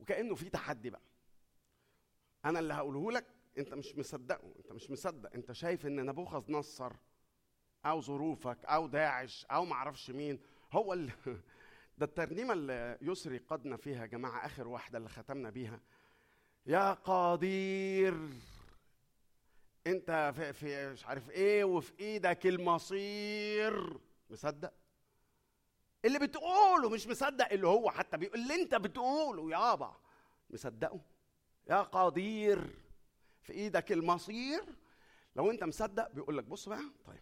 وكأنه 0.00 0.34
في 0.34 0.50
تحدي 0.50 0.90
بقى. 0.90 1.02
أنا 2.44 2.58
اللي 2.58 2.74
هقوله 2.74 3.12
لك 3.12 3.26
أنت 3.58 3.74
مش 3.74 3.96
مصدقه 3.96 4.52
أنت 4.58 4.72
مش 4.72 4.90
مصدق 4.90 5.34
أنت 5.34 5.52
شايف 5.52 5.86
إن 5.86 6.06
نبوخذ 6.06 6.52
نصر 6.52 6.92
أو 7.86 8.00
ظروفك 8.00 8.64
أو 8.64 8.86
داعش 8.86 9.46
أو 9.50 9.64
معرفش 9.64 10.10
مين. 10.10 10.38
هو 10.72 10.92
اللي 10.92 11.12
ده 11.98 12.06
الترنيمة 12.06 12.52
اللي 12.52 12.98
يسري 13.02 13.38
قدنا 13.38 13.76
فيها 13.76 14.00
يا 14.00 14.06
جماعة 14.06 14.46
آخر 14.46 14.68
واحدة 14.68 14.98
اللي 14.98 15.08
ختمنا 15.08 15.50
بيها. 15.50 15.80
يا 16.66 16.92
قدير 16.92 18.28
أنت 19.86 20.32
في, 20.36 20.52
في 20.52 20.92
مش 20.92 21.06
عارف 21.06 21.30
إيه 21.30 21.64
وفي 21.64 21.92
إيدك 22.00 22.46
المصير. 22.46 23.98
مصدق؟ 24.30 24.72
اللي 26.04 26.18
بتقوله 26.18 26.88
مش 26.90 27.06
مصدق 27.06 27.52
اللي 27.52 27.66
هو 27.66 27.90
حتى 27.90 28.16
بيقول 28.16 28.40
اللي 28.40 28.54
أنت 28.54 28.74
بتقوله 28.74 29.50
يابا. 29.50 29.96
مصدقه؟ 30.50 31.00
يا 31.70 31.82
قدير 31.82 32.70
في 33.42 33.52
إيدك 33.52 33.92
المصير. 33.92 34.64
لو 35.36 35.50
أنت 35.50 35.64
مصدق 35.64 36.10
بيقول 36.12 36.38
لك 36.38 36.44
بص 36.44 36.68
بقى 36.68 36.82
طيب. 37.06 37.20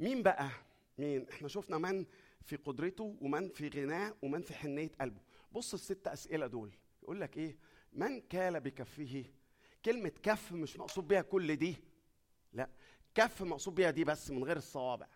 مين 0.00 0.22
بقى؟ 0.22 0.50
مين؟ 0.98 1.26
إحنا 1.28 1.48
شفنا 1.48 1.78
من 1.78 2.06
في 2.44 2.56
قدرته 2.56 3.16
ومن 3.20 3.48
في 3.48 3.68
غناه 3.68 4.14
ومن 4.22 4.42
في 4.42 4.54
حنية 4.54 4.90
قلبه. 5.00 5.20
بص 5.52 5.74
الست 5.74 6.08
أسئلة 6.08 6.46
دول. 6.46 6.72
يقول 7.02 7.20
لك 7.20 7.36
إيه؟ 7.36 7.56
من 7.92 8.20
كال 8.20 8.60
بكفه؟ 8.60 9.24
كلمة 9.84 10.12
كف 10.22 10.52
مش 10.52 10.76
مقصود 10.76 11.08
بيها 11.08 11.22
كل 11.22 11.56
دي. 11.56 11.76
لا 12.52 12.68
كف 13.14 13.42
مقصود 13.42 13.74
بيها 13.74 13.90
دي 13.90 14.04
بس 14.04 14.30
من 14.30 14.44
غير 14.44 14.56
الصوابع. 14.56 15.06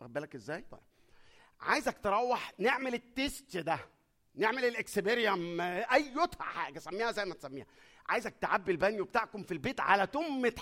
واخد 0.00 0.12
بالك 0.12 0.34
إزاي؟ 0.34 0.64
طيب. 0.70 0.80
عايزك 1.60 1.98
تروح 1.98 2.52
نعمل 2.58 2.94
ال 2.94 3.06
test 3.06 3.56
ده. 3.56 3.78
نعمل 4.34 4.64
ال 4.64 4.73
experiment 4.73 5.60
أيتها 5.60 6.42
حاجة 6.42 6.78
سميها 6.78 7.12
زي 7.12 7.24
ما 7.24 7.34
تسميها. 7.34 7.66
عايزك 8.06 8.34
تعبي 8.40 8.72
البانيو 8.72 9.04
بتاعكم 9.04 9.42
في 9.42 9.52
البيت 9.52 9.80
على 9.80 10.06
تمة 10.06 10.52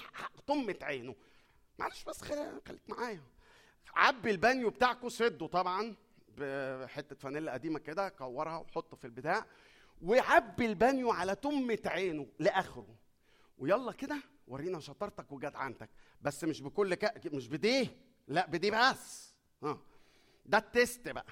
تمة 0.47 0.78
عينه. 0.83 1.15
معلش 1.78 2.05
بس 2.05 2.23
خليك 2.23 2.82
معايا. 2.89 3.23
عبي 3.94 4.31
البانيو 4.31 4.70
بتاعكم 4.70 5.09
سده 5.09 5.47
طبعا 5.47 5.94
بحتة 6.39 7.16
فانيلا 7.16 7.53
قديمة 7.53 7.78
كده 7.78 8.09
كورها 8.09 8.59
وحطه 8.59 8.97
في 8.97 9.05
البتاع. 9.07 9.47
وعبي 10.03 10.66
البانيو 10.66 11.11
على 11.11 11.35
تمة 11.35 11.78
عينه 11.86 12.27
لآخره. 12.39 12.97
ويلا 13.59 13.93
كده 13.93 14.16
ورينا 14.48 14.81
شطارتك 14.81 15.32
وجدعنتك. 15.32 15.90
بس 16.23 16.44
مش 16.44 16.62
بكل 16.62 16.94
ك... 16.94 17.27
مش 17.35 17.48
بديه 17.48 17.97
لا 18.28 18.47
بدي 18.47 18.70
بس. 18.70 19.35
ها 19.62 19.78
ده 20.47 20.59
ال 20.59 20.69
test 20.69 21.09
بقى. 21.09 21.27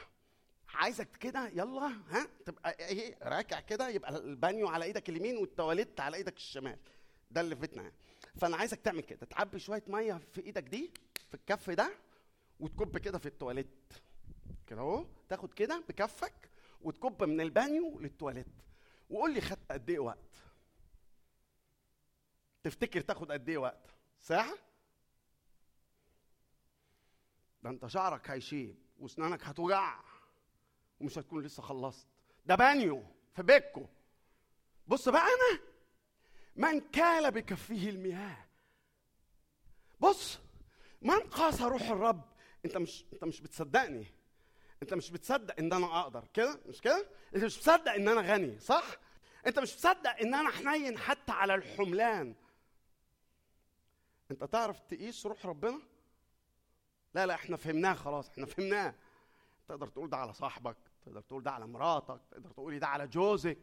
عايزك 0.74 1.10
كده 1.16 1.48
يلا 1.48 1.86
ها 2.10 2.28
تبقى 2.46 2.70
إيه 2.78 3.18
راكع 3.22 3.60
كده 3.60 3.88
يبقى 3.88 4.16
البانيو 4.16 4.68
على 4.68 4.84
إيدك 4.84 5.08
اليمين 5.08 5.36
والتواليت 5.36 6.00
على 6.00 6.16
إيدك 6.16 6.36
الشمال. 6.36 6.78
ده 7.30 7.40
اللي 7.40 7.56
فيتنا 7.56 7.82
يعني. 7.82 7.94
فأنا 8.40 8.56
عايزك 8.56 8.80
تعمل 8.80 9.00
كده 9.00 9.26
تعبي 9.26 9.58
شوية 9.58 9.82
مية 9.88 10.14
في 10.32 10.40
إيدك 10.40 10.62
دي 10.62 10.90
في 11.28 11.34
الكف 11.34 11.70
ده 11.70 11.98
وتكب 12.60 12.98
كده 12.98 13.18
في 13.18 13.26
التواليت. 13.26 13.92
كده 14.66 14.80
أهو 14.80 15.06
تاخد 15.28 15.54
كده 15.54 15.84
بكفك 15.88 16.50
وتكب 16.80 17.22
من 17.24 17.40
البانيو 17.40 18.00
للتواليت. 18.00 18.46
وقول 19.10 19.34
لي 19.34 19.40
خدت 19.40 19.72
قد 19.72 19.90
إيه 19.90 19.98
وقت؟ 19.98 20.36
تفتكر 22.62 23.00
تاخد 23.00 23.32
قد 23.32 23.48
إيه 23.48 23.58
وقت؟ 23.58 23.90
ساعة؟ 24.20 24.54
ده 27.62 27.70
أنت 27.70 27.86
شعرك 27.86 28.30
هيشيب 28.30 28.76
وأسنانك 28.98 29.44
هتوجع 29.44 30.00
ومش 31.00 31.18
هتكون 31.18 31.42
لسه 31.42 31.62
خلصت. 31.62 32.06
ده 32.46 32.54
بانيو 32.54 33.02
في 33.34 33.42
بيتكو. 33.42 33.86
بص 34.86 35.08
بقى 35.08 35.22
أنا 35.22 35.60
من 36.56 36.80
كال 36.80 37.30
بكفه 37.30 37.88
المياه. 37.88 38.36
بص 40.00 40.38
من 41.02 41.20
قاس 41.20 41.62
روح 41.62 41.82
الرب. 41.90 42.24
انت 42.64 42.76
مش 42.76 43.04
انت 43.12 43.24
مش 43.24 43.40
بتصدقني. 43.40 44.06
انت 44.82 44.94
مش 44.94 45.10
بتصدق 45.10 45.54
ان 45.58 45.72
أنا 45.72 46.00
أقدر. 46.00 46.28
كده؟ 46.34 46.60
مش 46.66 46.80
كده؟ 46.80 47.06
انت 47.34 47.44
مش 47.44 47.58
مصدق 47.58 47.92
ان 47.92 48.08
أنا 48.08 48.20
غني 48.20 48.58
صح؟ 48.58 48.84
انت 49.46 49.58
مش 49.58 49.74
مصدق 49.74 50.10
ان 50.10 50.34
أنا 50.34 50.50
حنين 50.50 50.98
حتى 50.98 51.32
على 51.32 51.54
الحملان. 51.54 52.34
انت 54.30 54.44
تعرف 54.44 54.80
تقيس 54.80 55.26
روح 55.26 55.46
ربنا؟ 55.46 55.80
لا 57.14 57.26
لا 57.26 57.34
إحنا 57.34 57.56
فهمناه 57.56 57.94
خلاص 57.94 58.28
إحنا 58.28 58.46
فهمناه. 58.46 58.94
تقدر 59.68 59.86
تقول 59.88 60.10
ده 60.10 60.16
على 60.16 60.32
صاحبك 60.32 60.76
تقدر 61.06 61.20
تقول 61.20 61.42
ده 61.42 61.50
على 61.50 61.66
مراتك 61.66 62.20
تقدر 62.30 62.50
تقولي 62.50 62.78
ده 62.78 62.86
على 62.86 63.06
جوزك 63.06 63.58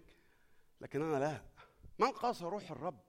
لكن 0.81 1.01
أنا 1.01 1.19
لا. 1.19 1.41
من 2.01 2.11
قاس 2.11 2.41
روح 2.41 2.71
الرب؟ 2.71 2.99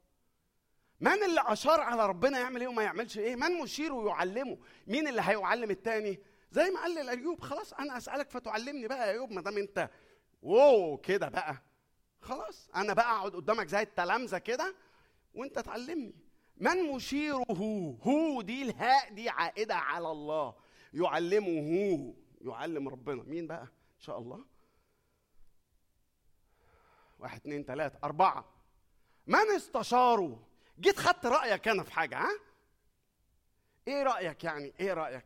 من 1.01 1.23
اللي 1.23 1.41
أشار 1.47 1.81
على 1.81 2.07
ربنا 2.07 2.39
يعمل 2.41 2.61
إيه 2.61 2.69
وما 2.69 2.83
يعملش 2.83 3.19
إيه؟ 3.19 3.37
من 3.37 3.53
مشير 3.59 3.93
ويعلمه؟ 3.93 4.59
مين 4.87 5.09
اللي 5.09 5.23
هيعلم 5.25 5.71
التاني؟ 5.71 6.21
زي 6.51 6.71
ما 6.71 6.81
قال 6.81 6.95
لأيوب 7.07 7.41
خلاص 7.41 7.73
أنا 7.73 7.97
أسألك 7.97 8.31
فتعلمني 8.31 8.89
بقى 8.89 9.07
يا 9.07 9.13
أيوب 9.13 9.31
ما 9.31 9.41
دام 9.41 9.59
أنت 9.59 9.91
واو 10.43 10.97
كده 10.97 11.29
بقى. 11.29 11.57
خلاص 12.21 12.71
أنا 12.75 12.95
بقى 12.95 13.17
أقعد 13.17 13.33
قدامك 13.37 13.67
زي 13.69 13.81
التلامذة 13.83 14.39
كده 14.39 14.75
وأنت 15.35 15.59
تعلمني. 15.59 16.15
من 16.57 16.83
مشيره؟ 16.83 17.45
هو 18.03 18.43
دي 18.43 18.63
الهاء 18.63 19.13
دي 19.15 19.29
عائدة 19.29 19.75
على 19.75 20.11
الله. 20.11 20.55
يعلمه 20.95 22.15
يعلم 22.41 22.89
ربنا. 22.89 23.23
مين 23.23 23.47
بقى؟ 23.47 23.63
إن 23.63 24.01
شاء 24.01 24.19
الله. 24.19 24.45
واحد 27.19 27.41
اتنين 27.41 27.65
تلاتة 27.67 27.99
أربعة. 28.05 28.62
من 29.27 29.51
استشاروا؟ 29.57 30.37
جيت 30.81 30.99
خدت 30.99 31.27
رأيك 31.27 31.69
أنا 31.69 31.83
في 31.83 31.93
حاجة 31.93 32.19
ها؟ 32.19 32.31
إيه 33.89 34.03
رأيك 34.03 34.45
يعني؟ 34.45 34.73
إيه 34.81 34.93
رأيك؟ 34.93 35.25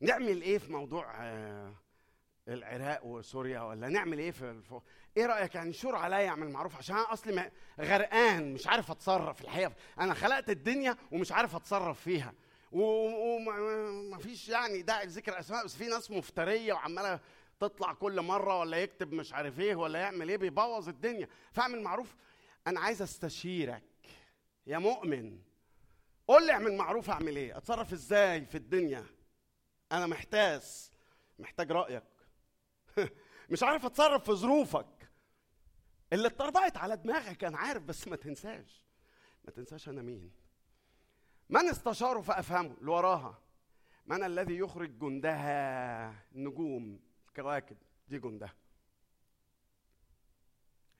نعمل 0.00 0.42
إيه 0.42 0.58
في 0.58 0.72
موضوع 0.72 1.12
آه، 1.16 1.74
العراق 2.48 3.04
وسوريا 3.04 3.60
ولا 3.60 3.88
نعمل 3.88 4.18
إيه 4.18 4.30
في 4.30 4.50
الف... 4.50 4.74
إيه 5.16 5.26
رأيك 5.26 5.54
يعني؟ 5.54 5.72
شور 5.72 5.96
عليا 5.96 6.28
أعمل 6.28 6.50
معروف 6.50 6.76
عشان 6.76 6.96
أنا 6.96 7.12
أصلي 7.12 7.50
غرقان 7.80 8.52
مش 8.54 8.66
عارف 8.66 8.90
أتصرف 8.90 9.40
الحقيقة. 9.44 9.72
أنا 10.00 10.14
خلقت 10.14 10.50
الدنيا 10.50 10.96
ومش 11.12 11.32
عارف 11.32 11.56
أتصرف 11.56 12.00
فيها. 12.00 12.34
وما 12.72 14.18
فيش 14.18 14.48
يعني 14.48 14.82
داعي 14.82 15.06
لذكر 15.06 15.38
اسماء 15.38 15.64
بس 15.64 15.76
في 15.76 15.86
ناس 15.86 16.10
مفترية 16.10 16.72
وعمالة 16.72 17.20
تطلع 17.60 17.92
كل 17.92 18.20
مرة 18.20 18.58
ولا 18.60 18.76
يكتب 18.76 19.12
مش 19.12 19.32
عارف 19.32 19.60
إيه 19.60 19.74
ولا 19.74 19.98
يعمل 19.98 20.28
إيه 20.28 20.36
بيبوظ 20.36 20.88
الدنيا. 20.88 21.28
فأعمل 21.52 21.82
معروف 21.82 22.14
أنا 22.66 22.80
عايز 22.80 23.02
أستشيرك 23.02 23.82
يا 24.66 24.78
مؤمن. 24.78 25.42
قول 26.28 26.46
لي 26.46 26.52
اعمل 26.52 26.76
معروف 26.76 27.10
أعمل 27.10 27.36
إيه؟ 27.36 27.56
أتصرف 27.56 27.92
إزاي 27.92 28.44
في 28.46 28.54
الدنيا؟ 28.54 29.06
أنا 29.92 30.06
محتاس 30.06 30.90
محتاج 31.38 31.72
رأيك. 31.72 32.02
مش 33.50 33.62
عارف 33.62 33.84
أتصرف 33.86 34.24
في 34.24 34.32
ظروفك. 34.32 35.10
اللي 36.12 36.28
اتطربقت 36.28 36.76
على 36.76 36.96
دماغك 36.96 37.44
أنا 37.44 37.58
عارف 37.58 37.82
بس 37.82 38.08
ما 38.08 38.16
تنساش. 38.16 38.84
ما 39.44 39.50
تنساش 39.50 39.88
أنا 39.88 40.02
مين. 40.02 40.30
من 41.48 41.68
استشاره 41.68 42.20
فأفهمه؟ 42.20 42.76
اللي 42.80 42.90
وراها. 42.90 43.38
من 44.06 44.22
الذي 44.24 44.56
يخرج 44.56 44.98
جندها؟ 44.98 46.14
النجوم. 46.32 47.00
الكواكب 47.28 47.76
دي 48.08 48.18
جندها. 48.18 48.54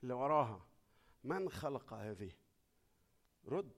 اللي 0.03 0.13
وراها. 0.13 0.66
من 1.27 1.49
خلق 1.49 1.93
هذه؟ 1.93 2.31
رد. 3.45 3.71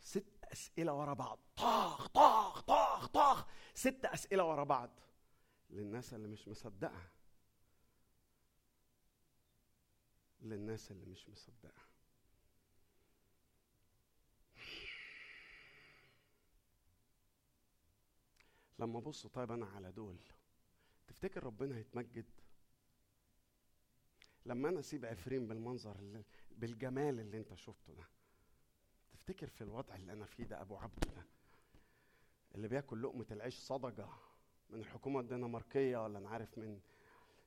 ست 0.00 0.44
أسئلة 0.44 0.92
ورا 0.92 1.14
بعض. 1.14 1.38
طاخ 1.56 2.06
طاخ 2.06 2.60
طاخ 2.60 3.06
طاخ. 3.06 3.46
ست 3.74 4.04
أسئلة 4.04 4.44
ورا 4.44 4.64
بعض. 4.64 4.90
للناس 5.70 6.14
اللي 6.14 6.28
مش 6.28 6.48
مصدقة. 6.48 7.08
للناس 10.40 10.90
اللي 10.90 11.06
مش 11.06 11.28
مصدقة. 11.28 11.82
لما 18.78 18.98
أبص 18.98 19.26
طيب 19.26 19.52
أنا 19.52 19.66
على 19.66 19.92
دول 19.92 20.18
تفتكر 21.06 21.44
ربنا 21.44 21.76
هيتمجد 21.76 22.24
لما 24.46 24.68
أنا 24.68 24.80
أسيب 24.80 25.04
عفرين 25.04 25.46
بالمنظر 25.48 25.98
اللي 25.98 26.24
بالجمال 26.50 27.20
اللي 27.20 27.38
أنت 27.38 27.54
شفته 27.54 27.92
ده 27.94 28.04
تفتكر 29.12 29.46
في 29.46 29.60
الوضع 29.64 29.94
اللي 29.94 30.12
أنا 30.12 30.24
فيه 30.24 30.44
ده 30.44 30.60
أبو 30.60 30.76
عبد 30.76 31.00
ده 31.16 31.26
اللي 32.54 32.68
بياكل 32.68 33.02
لقمة 33.02 33.26
العيش 33.30 33.58
صدقة 33.58 34.18
من 34.70 34.80
الحكومة 34.80 35.20
الدنماركية 35.20 36.04
ولا 36.04 36.18
أنا 36.18 36.28
عارف 36.28 36.58
من 36.58 36.80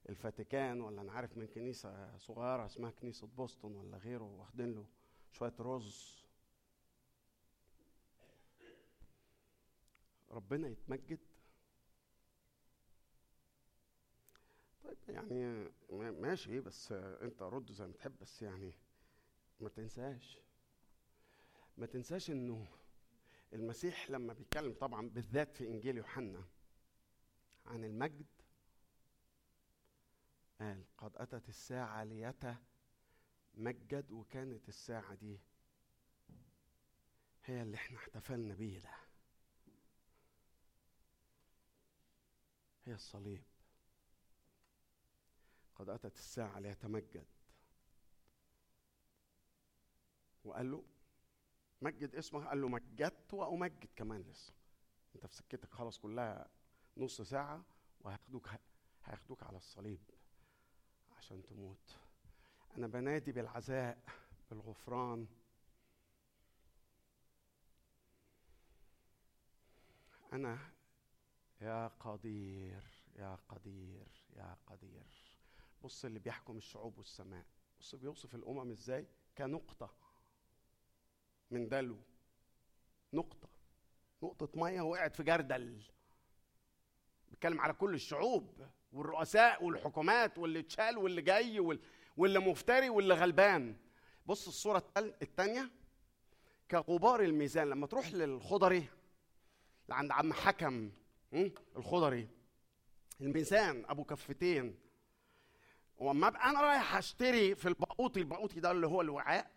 الفاتيكان 0.09 0.81
ولا 0.81 1.01
أنا 1.01 1.11
عارف 1.11 1.37
من 1.37 1.47
كنيسة 1.47 2.17
صغيرة 2.17 2.65
اسمها 2.65 2.91
كنيسة 2.91 3.27
بوسطن 3.27 3.75
ولا 3.75 3.97
غيره 3.97 4.23
واخدين 4.23 4.75
له 4.75 4.85
شوية 5.31 5.53
رز. 5.59 6.25
ربنا 10.31 10.67
يتمجد 10.67 11.19
طيب 14.85 14.97
يعني 15.09 15.69
ما- 15.89 16.11
ماشي 16.11 16.59
بس 16.59 16.91
انت 16.91 17.41
رد 17.41 17.71
زي 17.71 17.87
ما 17.87 17.93
تحب 17.93 18.15
بس 18.21 18.41
يعني 18.41 18.73
ما 19.59 19.69
تنساش. 19.69 20.37
ما 21.77 21.85
تنساش 21.85 22.31
انه 22.31 22.67
المسيح 23.53 24.09
لما 24.11 24.33
بيتكلم 24.33 24.73
طبعا 24.73 25.09
بالذات 25.09 25.57
في 25.57 25.67
إنجيل 25.67 25.97
يوحنا 25.97 26.43
عن 27.65 27.83
المجد 27.83 28.25
قال 30.59 30.83
قد 30.97 31.11
أتت 31.17 31.49
الساعة 31.49 32.03
ليتمجد 32.03 32.57
وكانت 34.11 34.69
الساعة 34.69 35.15
دي 35.15 35.39
هي 37.45 37.61
اللي 37.61 37.75
إحنا 37.75 37.97
احتفلنا 37.97 38.53
بيه 38.53 38.79
ده 38.79 38.91
هي 42.85 42.93
الصليب. 42.93 43.43
قد 45.75 45.89
أتت 45.89 46.15
الساعة 46.17 46.59
ليتمجد. 46.59 47.25
وقال 50.43 50.71
له 50.71 50.83
مجد 51.81 52.15
اسمه. 52.15 52.45
قال 52.45 52.61
له 52.61 52.67
مجدت 52.67 53.33
وأمجد 53.33 53.89
كمان 53.95 54.21
لسه. 54.21 54.53
أنت 55.15 55.25
في 55.25 55.35
سكتك 55.35 55.73
خلاص 55.73 55.99
كلها 55.99 56.49
نص 56.97 57.21
ساعة 57.21 57.63
وهياخدوك 58.01 58.49
هياخدوك 59.03 59.43
على 59.43 59.57
الصليب 59.57 60.01
عشان 61.17 61.43
تموت. 61.43 61.97
أنا 62.77 62.87
بنادي 62.87 63.31
بالعزاء 63.31 64.03
بالغفران. 64.49 65.27
أنا 70.33 70.71
يا 71.61 71.87
قدير 71.87 72.83
يا 73.15 73.35
قدير 73.35 74.07
يا 74.35 74.57
قدير. 74.67 75.24
بص 75.85 76.05
اللي 76.05 76.19
بيحكم 76.19 76.57
الشعوب 76.57 76.97
والسماء. 76.97 77.45
بص 77.79 77.95
بيوصف 77.95 78.35
الأمم 78.35 78.71
إزاي؟ 78.71 79.07
كنقطة. 79.37 79.93
من 81.51 81.67
دلو. 81.67 81.97
نقطة. 83.13 83.49
نقطة 84.23 84.49
مية 84.59 84.81
وقعت 84.81 85.15
في 85.15 85.23
جردل. 85.23 85.81
بيتكلم 87.29 87.61
على 87.61 87.73
كل 87.73 87.93
الشعوب 87.93 88.67
والرؤساء 88.93 89.63
والحكومات 89.63 90.37
واللي 90.37 90.59
اتشال 90.59 90.97
واللي 90.97 91.21
جاي 91.21 91.59
وال- 91.59 91.79
واللي 92.17 92.39
مفتري 92.39 92.89
واللي 92.89 93.13
غلبان. 93.13 93.75
بص 94.25 94.47
الصورة 94.47 94.83
التانية. 94.97 95.71
كغبار 96.71 97.23
الميزان 97.23 97.69
لما 97.69 97.87
تروح 97.87 98.07
للخضري 98.11 98.87
لعند 99.89 100.11
عم 100.11 100.33
حكم? 100.33 100.91
الخضري. 101.77 102.27
الميزان 103.21 103.85
أبو 103.85 104.03
كفتين. 104.03 104.84
واما 105.97 106.27
ابقى 106.27 106.49
أنا 106.49 106.61
رايح 106.61 106.95
أشتري 106.95 107.55
في 107.55 107.67
البقوطي 107.67 108.19
البقوطي 108.19 108.59
ده 108.59 108.71
اللي 108.71 108.87
هو 108.87 109.01
الوعاء 109.01 109.51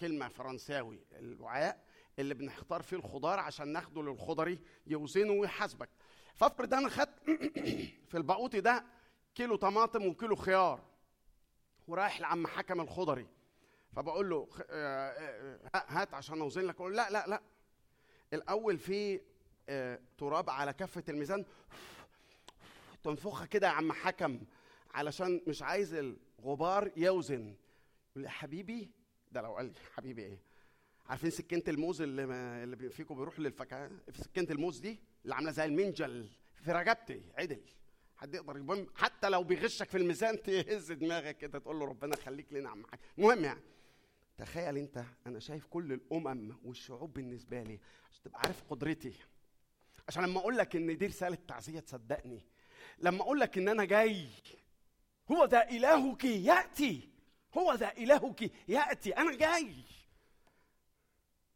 كلمة 0.00 0.28
فرنساوي 0.28 1.06
الوعاء 1.12 1.84
اللي 2.18 2.34
بنختار 2.34 2.82
فيه 2.82 2.96
الخضار 2.96 3.38
عشان 3.38 3.68
ناخده 3.68 4.02
للخضري 4.02 4.58
يوزنه 4.86 5.32
ويحاسبك. 5.32 5.88
فافرض 6.34 6.74
أنا 6.74 6.88
خدت 6.88 7.22
في 8.10 8.14
البقوطي 8.14 8.60
ده 8.60 8.84
كيلو 9.34 9.56
طماطم 9.56 10.06
وكيلو 10.06 10.36
خيار 10.36 10.80
ورايح 11.88 12.20
لعم 12.20 12.46
حكم 12.46 12.80
الخضري. 12.80 13.26
فبقول 13.92 14.30
له 14.30 14.48
آه، 14.70 15.10
آه، 15.10 15.70
آه، 15.74 15.84
هات 15.88 16.14
عشان 16.14 16.40
أوزن 16.40 16.62
لك. 16.62 16.74
أقول 16.74 16.96
لا 16.96 17.10
لا 17.10 17.26
لا. 17.26 17.42
الأول 18.32 18.78
في 18.78 19.20
تراب 20.18 20.50
على 20.50 20.72
كفة 20.72 21.04
الميزان. 21.08 21.44
تنفخها 23.02 23.46
كده 23.46 23.66
يا 23.66 23.72
عم 23.72 23.92
حكم. 23.92 24.40
علشان 24.90 25.40
مش 25.46 25.62
عايز 25.62 25.94
الغبار 25.94 26.90
يوزن. 26.96 27.54
يقول 28.10 28.22
لي 28.22 28.30
حبيبي؟ 28.30 28.90
ده 29.32 29.40
لو 29.42 29.56
قال 29.56 29.66
لي 29.66 29.72
حبيبي 29.94 30.22
إيه؟ 30.22 30.38
عارفين 31.06 31.30
سكينة 31.30 31.62
الموز 31.68 32.02
اللي 32.02 32.26
ما 32.26 32.64
اللي 32.64 32.90
فيكم 32.90 33.14
بيروحوا 33.16 33.44
للفكهه 33.44 33.90
في 34.12 34.22
سكينة 34.22 34.46
الموز 34.50 34.78
دي 34.78 34.98
اللي 35.24 35.34
عاملة 35.34 35.50
زي 35.50 35.64
المنجل 35.64 36.28
في 36.54 36.72
رقبتي 36.72 37.22
عدل. 37.38 37.60
حد 38.16 38.34
يقدر 38.34 38.56
المهم 38.56 38.86
حتى 38.94 39.28
لو 39.28 39.42
بيغشك 39.42 39.88
في 39.90 39.96
الميزان 39.98 40.42
تهز 40.42 40.92
دماغك 40.92 41.36
كده 41.38 41.58
تقول 41.58 41.78
له 41.78 41.86
ربنا 41.86 42.16
يخليك 42.18 42.52
لنا 42.52 42.70
عم 42.70 42.86
حاج. 42.86 43.00
المهم 43.18 43.44
يعني 43.44 43.60
تخيل 44.38 44.76
أنت 44.76 45.04
أنا 45.26 45.38
شايف 45.38 45.66
كل 45.66 45.92
الأمم 45.92 46.56
والشعوب 46.64 47.12
بالنسبة 47.12 47.62
لي 47.62 47.80
عشان 48.10 48.22
تبقى 48.22 48.40
عارف 48.40 48.62
قدرتي. 48.70 49.12
عشان 50.08 50.24
لما 50.24 50.40
أقول 50.40 50.56
لك 50.56 50.76
إن 50.76 50.98
دي 50.98 51.06
رسالة 51.06 51.38
تعزية 51.48 51.80
تصدقني 51.80 52.44
لما 52.98 53.20
أقول 53.22 53.40
لك 53.40 53.58
إن 53.58 53.68
أنا 53.68 53.84
جاي 53.84 54.26
هو 55.30 55.44
ذا 55.44 55.68
إلهك 55.68 56.24
يأتي. 56.24 57.08
هو 57.56 57.74
ذا 57.74 57.92
إلهك 57.92 58.52
يأتي. 58.68 59.16
أنا 59.16 59.36
جاي. 59.36 59.84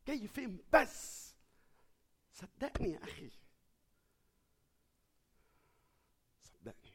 جاي 0.06 0.28
فين 0.28 0.58
بس؟ 0.72 1.22
صدقني 2.32 2.92
يا 2.92 3.04
أخي. 3.04 3.30
صدقني. 6.42 6.92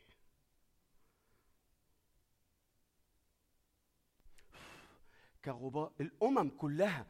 كغبار 5.46 5.94
الأمم 6.02 6.50
كلها. 6.50 7.06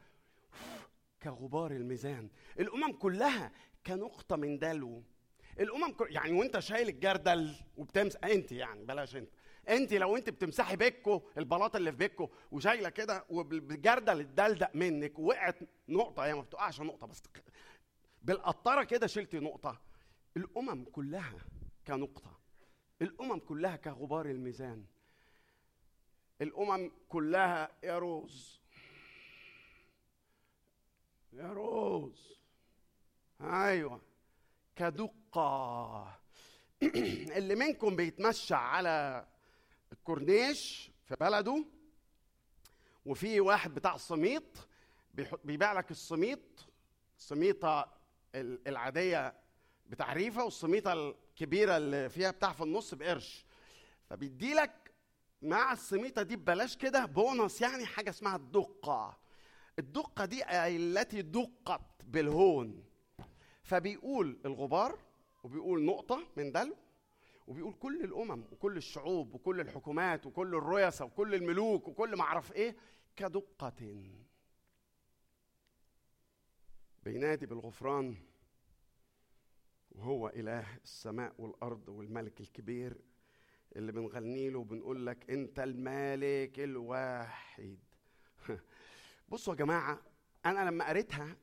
كغبار 1.22 1.70
الميزان. 1.70 2.30
الأمم 2.60 2.92
كلها 2.92 3.52
كنقطة 3.86 4.36
من 4.36 4.58
دلو. 4.58 5.02
الأمم 5.60 5.92
كل... 5.92 6.06
يعني 6.10 6.32
وأنت 6.32 6.58
شايل 6.58 6.88
الجردل 6.88 7.54
وبتمسح 7.76 8.24
أنت 8.24 8.52
يعني 8.52 8.84
بلاش 8.84 9.16
أنت. 9.16 9.30
انت 9.68 9.92
لو 9.92 10.16
انت 10.16 10.30
بتمسحي 10.30 10.76
بيكو 10.76 11.22
البلاط 11.38 11.76
اللي 11.76 11.92
في 11.92 11.98
بيكو 11.98 12.28
وشايلة 12.52 12.88
كده 12.88 13.24
وبالجردل 13.30 14.20
اتدلدق 14.20 14.70
منك 14.74 15.18
وقعت 15.18 15.58
نقطة 15.88 16.24
هي 16.26 16.34
ما 16.34 16.40
بتقعش 16.40 16.80
نقطة 16.80 17.06
بس 17.06 17.22
بالقطرة 18.22 18.84
كده 18.84 19.06
شلتي 19.06 19.38
نقطة. 19.38 19.80
الأمم 20.36 20.84
كلها 20.84 21.38
كنقطة. 21.86 22.38
الأمم 23.02 23.38
كلها 23.38 23.76
كغبار 23.76 24.26
الميزان. 24.26 24.84
الأمم 26.42 26.90
كلها 27.08 27.70
يا 27.82 27.98
روز. 27.98 28.60
يا 31.32 31.52
روز. 31.52 32.38
أيوه. 33.40 34.00
كدقة. 34.76 36.18
اللي 37.38 37.54
منكم 37.54 37.96
بيتمشى 37.96 38.54
على 38.54 39.26
الكورنيش 40.12 40.90
في 41.04 41.16
بلده 41.20 41.64
وفي 43.06 43.40
واحد 43.40 43.74
بتاع 43.74 43.94
بيح- 45.14 45.34
بيبيع 45.44 45.72
لك 45.72 45.90
السميط 45.90 46.40
السميطه 47.18 47.92
ال- 48.34 48.68
العادية 48.68 49.34
بتعريفه 49.86 50.44
والسميطه 50.44 50.92
الكبيرة 50.92 51.76
اللي 51.76 52.08
فيها 52.08 52.30
بتاع 52.30 52.52
في 52.52 52.62
النص 52.62 52.94
بقرش. 52.94 53.44
فبيدي 54.10 54.54
لك 54.54 54.92
مع 55.42 55.72
السميطه 55.72 56.22
دي 56.22 56.36
ببلاش 56.36 56.76
كده 56.76 57.04
بونص 57.04 57.60
يعني 57.60 57.86
حاجة 57.86 58.10
اسمها 58.10 58.36
الدقة. 58.36 59.18
الدقة 59.78 60.24
دي 60.24 60.44
التي 60.76 61.22
دقت 61.22 61.80
بالهون. 62.04 62.84
فبيقول 63.62 64.38
الغبار 64.44 64.98
وبيقول 65.44 65.82
نقطة 65.84 66.26
من 66.36 66.52
دلو 66.52 66.76
وبيقول 67.48 67.74
كل 67.74 68.04
الأمم 68.04 68.44
وكل 68.52 68.76
الشعوب 68.76 69.34
وكل 69.34 69.60
الحكومات 69.60 70.26
وكل 70.26 70.54
الرؤساء 70.54 71.06
وكل 71.06 71.34
الملوك 71.34 71.88
وكل 71.88 72.16
ما 72.16 72.22
أعرف 72.22 72.52
إيه 72.52 72.76
كدقة 73.16 73.72
بينادي 77.02 77.46
بالغفران 77.46 78.16
وهو 79.90 80.28
إله 80.28 80.76
السماء 80.84 81.34
والأرض 81.38 81.88
والملك 81.88 82.40
الكبير 82.40 82.96
اللي 83.76 83.92
بنغني 83.92 84.50
له 84.50 84.58
وبنقول 84.58 85.06
لك 85.06 85.30
أنت 85.30 85.60
المالك 85.60 86.60
الواحد. 86.60 87.78
بصوا 89.28 89.54
يا 89.54 89.58
جماعة 89.58 90.02
أنا 90.46 90.70
لما 90.70 90.88
قريتها 90.88 91.36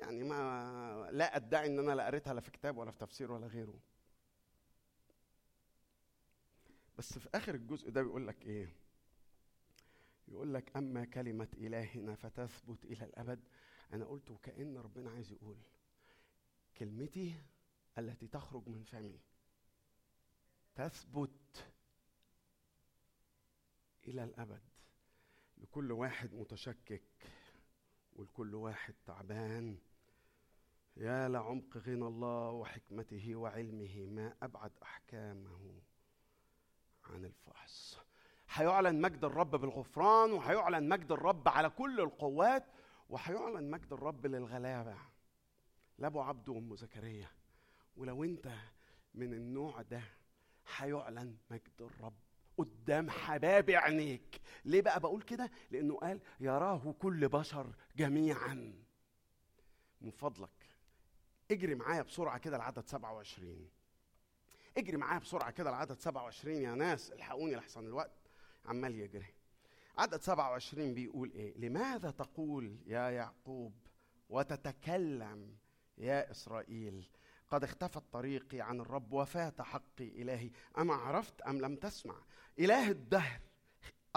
يعني 0.00 0.22
ما 0.24 1.08
لا 1.12 1.36
أدعي 1.36 1.66
إن 1.66 1.78
أنا 1.78 1.92
لا 1.92 2.06
قريتها 2.06 2.34
لا 2.34 2.40
في 2.40 2.50
كتاب 2.50 2.76
ولا 2.76 2.90
في 2.90 2.98
تفسير 2.98 3.32
ولا 3.32 3.46
غيره. 3.46 3.80
بس 6.98 7.18
في 7.18 7.28
آخر 7.34 7.54
الجزء 7.54 7.90
ده 7.90 8.02
بيقول 8.02 8.26
لك 8.26 8.42
إيه؟ 8.46 8.72
يقول 10.28 10.54
لك 10.54 10.76
أما 10.76 11.04
كلمة 11.04 11.48
إلهنا 11.54 12.14
فتثبت 12.14 12.84
إلى 12.84 13.04
الأبد. 13.04 13.40
أنا 13.92 14.04
قلت 14.04 14.30
وكأن 14.30 14.76
ربنا 14.76 15.10
عايز 15.10 15.32
يقول 15.32 15.56
كلمتي 16.78 17.34
التي 17.98 18.26
تخرج 18.26 18.68
من 18.68 18.82
فمي 18.82 19.20
تثبت 20.74 21.64
إلى 24.08 24.24
الأبد. 24.24 24.62
لكل 25.58 25.92
واحد 25.92 26.34
متشكك 26.34 27.02
ولكل 28.12 28.54
واحد 28.54 28.94
تعبان. 29.06 29.78
يا 30.96 31.28
لعمق 31.28 31.76
غنى 31.76 32.06
الله 32.06 32.50
وحكمته 32.50 33.36
وعلمه 33.36 34.06
ما 34.06 34.34
أبعد 34.42 34.72
أحكامه 34.82 35.80
عن 37.04 37.24
الفحص. 37.24 37.98
هيعلن 38.50 39.00
مجد 39.00 39.24
الرب 39.24 39.50
بالغفران 39.50 40.32
وهيعلن 40.32 40.88
مجد 40.88 41.12
الرب 41.12 41.48
على 41.48 41.70
كل 41.70 42.00
القوات 42.00 42.66
وهيعلن 43.08 43.70
مجد 43.70 43.92
الرب 43.92 44.26
للغلابة. 44.26 44.96
لابو 45.98 46.20
عبده 46.20 46.52
وأم 46.52 46.76
زكريا 46.76 47.28
ولو 47.96 48.24
أنت 48.24 48.52
من 49.14 49.34
النوع 49.34 49.82
ده 49.82 50.02
هيعلن 50.76 51.36
مجد 51.50 51.80
الرب 51.80 52.14
قدام 52.58 53.10
حباب 53.10 53.70
عينيك. 53.70 54.40
ليه 54.64 54.82
بقى 54.82 55.00
بقول 55.00 55.22
كده؟ 55.22 55.50
لأنه 55.70 55.96
قال 55.96 56.20
يراه 56.40 56.94
كل 56.98 57.28
بشر 57.28 57.74
جميعا. 57.96 58.74
من 60.00 60.10
فضلك. 60.10 60.59
اجري 61.50 61.74
معايا 61.74 62.02
بسرعة 62.02 62.38
كده 62.38 62.58
لعدد 62.58 62.86
27 62.86 63.68
اجري 64.76 64.96
معايا 64.96 65.18
بسرعة 65.18 65.50
كده 65.50 65.70
لعدد 65.70 65.98
27 65.98 66.56
يا 66.56 66.74
ناس 66.74 67.12
الحقوني 67.12 67.54
لحسن 67.56 67.86
الوقت. 67.86 68.30
عمال 68.66 68.94
يجري. 68.94 69.34
عدد 69.98 70.20
27 70.20 70.94
بيقول 70.94 71.30
إيه؟ 71.32 71.58
لماذا 71.58 72.10
تقول 72.10 72.76
يا 72.86 73.10
يعقوب 73.10 73.72
وتتكلم 74.28 75.56
يا 75.98 76.30
إسرائيل؟ 76.30 77.08
قد 77.50 77.64
اختفت 77.64 78.02
طريقي 78.12 78.60
عن 78.60 78.80
الرب 78.80 79.12
وفات 79.12 79.62
حقي 79.62 80.08
إلهي. 80.22 80.50
أما 80.78 80.94
عرفت 80.94 81.40
أم 81.40 81.60
لم 81.60 81.76
تسمع؟ 81.76 82.14
إله 82.58 82.90
الدهر 82.90 83.40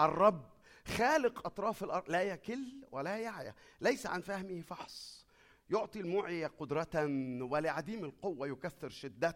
الرب 0.00 0.50
خالق 0.86 1.46
أطراف 1.46 1.84
الأرض 1.84 2.10
لا 2.10 2.22
يكل 2.22 2.84
ولا 2.90 3.18
يعيا. 3.18 3.54
ليس 3.80 4.06
عن 4.06 4.20
فهمه 4.20 4.60
فحص. 4.60 5.23
يعطي 5.70 6.00
المعي 6.00 6.44
قدرة 6.44 7.06
ولعديم 7.42 8.04
القوة 8.04 8.46
يكثر 8.48 8.88
شدة. 8.88 9.34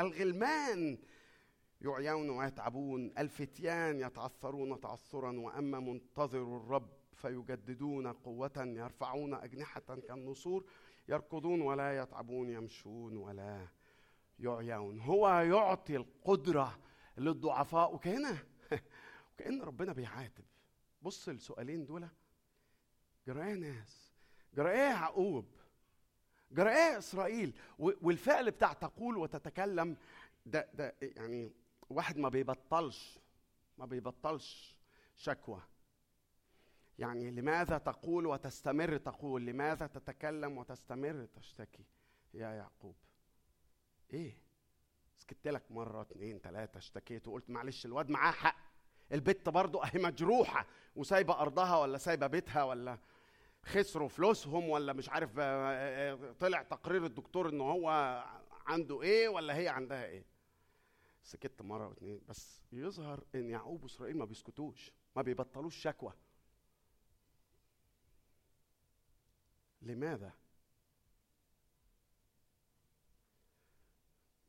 الغلمان 0.00 0.98
يعيون 1.80 2.30
ويتعبون 2.30 3.12
الفتيان 3.18 4.00
يتعثرون 4.00 4.80
تعثرا 4.80 5.40
وأما 5.40 5.80
منتظر 5.80 6.56
الرب 6.56 6.90
فيجددون 7.12 8.06
قوة 8.06 8.52
يرفعون 8.56 9.34
أجنحة 9.34 9.80
كالنسور 10.08 10.64
يركضون 11.08 11.60
ولا 11.60 11.98
يتعبون 12.02 12.48
يمشون 12.50 13.16
ولا 13.16 13.68
يعيون. 14.38 15.00
هو 15.00 15.28
يعطي 15.28 15.96
القدرة 15.96 16.78
للضعفاء 17.18 17.94
وكأن 17.94 18.24
وكأن 19.32 19.62
ربنا 19.62 19.92
بيعاتب. 19.92 20.44
بص 21.02 21.28
السؤالين 21.28 21.84
دول. 21.84 22.08
جرى 23.26 23.54
ناس 23.54 24.12
جرى 24.54 24.70
إيه 24.70 24.90
يعقوب 24.90 25.59
جرى 26.52 26.70
إيه 26.70 26.98
اسرائيل 26.98 27.52
والفعل 27.78 28.50
بتاع 28.50 28.72
تقول 28.72 29.16
وتتكلم 29.16 29.96
ده 30.46 30.68
ده 30.74 30.94
يعني 31.02 31.52
واحد 31.90 32.18
ما 32.18 32.28
بيبطلش 32.28 33.18
ما 33.78 33.86
بيبطلش 33.86 34.76
شكوى. 35.16 35.62
يعني 36.98 37.30
لماذا 37.30 37.78
تقول 37.78 38.26
وتستمر 38.26 38.96
تقول؟ 38.96 39.46
لماذا 39.46 39.86
تتكلم 39.86 40.58
وتستمر 40.58 41.26
تشتكي 41.34 41.84
يا 42.34 42.48
يعقوب؟ 42.48 42.94
إيه؟ 44.12 44.32
سكت 45.16 45.48
لك 45.48 45.62
مرة 45.70 46.02
اتنين 46.02 46.40
تلاتة 46.40 46.78
اشتكيت 46.78 47.28
وقلت 47.28 47.50
معلش 47.50 47.86
الواد 47.86 48.10
معاه 48.10 48.32
حق. 48.32 48.56
البت 49.12 49.48
برضه 49.48 49.84
أهي 49.84 49.90
مجروحة 50.02 50.66
وسايبة 50.96 51.40
أرضها 51.40 51.76
ولا 51.78 51.98
سايبة 51.98 52.26
بيتها 52.26 52.64
ولا 52.64 52.98
خسروا 53.64 54.08
فلوسهم 54.08 54.68
ولا 54.68 54.92
مش 54.92 55.08
عارف 55.08 55.38
آه، 55.38 56.12
آه، 56.12 56.32
طلع 56.32 56.62
تقرير 56.62 57.06
الدكتور 57.06 57.48
إن 57.48 57.60
هو 57.60 57.88
عنده 58.66 59.02
إيه 59.02 59.28
ولا 59.28 59.56
هي 59.56 59.68
عندها 59.68 60.04
إيه. 60.04 60.24
سكت 61.22 61.62
مرة 61.62 61.88
واتنين 61.88 62.20
بس 62.28 62.62
يظهر 62.72 63.24
إن 63.34 63.50
يعقوب 63.50 63.82
وإسرائيل 63.82 64.16
ما 64.16 64.24
بيسكتوش 64.24 64.92
ما 65.16 65.22
بيبطلوش 65.22 65.76
شكوى. 65.76 66.12
لماذا؟ 69.82 70.32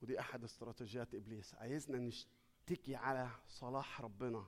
ودي 0.01 0.19
أحد 0.19 0.43
استراتيجيات 0.43 1.15
إبليس. 1.15 1.55
عايزنا 1.55 1.97
نشتكي 1.97 2.95
على 2.95 3.29
صلاح 3.47 4.01
ربنا 4.01 4.45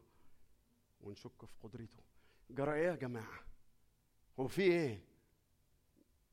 ونشك 1.02 1.46
في 1.46 1.56
قدرته. 1.64 2.04
جرى 2.50 2.74
إيه 2.74 2.88
يا 2.88 2.96
جماعة؟ 2.96 3.53
هو 4.40 4.48
في 4.48 4.62
إيه؟ 4.62 5.04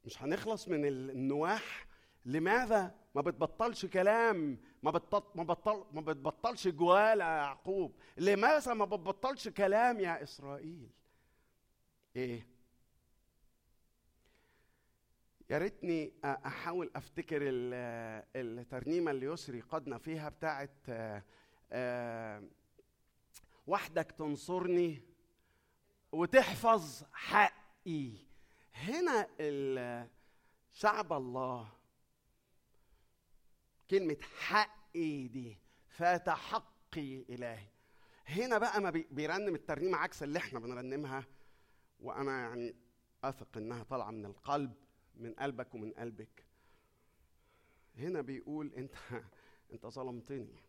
مش 0.05 0.23
هنخلص 0.23 0.69
من 0.69 0.85
ال- 0.87 1.11
النواح؟ 1.11 1.87
لماذا 2.25 2.95
ما 3.15 3.21
بتبطلش 3.23 3.87
كلام؟ 3.87 4.59
ما 4.83 4.91
بتبطل 4.91 5.39
ما 5.39 5.45
بطل 5.45 5.85
ما 5.93 6.01
بتبطلش 6.01 6.69
جوال 6.69 7.21
يا 7.21 7.25
يعقوب؟ 7.27 7.93
لماذا 8.17 8.75
ما 8.75 8.85
بتبطلش 8.85 9.49
كلام 9.49 10.01
يا 10.01 10.23
إسرائيل؟ 10.23 10.91
إيه؟ 12.17 12.47
يا 15.51 15.59
ريتني 15.59 16.13
أحاول 16.25 16.91
أفتكر 16.97 17.39
ال- 17.43 18.25
الترنيمة 18.37 19.11
اللي 19.11 19.27
يسري 19.27 19.61
قدنا 19.61 19.99
فيها 19.99 20.29
بتاعت 20.29 20.71
آه، 20.89 21.23
آه، 21.73 22.43
وحدك 23.67 24.11
تنصرني 24.19 25.03
وتحفظ 26.13 27.03
حقي 27.87 28.13
هنا 28.75 29.29
ال- 29.41 30.09
شعب 30.73 31.13
الله 31.13 31.73
كلمة 33.91 34.17
حقي 34.39 35.29
دي 35.29 35.59
فات 35.89 36.29
حقي 36.29 37.23
إلهي. 37.23 37.67
هنا 38.27 38.59
بقى 38.59 38.81
ما 38.81 38.91
بي- 38.91 39.09
بيرنم 39.11 39.55
الترنيمة 39.55 39.99
عكس 39.99 40.23
اللي 40.23 40.39
إحنا 40.39 40.59
بنرنمها 40.59 41.25
وأنا 42.01 42.41
يعني 42.41 42.77
أثق 43.25 43.57
إنها 43.57 43.83
طالعة 43.83 44.11
من 44.11 44.27
القلب 44.27 44.75
من 45.15 45.35
قلبك 45.35 45.75
ومن 45.75 45.93
قلبك. 45.93 46.45
هنا 47.97 48.21
بيقول 48.21 48.75
أنت 48.75 48.95
أنت 49.73 49.87
ظلمتني 49.87 50.63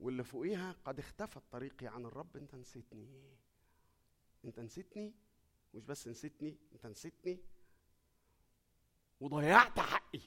واللي 0.00 0.24
فوقيها 0.24 0.76
قد 0.84 0.98
اختفت 0.98 1.42
طريقي 1.52 1.86
عن 1.86 2.04
الرب 2.06 2.36
أنت 2.36 2.54
نسيتني. 2.54 3.36
أنت 4.44 4.60
نسيتني؟ 4.60 5.14
مش 5.74 5.84
بس 5.84 6.08
نسيتني 6.08 6.56
انت 6.72 6.86
نسيتني 6.86 7.40
وضيعت 9.20 9.78
حقي. 9.78 10.20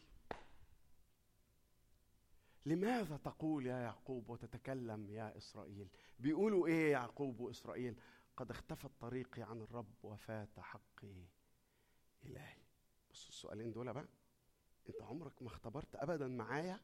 لماذا 2.65 3.17
تقول 3.17 3.65
يا 3.65 3.77
يعقوب 3.77 4.29
وتتكلم 4.29 5.09
يا 5.09 5.37
إسرائيل؟ 5.37 5.87
بيقولوا 6.19 6.67
إيه 6.67 6.91
يعقوب 6.91 7.39
وإسرائيل؟ 7.39 7.99
قد 8.37 8.51
اختفت 8.51 8.91
طريقي 8.99 9.41
عن 9.41 9.61
الرب 9.61 9.93
وفات 10.03 10.59
حقي 10.59 11.25
إلهي. 12.25 12.57
بص 13.11 13.27
السؤالين 13.27 13.71
دول 13.71 13.93
بقى 13.93 14.07
انت 14.89 15.01
عمرك 15.01 15.41
ما 15.41 15.47
اختبرت 15.47 15.95
ابدا 15.95 16.27
معايا 16.27 16.79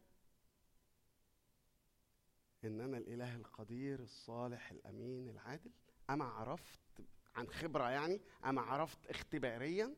إن 2.63 2.81
أنا 2.81 2.97
الإله 2.97 3.35
القدير 3.35 3.99
الصالح 3.99 4.71
الأمين 4.71 5.29
العادل؟ 5.29 5.71
اما 6.09 6.25
عرفت 6.25 6.90
عن 7.35 7.47
خبرة 7.49 7.89
يعني 7.89 8.21
أما 8.45 8.61
عرفت 8.61 9.07
اختباريا؟ 9.07 9.95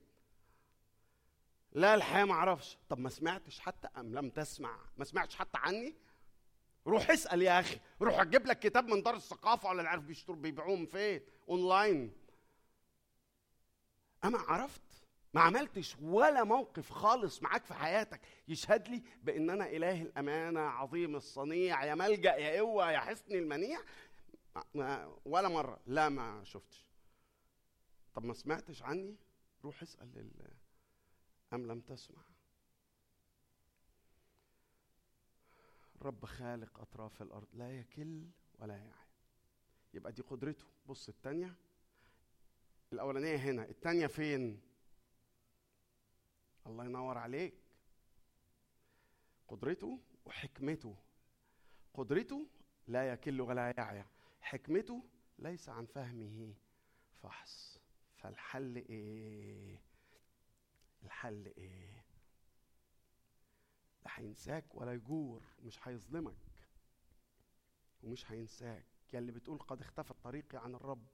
لا 1.71 1.95
الحقيقة 1.95 2.25
ما 2.25 2.33
أعرفش 2.33 2.77
طب 2.89 2.99
ما 2.99 3.09
سمعتش 3.09 3.59
حتى 3.59 3.87
أم 3.97 4.13
لم 4.13 4.29
تسمع؟ 4.29 4.79
ما 4.97 5.05
سمعتش 5.05 5.35
حتى 5.35 5.57
عني؟ 5.61 5.95
روح 6.87 7.09
اسأل 7.09 7.41
يا 7.41 7.59
أخي. 7.59 7.79
روح 8.01 8.19
أجيب 8.19 8.47
لك 8.47 8.59
كتاب 8.59 8.87
من 8.87 9.03
دار 9.03 9.15
الثقافة 9.15 9.69
ولا 9.69 9.89
عارف 9.89 10.03
بيشتروا 10.03 10.37
بيبيعوهم 10.37 10.85
فين؟ 10.85 11.21
أونلاين. 11.49 12.13
أما 14.25 14.37
عرفت؟ 14.37 14.81
ما 15.33 15.41
عملتش 15.41 15.95
ولا 16.01 16.43
موقف 16.43 16.89
خالص 16.91 17.43
معاك 17.43 17.65
في 17.65 17.73
حياتك 17.73 18.21
يشهد 18.47 18.87
لي 18.87 19.03
بأن 19.23 19.49
أنا 19.49 19.69
إله 19.69 20.01
الأمانة 20.01 20.59
عظيم 20.59 21.15
الصنيع. 21.15 21.85
يا 21.85 21.95
ملجأ 21.95 22.35
يا 22.35 22.59
قوه 22.61 22.91
يا 22.91 22.99
حصن 22.99 23.35
المنيع. 23.35 23.79
ولا 25.25 25.49
مرة. 25.49 25.79
لا 25.85 26.09
ما 26.09 26.43
شفتش. 26.43 26.85
طب 28.13 28.25
ما 28.25 28.33
سمعتش 28.33 28.83
عني؟ 28.83 29.15
روح 29.63 29.81
اسأل 29.81 30.31
أم 31.53 31.67
لم 31.67 31.81
تسمع. 31.81 32.21
رب 36.01 36.25
خالق 36.25 36.79
أطراف 36.79 37.21
الأرض 37.21 37.47
لا 37.53 37.79
يكل 37.79 38.27
ولا 38.59 38.77
يعي. 38.77 39.07
يبقى 39.93 40.11
دي 40.11 40.21
قدرته. 40.21 40.65
بص 40.85 41.09
الثانية 41.09 41.55
الأولانية 42.93 43.35
هنا. 43.35 43.69
الثانية 43.69 44.07
فين؟ 44.07 44.61
الله 46.67 46.85
ينور 46.85 47.17
عليك. 47.17 47.53
قدرته 49.47 49.99
وحكمته. 50.25 50.95
قدرته 51.93 52.47
لا 52.87 53.13
يكل 53.13 53.41
ولا 53.41 53.73
يعي. 53.77 54.05
حكمته 54.41 55.03
ليس 55.39 55.69
عن 55.69 55.85
فهمه 55.85 56.53
فحص. 57.21 57.72
فالحل 58.23 58.75
إيه؟ 58.75 59.81
الحل 61.03 61.45
إيه؟ 61.57 62.05
لا 64.05 64.11
هينساك 64.19 64.75
ولا 64.75 64.93
يجور 64.93 65.43
مش 65.63 65.87
هيظلمك 65.87 66.37
ومش 68.03 68.31
هينساك. 68.31 68.85
يا 69.13 69.19
اللي 69.19 69.31
بتقول 69.31 69.59
قد 69.59 69.81
اختفت 69.81 70.15
طريقي 70.23 70.57
عن 70.57 70.75
الرب 70.75 71.07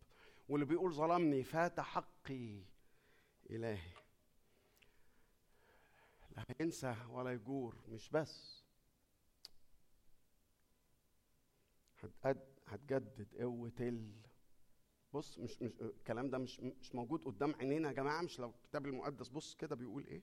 واللي 0.50 0.66
بيقول 0.66 0.94
ظلمني 0.94 1.44
فات 1.44 1.80
حقي 1.80 2.64
إلهي. 3.50 3.92
لا 6.32 6.46
هينسى 6.60 6.96
ولا 7.10 7.34
يجور 7.34 7.76
مش 7.88 8.10
بس. 8.10 8.64
هتجدد 12.68 13.36
قوة 13.40 14.20
بص 15.14 15.40
مش 15.40 15.62
مش 15.62 15.72
الكلام 15.82 16.30
ده 16.30 16.38
مش 16.38 16.60
مش 16.60 16.96
موجود 16.96 17.24
قدام 17.26 17.56
عينينا 17.60 17.88
يا 17.90 17.94
جماعة 17.94 18.22
مش 18.22 18.40
لو 18.40 18.50
الكتاب 18.50 18.86
المقدس. 18.86 19.28
بص 19.28 19.56
كده 19.56 19.76
بيقول 19.76 20.06
إيه؟ 20.08 20.22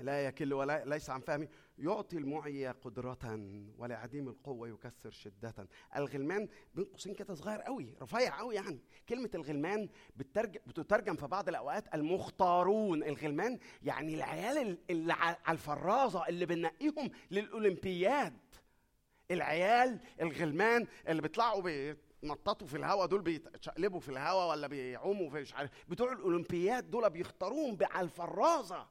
لا 0.00 0.26
يكل 0.26 0.52
ولا 0.52 0.84
ليس 0.84 1.10
عن 1.10 1.20
فهمي 1.20 1.48
يعطي 1.78 2.16
المعي 2.18 2.68
قدرة 2.68 3.18
ولعديم 3.78 4.28
القوة 4.28 4.68
يكسر 4.68 5.10
شدة. 5.10 5.68
الغلمان 5.96 6.48
بين 6.74 6.84
قوسين 6.84 7.14
كده 7.14 7.34
صغير 7.34 7.60
قوي 7.62 7.94
رفيع 8.02 8.38
قوي 8.38 8.54
يعني. 8.54 8.78
كلمة 9.08 9.30
الغلمان 9.34 9.88
بتترجم 10.16 10.60
بتترجم 10.66 11.16
في 11.16 11.26
بعض 11.26 11.48
الأوقات 11.48 11.94
المختارون. 11.94 13.02
الغلمان 13.02 13.58
يعني 13.82 14.14
العيال 14.14 14.78
اللي 14.90 15.12
على 15.12 15.36
الفرازة 15.48 16.28
اللي 16.28 16.46
بنقيهم 16.46 17.10
للأولمبياد. 17.30 18.38
العيال 19.30 20.00
الغلمان 20.20 20.86
اللي 21.08 21.22
بيطلعوا 21.22 21.62
بينططوا 21.62 22.66
في 22.66 22.76
الهواء 22.76 23.06
دول 23.06 23.20
بيتشقلبوا 23.22 24.00
في 24.00 24.08
الهواء 24.08 24.50
ولا 24.50 24.66
بيعوموا 24.66 25.30
في 25.30 25.40
مش 25.40 25.54
عارف 25.54 25.70
بتوع 25.88 26.12
الأولمبياد 26.12 26.90
دول 26.90 27.10
بيختاروهم 27.10 27.78
على 27.80 28.04
الفرازة. 28.04 28.86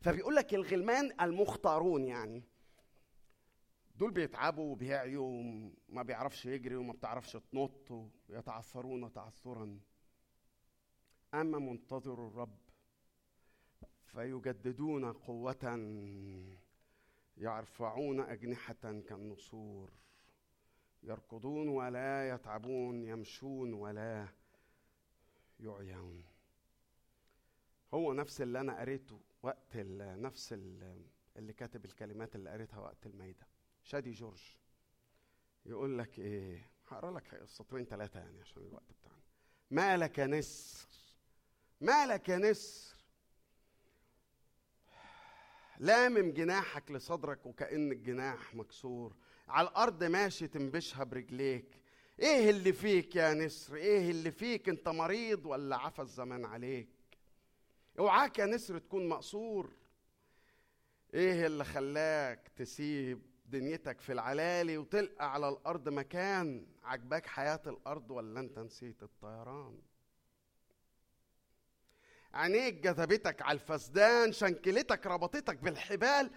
فبيقول 0.00 0.34
لك 0.36 0.54
الغلمان 0.54 1.12
المختارون 1.20 2.04
يعني. 2.04 2.42
دول 3.96 4.10
بيتعبوا 4.10 4.72
وبيعيوا 4.72 5.26
وما 5.88 6.02
بيعرفش 6.02 6.46
يجري 6.46 6.76
وما 6.76 6.92
بتعرفش 6.92 7.32
تنط 7.52 8.10
ويتعثرون 8.28 9.12
تعثرا. 9.12 9.80
أما 11.34 11.58
منتظر 11.58 12.26
الرب 12.26 12.58
فيجددون 14.06 15.12
قوة 15.12 15.64
يرفعون 17.36 18.20
أجنحة 18.20 19.00
كالنسور 19.08 19.92
يركضون 21.02 21.68
ولا 21.68 22.28
يتعبون 22.28 23.02
يمشون 23.02 23.72
ولا 23.72 24.28
يعيون. 25.60 26.24
هو 27.94 28.12
نفس 28.12 28.40
اللي 28.40 28.60
أنا 28.60 28.80
قريته 28.80 29.20
وقت 29.42 29.76
نفس 29.76 30.52
اللي 31.36 31.52
كاتب 31.52 31.84
الكلمات 31.84 32.36
اللي 32.36 32.50
قريتها 32.50 32.78
وقت 32.78 33.06
الميدة 33.06 33.46
شادي 33.82 34.10
جورج. 34.10 34.56
يقول 35.66 35.98
لك 35.98 36.18
إيه؟ 36.18 36.70
هقرأ 36.88 37.10
لك 37.10 37.44
سطرين 37.44 37.84
ثلاثة 37.84 38.20
يعني 38.20 38.40
عشان 38.40 38.62
الوقت 38.62 38.92
بتاعنا. 38.92 39.22
مالك 39.70 40.18
يا 40.18 40.26
نسر. 40.26 40.88
مالك 41.80 42.28
يا 42.28 42.38
نسر. 42.38 42.93
لامم 45.78 46.30
جناحك 46.30 46.90
لصدرك 46.90 47.46
وكأن 47.46 47.92
الجناح 47.92 48.54
مكسور. 48.54 49.16
على 49.48 49.68
الأرض 49.68 50.04
ماشي 50.04 50.48
تنبشها 50.48 51.04
برجليك. 51.04 51.80
إيه 52.20 52.50
اللي 52.50 52.72
فيك 52.72 53.16
يا 53.16 53.34
نسر؟ 53.34 53.76
إيه 53.76 54.10
اللي 54.10 54.30
فيك؟ 54.30 54.68
أنت 54.68 54.88
مريض 54.88 55.46
ولا 55.46 55.76
عفى 55.76 56.02
الزمان 56.02 56.44
عليك؟ 56.44 56.88
أوعاك 57.98 58.38
يا 58.38 58.46
نسر 58.46 58.78
تكون 58.78 59.08
مقصور. 59.08 59.70
إيه 61.14 61.46
اللي 61.46 61.64
خلاك 61.64 62.48
تسيب 62.56 63.22
دنيتك 63.46 64.00
في 64.00 64.12
العلالي 64.12 64.78
وتلقى 64.78 65.32
على 65.32 65.48
الأرض 65.48 65.88
مكان؟ 65.88 66.66
عجباك 66.84 67.26
حياة 67.26 67.62
الأرض 67.66 68.10
ولا 68.10 68.40
أنت 68.40 68.58
نسيت 68.58 69.02
الطيران؟ 69.02 69.78
عينيك 72.34 72.74
جذبتك 72.74 73.42
على 73.42 73.56
الفسدان 73.56 74.32
شنكلتك 74.32 75.06
ربطتك 75.06 75.56
بالحبال 75.56 76.30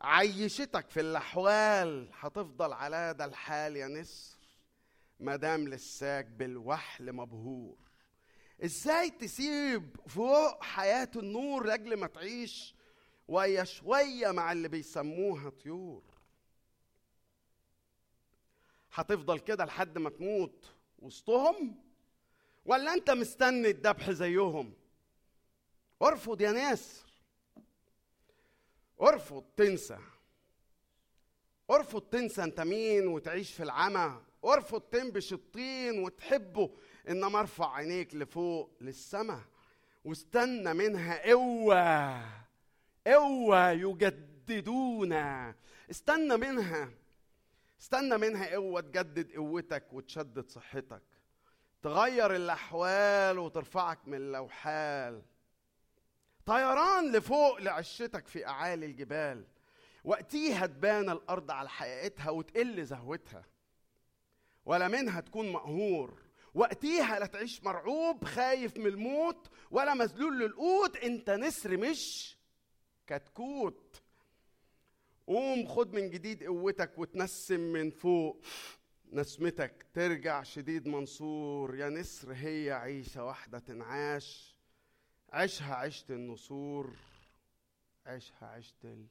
عيشتك 0.00 0.90
في 0.90 1.00
الأحوال. 1.00 2.10
هتفضل 2.20 2.72
على 2.72 3.14
ده 3.14 3.24
الحال 3.24 3.76
يا 3.76 3.88
نسر 3.88 4.38
مدام 5.20 5.68
لساك 5.68 6.24
بالوحل 6.26 7.12
مبهور. 7.12 7.76
إزاي 8.64 9.10
تسيب 9.10 9.96
فوق 10.06 10.62
حياة 10.62 11.10
النور 11.16 11.66
لأجل 11.66 11.96
ما 11.96 12.06
تعيش؟ 12.06 12.74
ويا 13.28 13.64
شوية 13.64 14.30
مع 14.30 14.52
اللي 14.52 14.68
بيسموها 14.68 15.50
طيور. 15.50 16.02
هتفضل 18.94 19.38
كده 19.38 19.64
لحد 19.64 19.98
ما 19.98 20.10
تموت 20.10 20.74
وسطهم؟ 20.98 21.84
ولا 22.64 22.94
أنت 22.94 23.10
مستني 23.10 23.70
الذبح 23.70 24.10
زيهم 24.10 24.72
ارفض 26.02 26.40
يا 26.40 26.52
ناس 26.52 27.04
ارفض 29.02 29.44
تنسى. 29.56 29.98
ارفض 31.70 32.00
تنسى 32.00 32.42
انت 32.42 32.60
مين 32.60 33.06
وتعيش 33.06 33.52
في 33.52 33.62
العمى. 33.62 34.20
ارفض 34.44 34.80
تنبش 34.80 35.32
الطين 35.32 35.98
وتحبه. 35.98 36.70
انما 37.08 37.40
ارفع 37.40 37.74
عينيك 37.74 38.14
لفوق 38.14 38.76
للسماء 38.80 39.42
واستنى 40.04 40.74
منها 40.74 41.30
قوة. 41.30 42.22
قوة 43.06 43.70
يجددون. 43.70 45.12
استنى 45.90 46.36
منها. 46.36 46.90
استنى 47.80 48.18
منها 48.18 48.54
قوة 48.54 48.80
تجدد 48.80 49.32
قوتك 49.32 49.92
وتشدد 49.92 50.48
صحتك. 50.48 51.02
تغير 51.82 52.36
الأحوال 52.36 53.38
وترفعك 53.38 53.98
من 54.08 54.14
اللوحال 54.14 55.22
طيران 56.48 57.12
لفوق 57.12 57.58
لعشتك 57.60 58.26
في 58.26 58.46
أعالي 58.46 58.86
الجبال 58.86 59.44
وقتيها 60.04 60.66
تبان 60.66 61.10
الأرض 61.10 61.50
على 61.50 61.68
حقيقتها 61.68 62.30
وتقل 62.30 62.84
زهوتها 62.84 63.46
ولا 64.64 64.88
منها 64.88 65.20
تكون 65.20 65.52
مقهور 65.52 66.22
وقتيها 66.54 67.18
لا 67.18 67.26
تعيش 67.26 67.64
مرعوب 67.64 68.24
خايف 68.24 68.76
من 68.76 68.86
الموت 68.86 69.48
ولا 69.70 69.94
مذلول 69.94 70.38
للقوت 70.38 70.96
أنت 70.96 71.30
نسر 71.30 71.76
مش 71.76 72.36
كتكوت. 73.06 74.02
قوم 75.26 75.66
خد 75.66 75.92
من 75.94 76.10
جديد 76.10 76.44
قوتك 76.44 76.98
وتنسم 76.98 77.60
من 77.60 77.90
فوق 77.90 78.44
نسمتك 79.12 79.86
ترجع 79.94 80.42
شديد 80.42 80.88
منصور 80.88 81.76
يا 81.76 81.88
نسر 81.88 82.32
هي 82.32 82.72
عيشة 82.72 83.24
واحدة 83.24 83.58
تنعاش. 83.58 84.57
عيشها 85.32 85.74
عيشة 85.74 86.12
النسور 86.14 86.96
عيشها 88.06 88.46
عيشة 88.48 89.06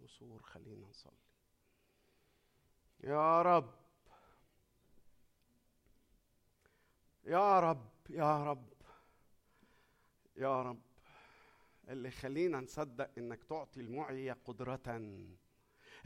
النسور 0.00 0.42
خلينا 0.42 0.86
نصلي. 0.86 1.12
يا 3.04 3.42
رب 3.42 3.74
يا 7.24 7.60
رب 7.60 7.88
يا 8.10 8.44
رب 8.44 8.68
يا 10.36 10.62
رب. 10.62 10.80
اللي 11.88 12.08
يخلينا 12.08 12.60
نصدق 12.60 13.10
إنك 13.18 13.44
تعطي 13.44 13.80
المعي 13.80 14.30
قدرة 14.30 14.96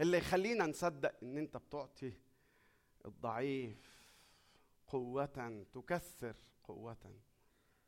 اللي 0.00 0.18
يخلينا 0.18 0.66
نصدق 0.66 1.14
إن 1.22 1.38
أنت 1.38 1.56
بتعطي 1.56 2.12
الضعيف 3.06 4.02
قوة 4.86 5.64
تكثر 5.72 6.36
قوة 6.64 7.20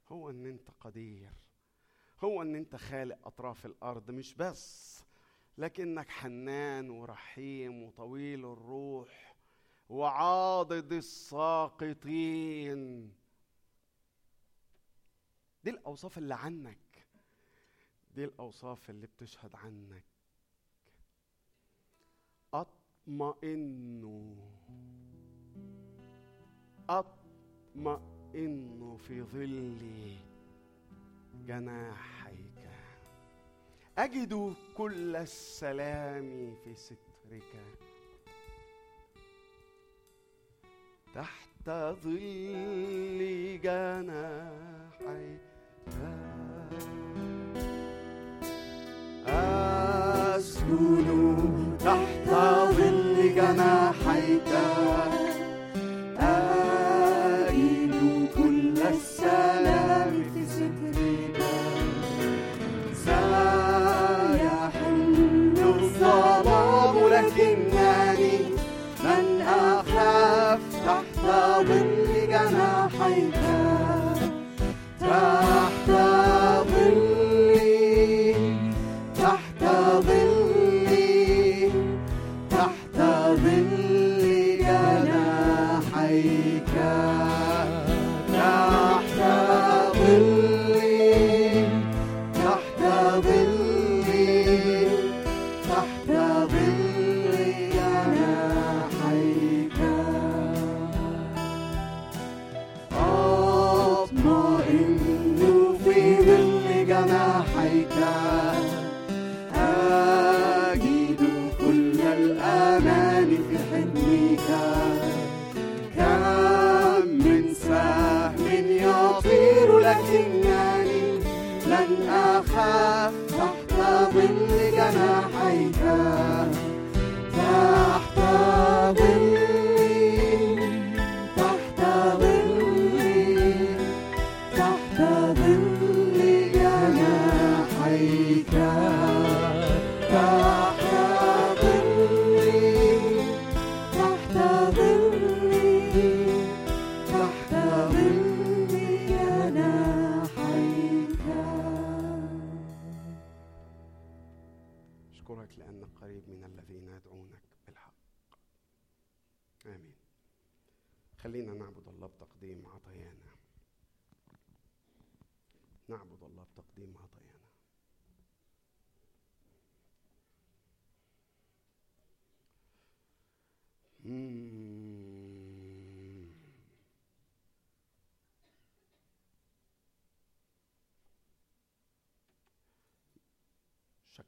هو 0.08 0.30
إن 0.30 0.46
أنت 0.46 0.70
قدير. 0.80 1.43
هو 2.24 2.42
إن 2.42 2.56
أنت 2.56 2.76
خالق 2.76 3.26
أطراف 3.26 3.66
الأرض 3.66 4.10
مش 4.10 4.34
بس 4.34 4.94
لكنك 5.58 6.08
حنان 6.08 6.90
ورحيم 6.90 7.82
وطويل 7.82 8.44
الروح 8.52 9.34
وعاضد 9.88 10.92
الساقطين. 10.92 12.80
دي 15.64 15.70
الأوصاف 15.70 16.18
اللي 16.18 16.34
عنك 16.34 17.06
دي 18.14 18.24
الأوصاف 18.24 18.90
اللي 18.90 19.06
بتشهد 19.06 19.54
عنك. 19.54 20.04
أطمئن 22.54 24.04
أطمئن 26.88 28.96
في 28.96 29.22
ظل 29.22 30.33
جناحيك. 31.46 32.44
أجد 33.98 34.54
كل 34.76 35.16
السلام 35.16 36.54
في 36.64 36.74
سترك. 36.74 37.52
تحت 41.14 41.70
ظل 42.02 43.20
جناحيك. 43.62 45.40
أسكن 50.36 51.06
تحت 51.78 52.28
ظل 52.74 53.34
جناحيك. 53.34 54.03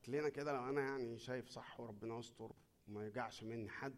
شكلنا 0.07 0.29
كده 0.29 0.53
لو 0.53 0.69
أنا 0.69 0.81
يعني 0.81 1.19
شايف 1.19 1.49
صح 1.49 1.81
وربنا 1.81 2.19
يستر 2.19 2.53
وما 2.89 3.07
يجعش 3.07 3.43
مني 3.43 3.69
حد 3.69 3.95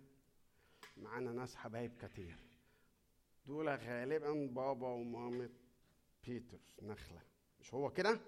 معانا 0.96 1.32
ناس 1.32 1.56
حبايب 1.56 1.92
كتير. 1.96 2.38
دول 3.46 3.68
غالبا 3.68 4.46
بابا 4.46 4.88
ومامة 4.88 5.50
بيتر 6.24 6.60
نخلة. 6.82 7.22
مش 7.60 7.74
هو 7.74 7.90
كده؟ 7.90 8.20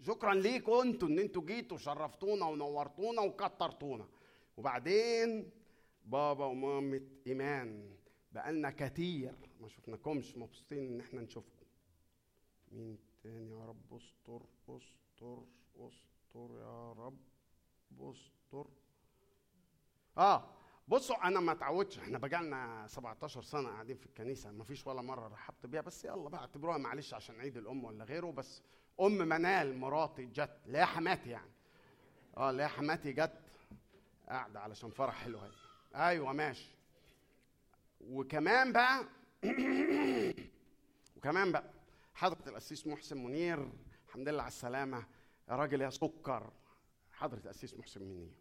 شكرا 0.00 0.34
ليكم 0.34 0.72
أنتوا 0.72 1.08
إن 1.08 1.18
أنتوا 1.18 1.42
جيتوا 1.42 1.76
شرفتونا 1.76 2.46
ونورتونا 2.46 3.22
وكترتونا. 3.22 4.08
وبعدين 4.56 5.50
بابا 6.04 6.44
ومامة 6.44 7.08
إيمان. 7.26 7.96
بقالنا 8.32 8.70
كتير 8.70 9.34
ما 9.60 9.68
شفناكمش 9.68 10.36
مبسوطين 10.36 10.86
إن 10.86 11.00
إحنا 11.00 11.20
نشوفكم. 11.20 11.66
مين 12.72 12.98
تاني؟ 13.22 13.50
يا 13.50 13.64
رب 13.64 13.94
استر 13.94 14.42
استر 14.68 15.44
استر. 15.76 16.13
يا 16.34 16.92
رب 16.92 17.18
استر. 18.00 18.66
آه 20.18 20.50
بصوا 20.88 21.26
أنا 21.28 21.40
ما 21.40 21.52
اتعودش 21.52 21.98
إحنا 21.98 22.18
بقالنا 22.18 22.86
17 22.88 23.42
سنة 23.42 23.68
قاعدين 23.68 23.96
في 23.96 24.06
الكنيسة 24.06 24.50
ما 24.50 24.64
فيش 24.64 24.86
ولا 24.86 25.02
مرة 25.02 25.28
رحبت 25.28 25.66
بيها. 25.66 25.80
بس 25.80 26.04
يلا 26.04 26.28
بقى 26.28 26.40
اعتبروها 26.40 26.78
معلش 26.78 27.14
عشان 27.14 27.40
عيد 27.40 27.56
الأم 27.56 27.84
ولا 27.84 28.04
غيره. 28.04 28.30
بس 28.30 28.62
أم 29.00 29.12
منال 29.18 29.78
مراتي 29.78 30.26
جت 30.26 30.58
اللي 30.66 30.78
هي 30.78 30.86
حماتي 30.86 31.30
يعني. 31.30 31.50
آه 32.36 32.50
اللي 32.50 32.62
هي 32.62 32.68
حماتي 32.68 33.12
جت 33.12 33.32
قاعدة 34.28 34.60
علشان 34.60 34.90
فرح 34.90 35.14
حلو 35.14 35.38
هاي 35.38 35.50
أيوه 35.94 36.32
ماشي. 36.32 36.74
وكمان 38.00 38.72
بقى 38.72 39.04
وكمان 41.16 41.52
بقى 41.52 41.70
حضرة 42.14 42.48
القسيس 42.48 42.86
محسن 42.86 43.24
منير 43.24 43.68
الحمد 44.08 44.28
لله 44.28 44.42
على 44.42 44.48
السلامة 44.48 45.04
يا 45.48 45.54
راجل 45.56 45.80
يا 45.80 45.90
سكر. 45.90 46.52
حضرة 47.12 47.38
القسيس 47.38 47.74
محسن 47.74 48.02
منير. 48.02 48.34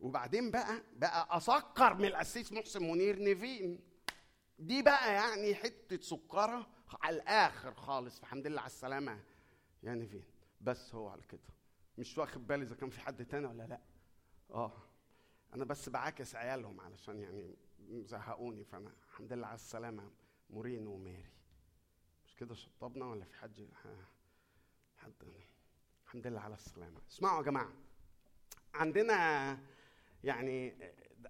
وبعدين 0.00 0.50
بقى 0.50 0.82
بقى 0.92 1.36
أسكر 1.36 1.94
من 1.94 2.04
القسيس 2.04 2.52
محسن 2.52 2.82
منير 2.82 3.18
نيفين. 3.18 3.80
دي 4.58 4.82
بقى 4.82 5.14
يعني 5.14 5.54
حتة 5.54 6.00
سكرة 6.00 6.66
على 7.02 7.16
الآخر 7.16 7.74
خالص. 7.74 8.18
فالحمد 8.20 8.46
لله 8.46 8.60
على 8.60 8.66
السلامة 8.66 9.20
يا 9.82 9.94
نيفين. 9.94 10.24
بس 10.60 10.94
هو 10.94 11.08
على 11.08 11.22
كده. 11.22 11.40
مش 11.98 12.18
واخد 12.18 12.46
بالي 12.46 12.62
إذا 12.62 12.74
كان 12.74 12.90
في 12.90 13.00
حد 13.00 13.24
تاني 13.26 13.46
ولا 13.46 13.62
لأ. 13.62 13.80
آه. 14.50 14.72
أنا 15.54 15.64
بس 15.64 15.88
بعاكس 15.88 16.34
عيالهم 16.34 16.80
علشان 16.80 17.20
يعني 17.20 17.56
زهقوني. 18.04 18.64
فأنا 18.64 18.92
الحمد 19.08 19.32
لله 19.32 19.46
على 19.46 19.54
السلامة. 19.54 20.10
مورين 20.50 20.86
وماري. 20.86 21.32
مش 22.26 22.34
كده 22.36 22.54
شطبنا 22.54 23.04
ولا 23.04 23.24
في 23.24 23.34
حد؟ 23.34 23.68
حد 24.96 25.12
الحمد 26.12 26.26
لله 26.26 26.40
على 26.40 26.54
السلامة. 26.54 27.00
اسمعوا 27.10 27.38
يا 27.38 27.42
جماعة. 27.42 27.72
عندنا 28.74 29.58
يعني 30.24 30.74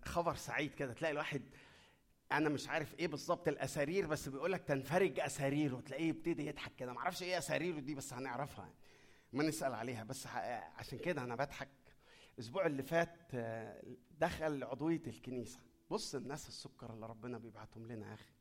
خبر 0.05 0.35
سعيد 0.35 0.75
كده 0.75 0.93
تلاقي 0.93 1.13
الواحد 1.13 1.43
أنا 2.33 2.49
مش 2.49 2.69
عارف 2.69 2.95
إيه 2.99 3.09
بالظبط 3.09 3.49
الأسارير 3.49 4.07
بس 4.07 4.29
بيقول 4.29 4.53
لك 4.53 4.63
تنفرج 4.63 5.21
أساريره 5.21 5.81
تلاقيه 5.81 6.09
يبتدي 6.09 6.47
يضحك 6.47 6.75
كده. 6.77 6.93
معرفش 6.93 7.23
إيه 7.23 7.39
أساريره 7.39 7.81
دي 7.81 7.95
بس 7.95 8.13
هنعرفها. 8.13 8.65
يعني. 8.65 8.75
ما 9.33 9.45
نسأل 9.45 9.75
عليها. 9.75 10.05
بس 10.05 10.27
عشان 10.77 10.99
كده 10.99 11.25
أنا 11.25 11.37
بضحك. 11.37 11.69
الأسبوع 12.35 12.67
اللي 12.67 12.83
فات 12.83 13.35
دخل 14.21 14.65
عضوية 14.65 15.03
الكنيسة. 15.07 15.61
بص 15.91 16.15
الناس 16.15 16.49
السكر 16.49 16.93
اللي 16.93 17.07
ربنا 17.07 17.39
بيبعتهم 17.39 17.87
لنا 17.87 18.09
يا 18.09 18.15
أخي. 18.15 18.33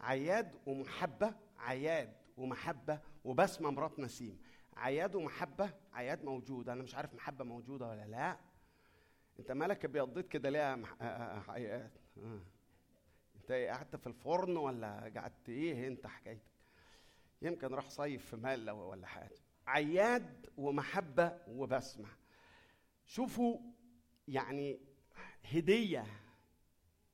عياد 0.00 0.54
ومحبة 0.66 1.34
عياد 1.58 2.12
ومحبة 2.36 3.00
وبسمة 3.24 3.70
مرات 3.70 3.98
نسيم. 3.98 4.38
عياد 4.78 5.14
ومحبة. 5.14 5.70
عياد 5.92 6.24
موجود 6.24 6.68
أنا 6.68 6.82
مش 6.82 6.94
عارف 6.94 7.14
محبة 7.14 7.44
موجودة 7.44 7.88
ولا 7.88 8.06
لا. 8.06 8.38
أنت 9.40 9.52
مالك 9.52 9.86
بيضيت 9.86 10.28
كده 10.28 10.50
ليه. 10.50 10.72
آه، 10.74 10.84
آه، 11.00 11.04
آه، 11.04 11.50
عياد. 11.50 11.90
أنت 13.36 13.52
قعدت 13.52 13.96
في 13.96 14.06
الفرن 14.06 14.56
ولا 14.56 15.12
قعدت 15.16 15.48
إيه؟ 15.48 15.88
أنت 15.88 16.06
حكايتك. 16.06 16.42
يمكن 17.42 17.74
راح 17.74 17.88
صيف 17.90 18.26
في 18.26 18.36
مال 18.36 18.70
ولا 18.70 19.06
حاجة. 19.06 19.38
عياد 19.66 20.50
ومحبة 20.56 21.38
وبسمة. 21.48 22.08
شوفوا 23.06 23.58
يعني 24.28 24.80
هدية 25.52 26.06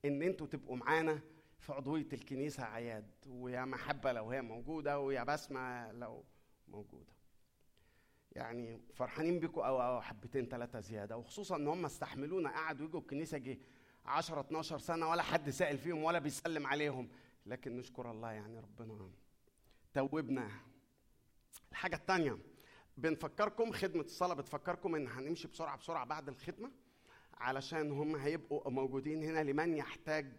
إن 0.05 0.21
أنتوا 0.21 0.47
تبقوا 0.47 0.75
معانا 0.75 1.19
في 1.59 1.73
عضوية 1.73 2.07
الكنيسة 2.13 2.63
عياد. 2.63 3.11
ويا 3.27 3.65
محبة 3.65 4.11
لو 4.11 4.31
هي 4.31 4.41
موجودة 4.41 4.99
ويا 4.99 5.23
بسمة 5.23 5.91
لو 5.91 6.23
موجودة. 6.67 7.14
يعني 8.35 8.81
فرحانين 8.93 9.39
بيكم 9.39 9.61
أو 9.61 9.81
أو 9.81 10.01
حبتين 10.01 10.45
ثلاثة 10.45 10.79
زيادة. 10.79 11.17
وخصوصا 11.17 11.55
إن 11.55 11.67
هم 11.67 11.85
استحملونا. 11.85 12.49
قعدوا 12.49 12.85
يجوا 12.85 12.99
الكنيسة 12.99 13.37
جه 13.37 13.57
10 14.05 14.39
12 14.41 14.77
سنة 14.77 15.09
ولا 15.09 15.21
حد 15.23 15.49
سائل 15.49 15.77
فيهم 15.77 16.03
ولا 16.03 16.19
بيسلم 16.19 16.67
عليهم. 16.67 17.09
لكن 17.45 17.77
نشكر 17.77 18.11
الله 18.11 18.31
يعني 18.31 18.59
ربنا 18.59 19.09
توبنا. 19.93 20.49
الحاجة 21.71 21.95
الثانية 21.95 22.37
بنفكركم 22.97 23.71
خدمة 23.71 24.03
الصلاة 24.03 24.33
بتفكركم 24.33 24.95
إن 24.95 25.07
هنمشي 25.07 25.47
بسرعة 25.47 25.77
بسرعة 25.77 26.05
بعد 26.05 26.29
الخدمة 26.29 26.71
علشان 27.33 27.91
هم 27.91 28.15
هيبقوا 28.15 28.71
موجودين 28.71 29.23
هنا 29.23 29.43
لمن 29.43 29.73
يحتاج 29.77 30.33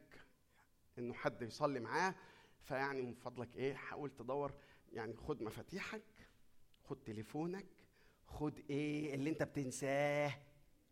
إنه 0.98 1.14
حد 1.14 1.42
يصلي 1.42 1.80
معاه. 1.80 2.14
فيعني 2.62 3.02
من 3.02 3.14
فضلك 3.14 3.56
إيه 3.56 3.74
حاول 3.74 4.10
تدور 4.10 4.52
يعني 4.92 5.16
خد 5.16 5.42
مفاتيحك 5.42 6.02
خد 6.84 6.96
تليفونك 6.96 7.66
خد 8.36 8.60
إيه 8.70 9.14
اللي 9.14 9.30
أنت 9.30 9.42
بتنساه؟ 9.42 10.32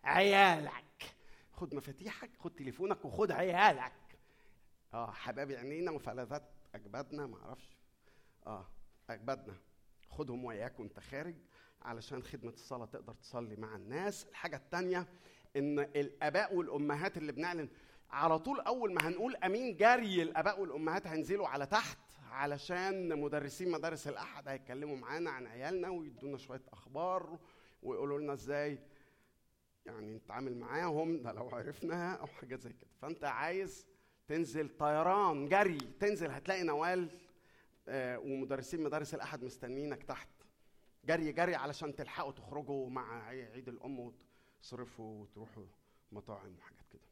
عيالك. 0.05 1.15
خد 1.53 1.75
مفاتيحك 1.75 2.31
خد 2.39 2.51
تليفونك 2.51 3.05
وخد 3.05 3.31
عيالك. 3.33 3.93
آه 4.95 5.11
حباب 5.11 5.53
عينينا 5.53 5.91
وفلذات 5.91 6.43
أجبادنا 6.75 7.27
ما 7.27 7.37
أعرفش. 7.45 7.77
آه 8.47 8.67
أجبادنا. 9.11 9.55
خدهم 10.11 10.45
وياك 10.45 10.81
وأنت 10.81 11.01
خارج. 11.01 11.35
علشان 11.83 12.23
خدمة 12.23 12.53
الصلاة 12.53 12.87
تقدر 12.87 13.13
تصلي 13.15 13.57
مع 13.57 13.77
الناس. 13.77 14.27
الحاجة 14.29 14.57
التانية 14.57 15.07
إن 15.57 15.79
الآباء 15.79 16.55
والأمهات 16.55 17.17
اللي 17.17 17.33
بنعلن 17.33 17.69
على 18.11 18.39
طول 18.39 18.61
أول 18.61 18.95
ما 18.95 19.09
هنقول 19.09 19.37
أمين 19.37 19.77
جري 19.77 20.23
الآباء 20.23 20.61
والأمهات 20.61 21.07
هينزلوا 21.07 21.49
على 21.49 21.67
تحت. 21.67 21.99
علشان 22.35 23.21
مدرسين 23.21 23.71
مدارس 23.71 24.09
الأحد 24.09 24.49
هيتكلموا 24.49 24.97
معانا 24.97 25.31
عن 25.31 25.47
عيالنا 25.47 25.89
ويدونا 25.89 26.39
شوية 26.39 26.63
أخبار 26.73 27.39
ويقولوا 27.83 28.19
لنا 28.19 28.33
إزاي 28.33 28.79
يعني 29.87 30.15
نتعامل 30.15 30.57
معاهم 30.59 31.23
ده 31.23 31.33
لو 31.33 31.49
عرفنا 31.49 32.15
أو 32.15 32.27
حاجات 32.27 32.61
زي 32.61 32.73
كده. 32.73 32.91
فأنت 33.03 33.25
عايز 33.25 33.87
تنزل 34.29 34.69
طيران 34.79 35.49
جري 35.49 35.79
تنزل 35.79 36.31
هتلاقي 36.31 36.63
نوال 36.63 37.09
آه، 37.89 38.19
ومدرسين 38.19 38.83
مدارس 38.83 39.15
الأحد 39.15 39.45
مستنيينك 39.45 40.03
تحت. 40.03 40.29
جري 41.05 41.33
جري 41.33 41.55
علشان 41.55 41.95
تلحقوا 41.97 42.33
تخرجوا 42.33 42.91
مع 42.91 43.27
عي- 43.27 43.45
عيد 43.53 43.69
الأم 43.69 44.01
وتصرفوا 44.61 45.23
وتروحوا 45.23 45.65
مطاعم 46.13 46.57
وحاجات 46.59 46.85
كده. 46.93 47.03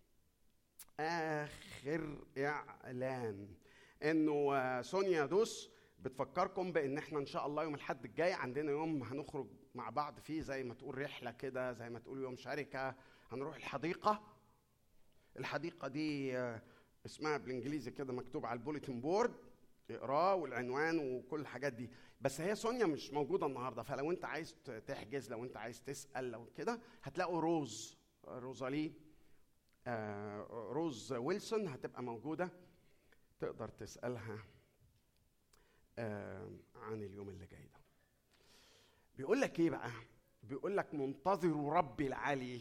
آخر 1.00 2.18
إعلان. 2.38 3.48
انه 4.02 4.56
آه، 4.56 4.82
سونيا 4.82 5.26
دوس 5.26 5.70
بتفكركم 5.98 6.72
بان 6.72 6.98
إحنا 6.98 7.18
ان 7.18 7.26
شاء 7.26 7.46
الله 7.46 7.62
يوم 7.62 7.74
الاحد 7.74 8.04
الجاي 8.04 8.32
عندنا 8.32 8.70
يوم 8.70 9.02
هنخرج 9.02 9.46
مع 9.74 9.90
بعض 9.90 10.20
فيه 10.20 10.40
زي 10.40 10.64
ما 10.64 10.74
تقول 10.74 10.98
رحلة 10.98 11.30
كده 11.30 11.72
زي 11.72 11.90
ما 11.90 11.98
تقول 11.98 12.22
يوم 12.22 12.36
شركة 12.36 12.94
هنروح 13.32 13.56
الحديقة. 13.56 14.22
الحديقة 15.38 15.88
دي 15.88 16.38
آه، 16.38 16.62
اسمها 17.06 17.36
بالانجليزي 17.36 17.90
كده 17.90 18.12
مكتوب 18.12 18.46
على 18.46 18.58
ال 18.58 18.63
bulletin 18.63 19.00
board 19.00 19.34
اقراه 19.90 20.34
والعنوان 20.34 20.98
وكل 20.98 21.40
الحاجات 21.40 21.72
دي. 21.72 21.90
بس 22.20 22.40
هي 22.40 22.54
سونيا 22.54 22.86
مش 22.86 23.12
موجودة 23.12 23.46
النهارده 23.46 23.82
فلو 23.82 24.10
انت 24.10 24.24
عايز 24.24 24.54
تحجز 24.86 25.30
لو 25.30 25.44
انت 25.44 25.56
عايز 25.56 25.82
تسأل 25.82 26.30
لو 26.30 26.46
كده 26.56 26.80
هتلاقوا 27.02 27.40
روز 27.40 27.98
روزالي 28.24 28.92
آه، 29.86 30.46
روز 30.50 31.12
ويلسون 31.12 31.68
هتبقى 31.68 32.02
موجودة. 32.02 32.50
تقدر 33.42 33.68
تسألها 33.68 34.38
عن 36.76 37.02
اليوم 37.02 37.28
اللي 37.28 37.46
جاي 37.46 37.60
ده. 37.62 37.80
بيقول 39.16 39.40
لك 39.40 39.60
إيه 39.60 39.70
بقى؟ 39.70 39.90
بيقول 40.42 40.76
لك 40.76 40.94
منتظروا 40.94 41.74
ربي 41.74 42.06
العلي 42.06 42.60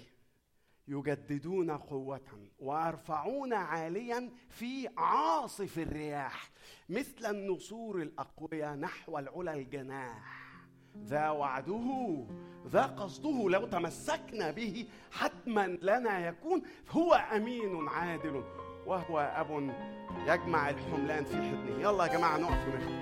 يجددون 0.88 1.72
قوة 1.72 2.48
ويرفعون 2.60 3.54
عاليا 3.54 4.32
في 4.50 4.90
عاصف 4.98 5.80
الرياح 5.80 6.52
مثل 6.90 7.26
النسور 7.26 8.02
الأقوياء 8.02 8.76
نحو 8.76 9.18
العلا 9.20 9.54
الجناح. 9.54 10.42
ذا 10.98 11.30
وعده 11.30 12.26
ذا 12.68 12.86
قصده 12.86 13.50
لو 13.50 13.68
تمسكنا 13.68 14.52
به 14.52 14.88
حتما 15.12 15.68
لنا 15.68 16.28
يكون 16.28 16.62
هو 16.90 17.14
أمين 17.14 17.88
عادل. 17.90 18.44
وهو 18.86 19.20
أب 19.20 19.72
يجمع 20.28 20.70
الحملان 20.70 21.24
في 21.24 21.36
حضنه. 21.36 21.82
يلا 21.82 22.06
يا 22.06 22.18
جماعة 22.18 22.38
نقف 22.38 22.68
ونخدم 22.68 23.02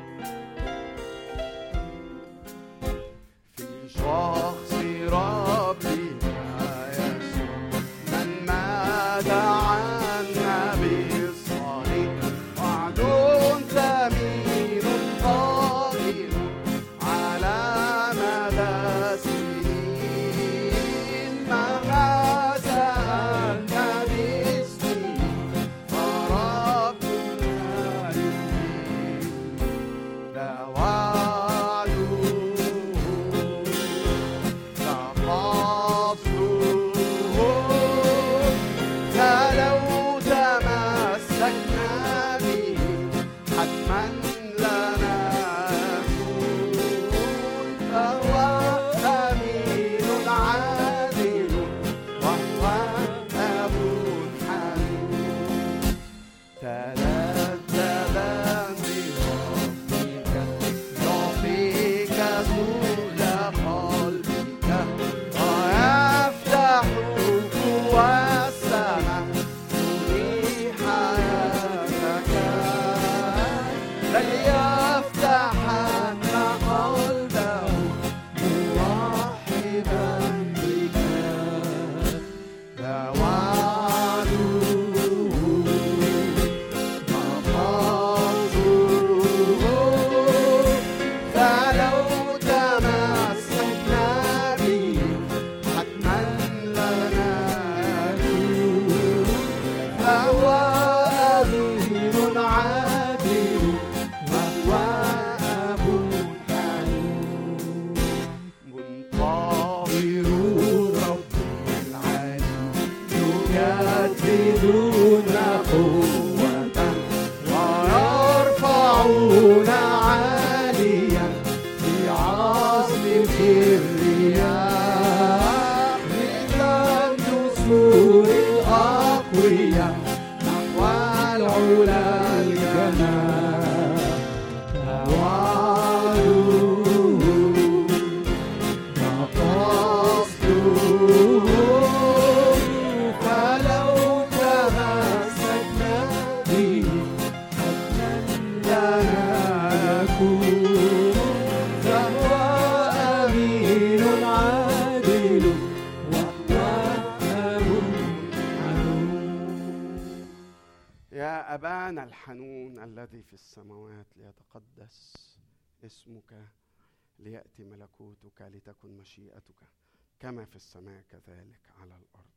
السماء 170.60 171.02
كذلك 171.02 171.72
على 171.72 171.96
الأرض. 171.96 172.34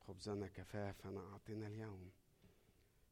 خبزنا 0.00 0.48
كفافنا 0.48 1.20
أعطنا 1.20 1.66
اليوم. 1.66 2.12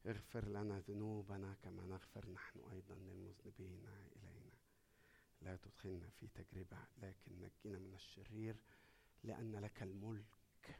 اغفر 0.05 0.45
لنا 0.47 0.79
ذنوبنا 0.79 1.53
كما 1.63 1.85
نغفر 1.85 2.29
نحن 2.29 2.59
أيضا 2.71 2.95
للمذنبين 2.95 3.87
إلينا. 3.87 4.51
لا 5.41 5.55
تدخلنا 5.55 6.09
في 6.09 6.27
تجربة 6.27 6.77
لكن 6.97 7.31
نجينا 7.41 7.79
من 7.79 7.93
الشرير 7.93 8.55
لأن 9.23 9.55
لك 9.55 9.83
الملك 9.83 10.79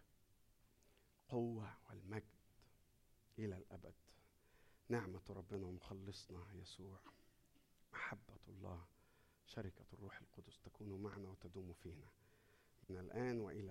قوة 1.27 1.77
والمجد 1.89 2.39
إلى 3.39 3.57
الأبد. 3.57 3.93
نعمة 4.89 5.21
ربنا 5.29 5.65
ومخلصنا 5.65 6.53
يسوع 6.53 6.99
محبة 7.93 8.39
الله 8.47 8.85
شركة 9.45 9.85
الروح 13.17 13.64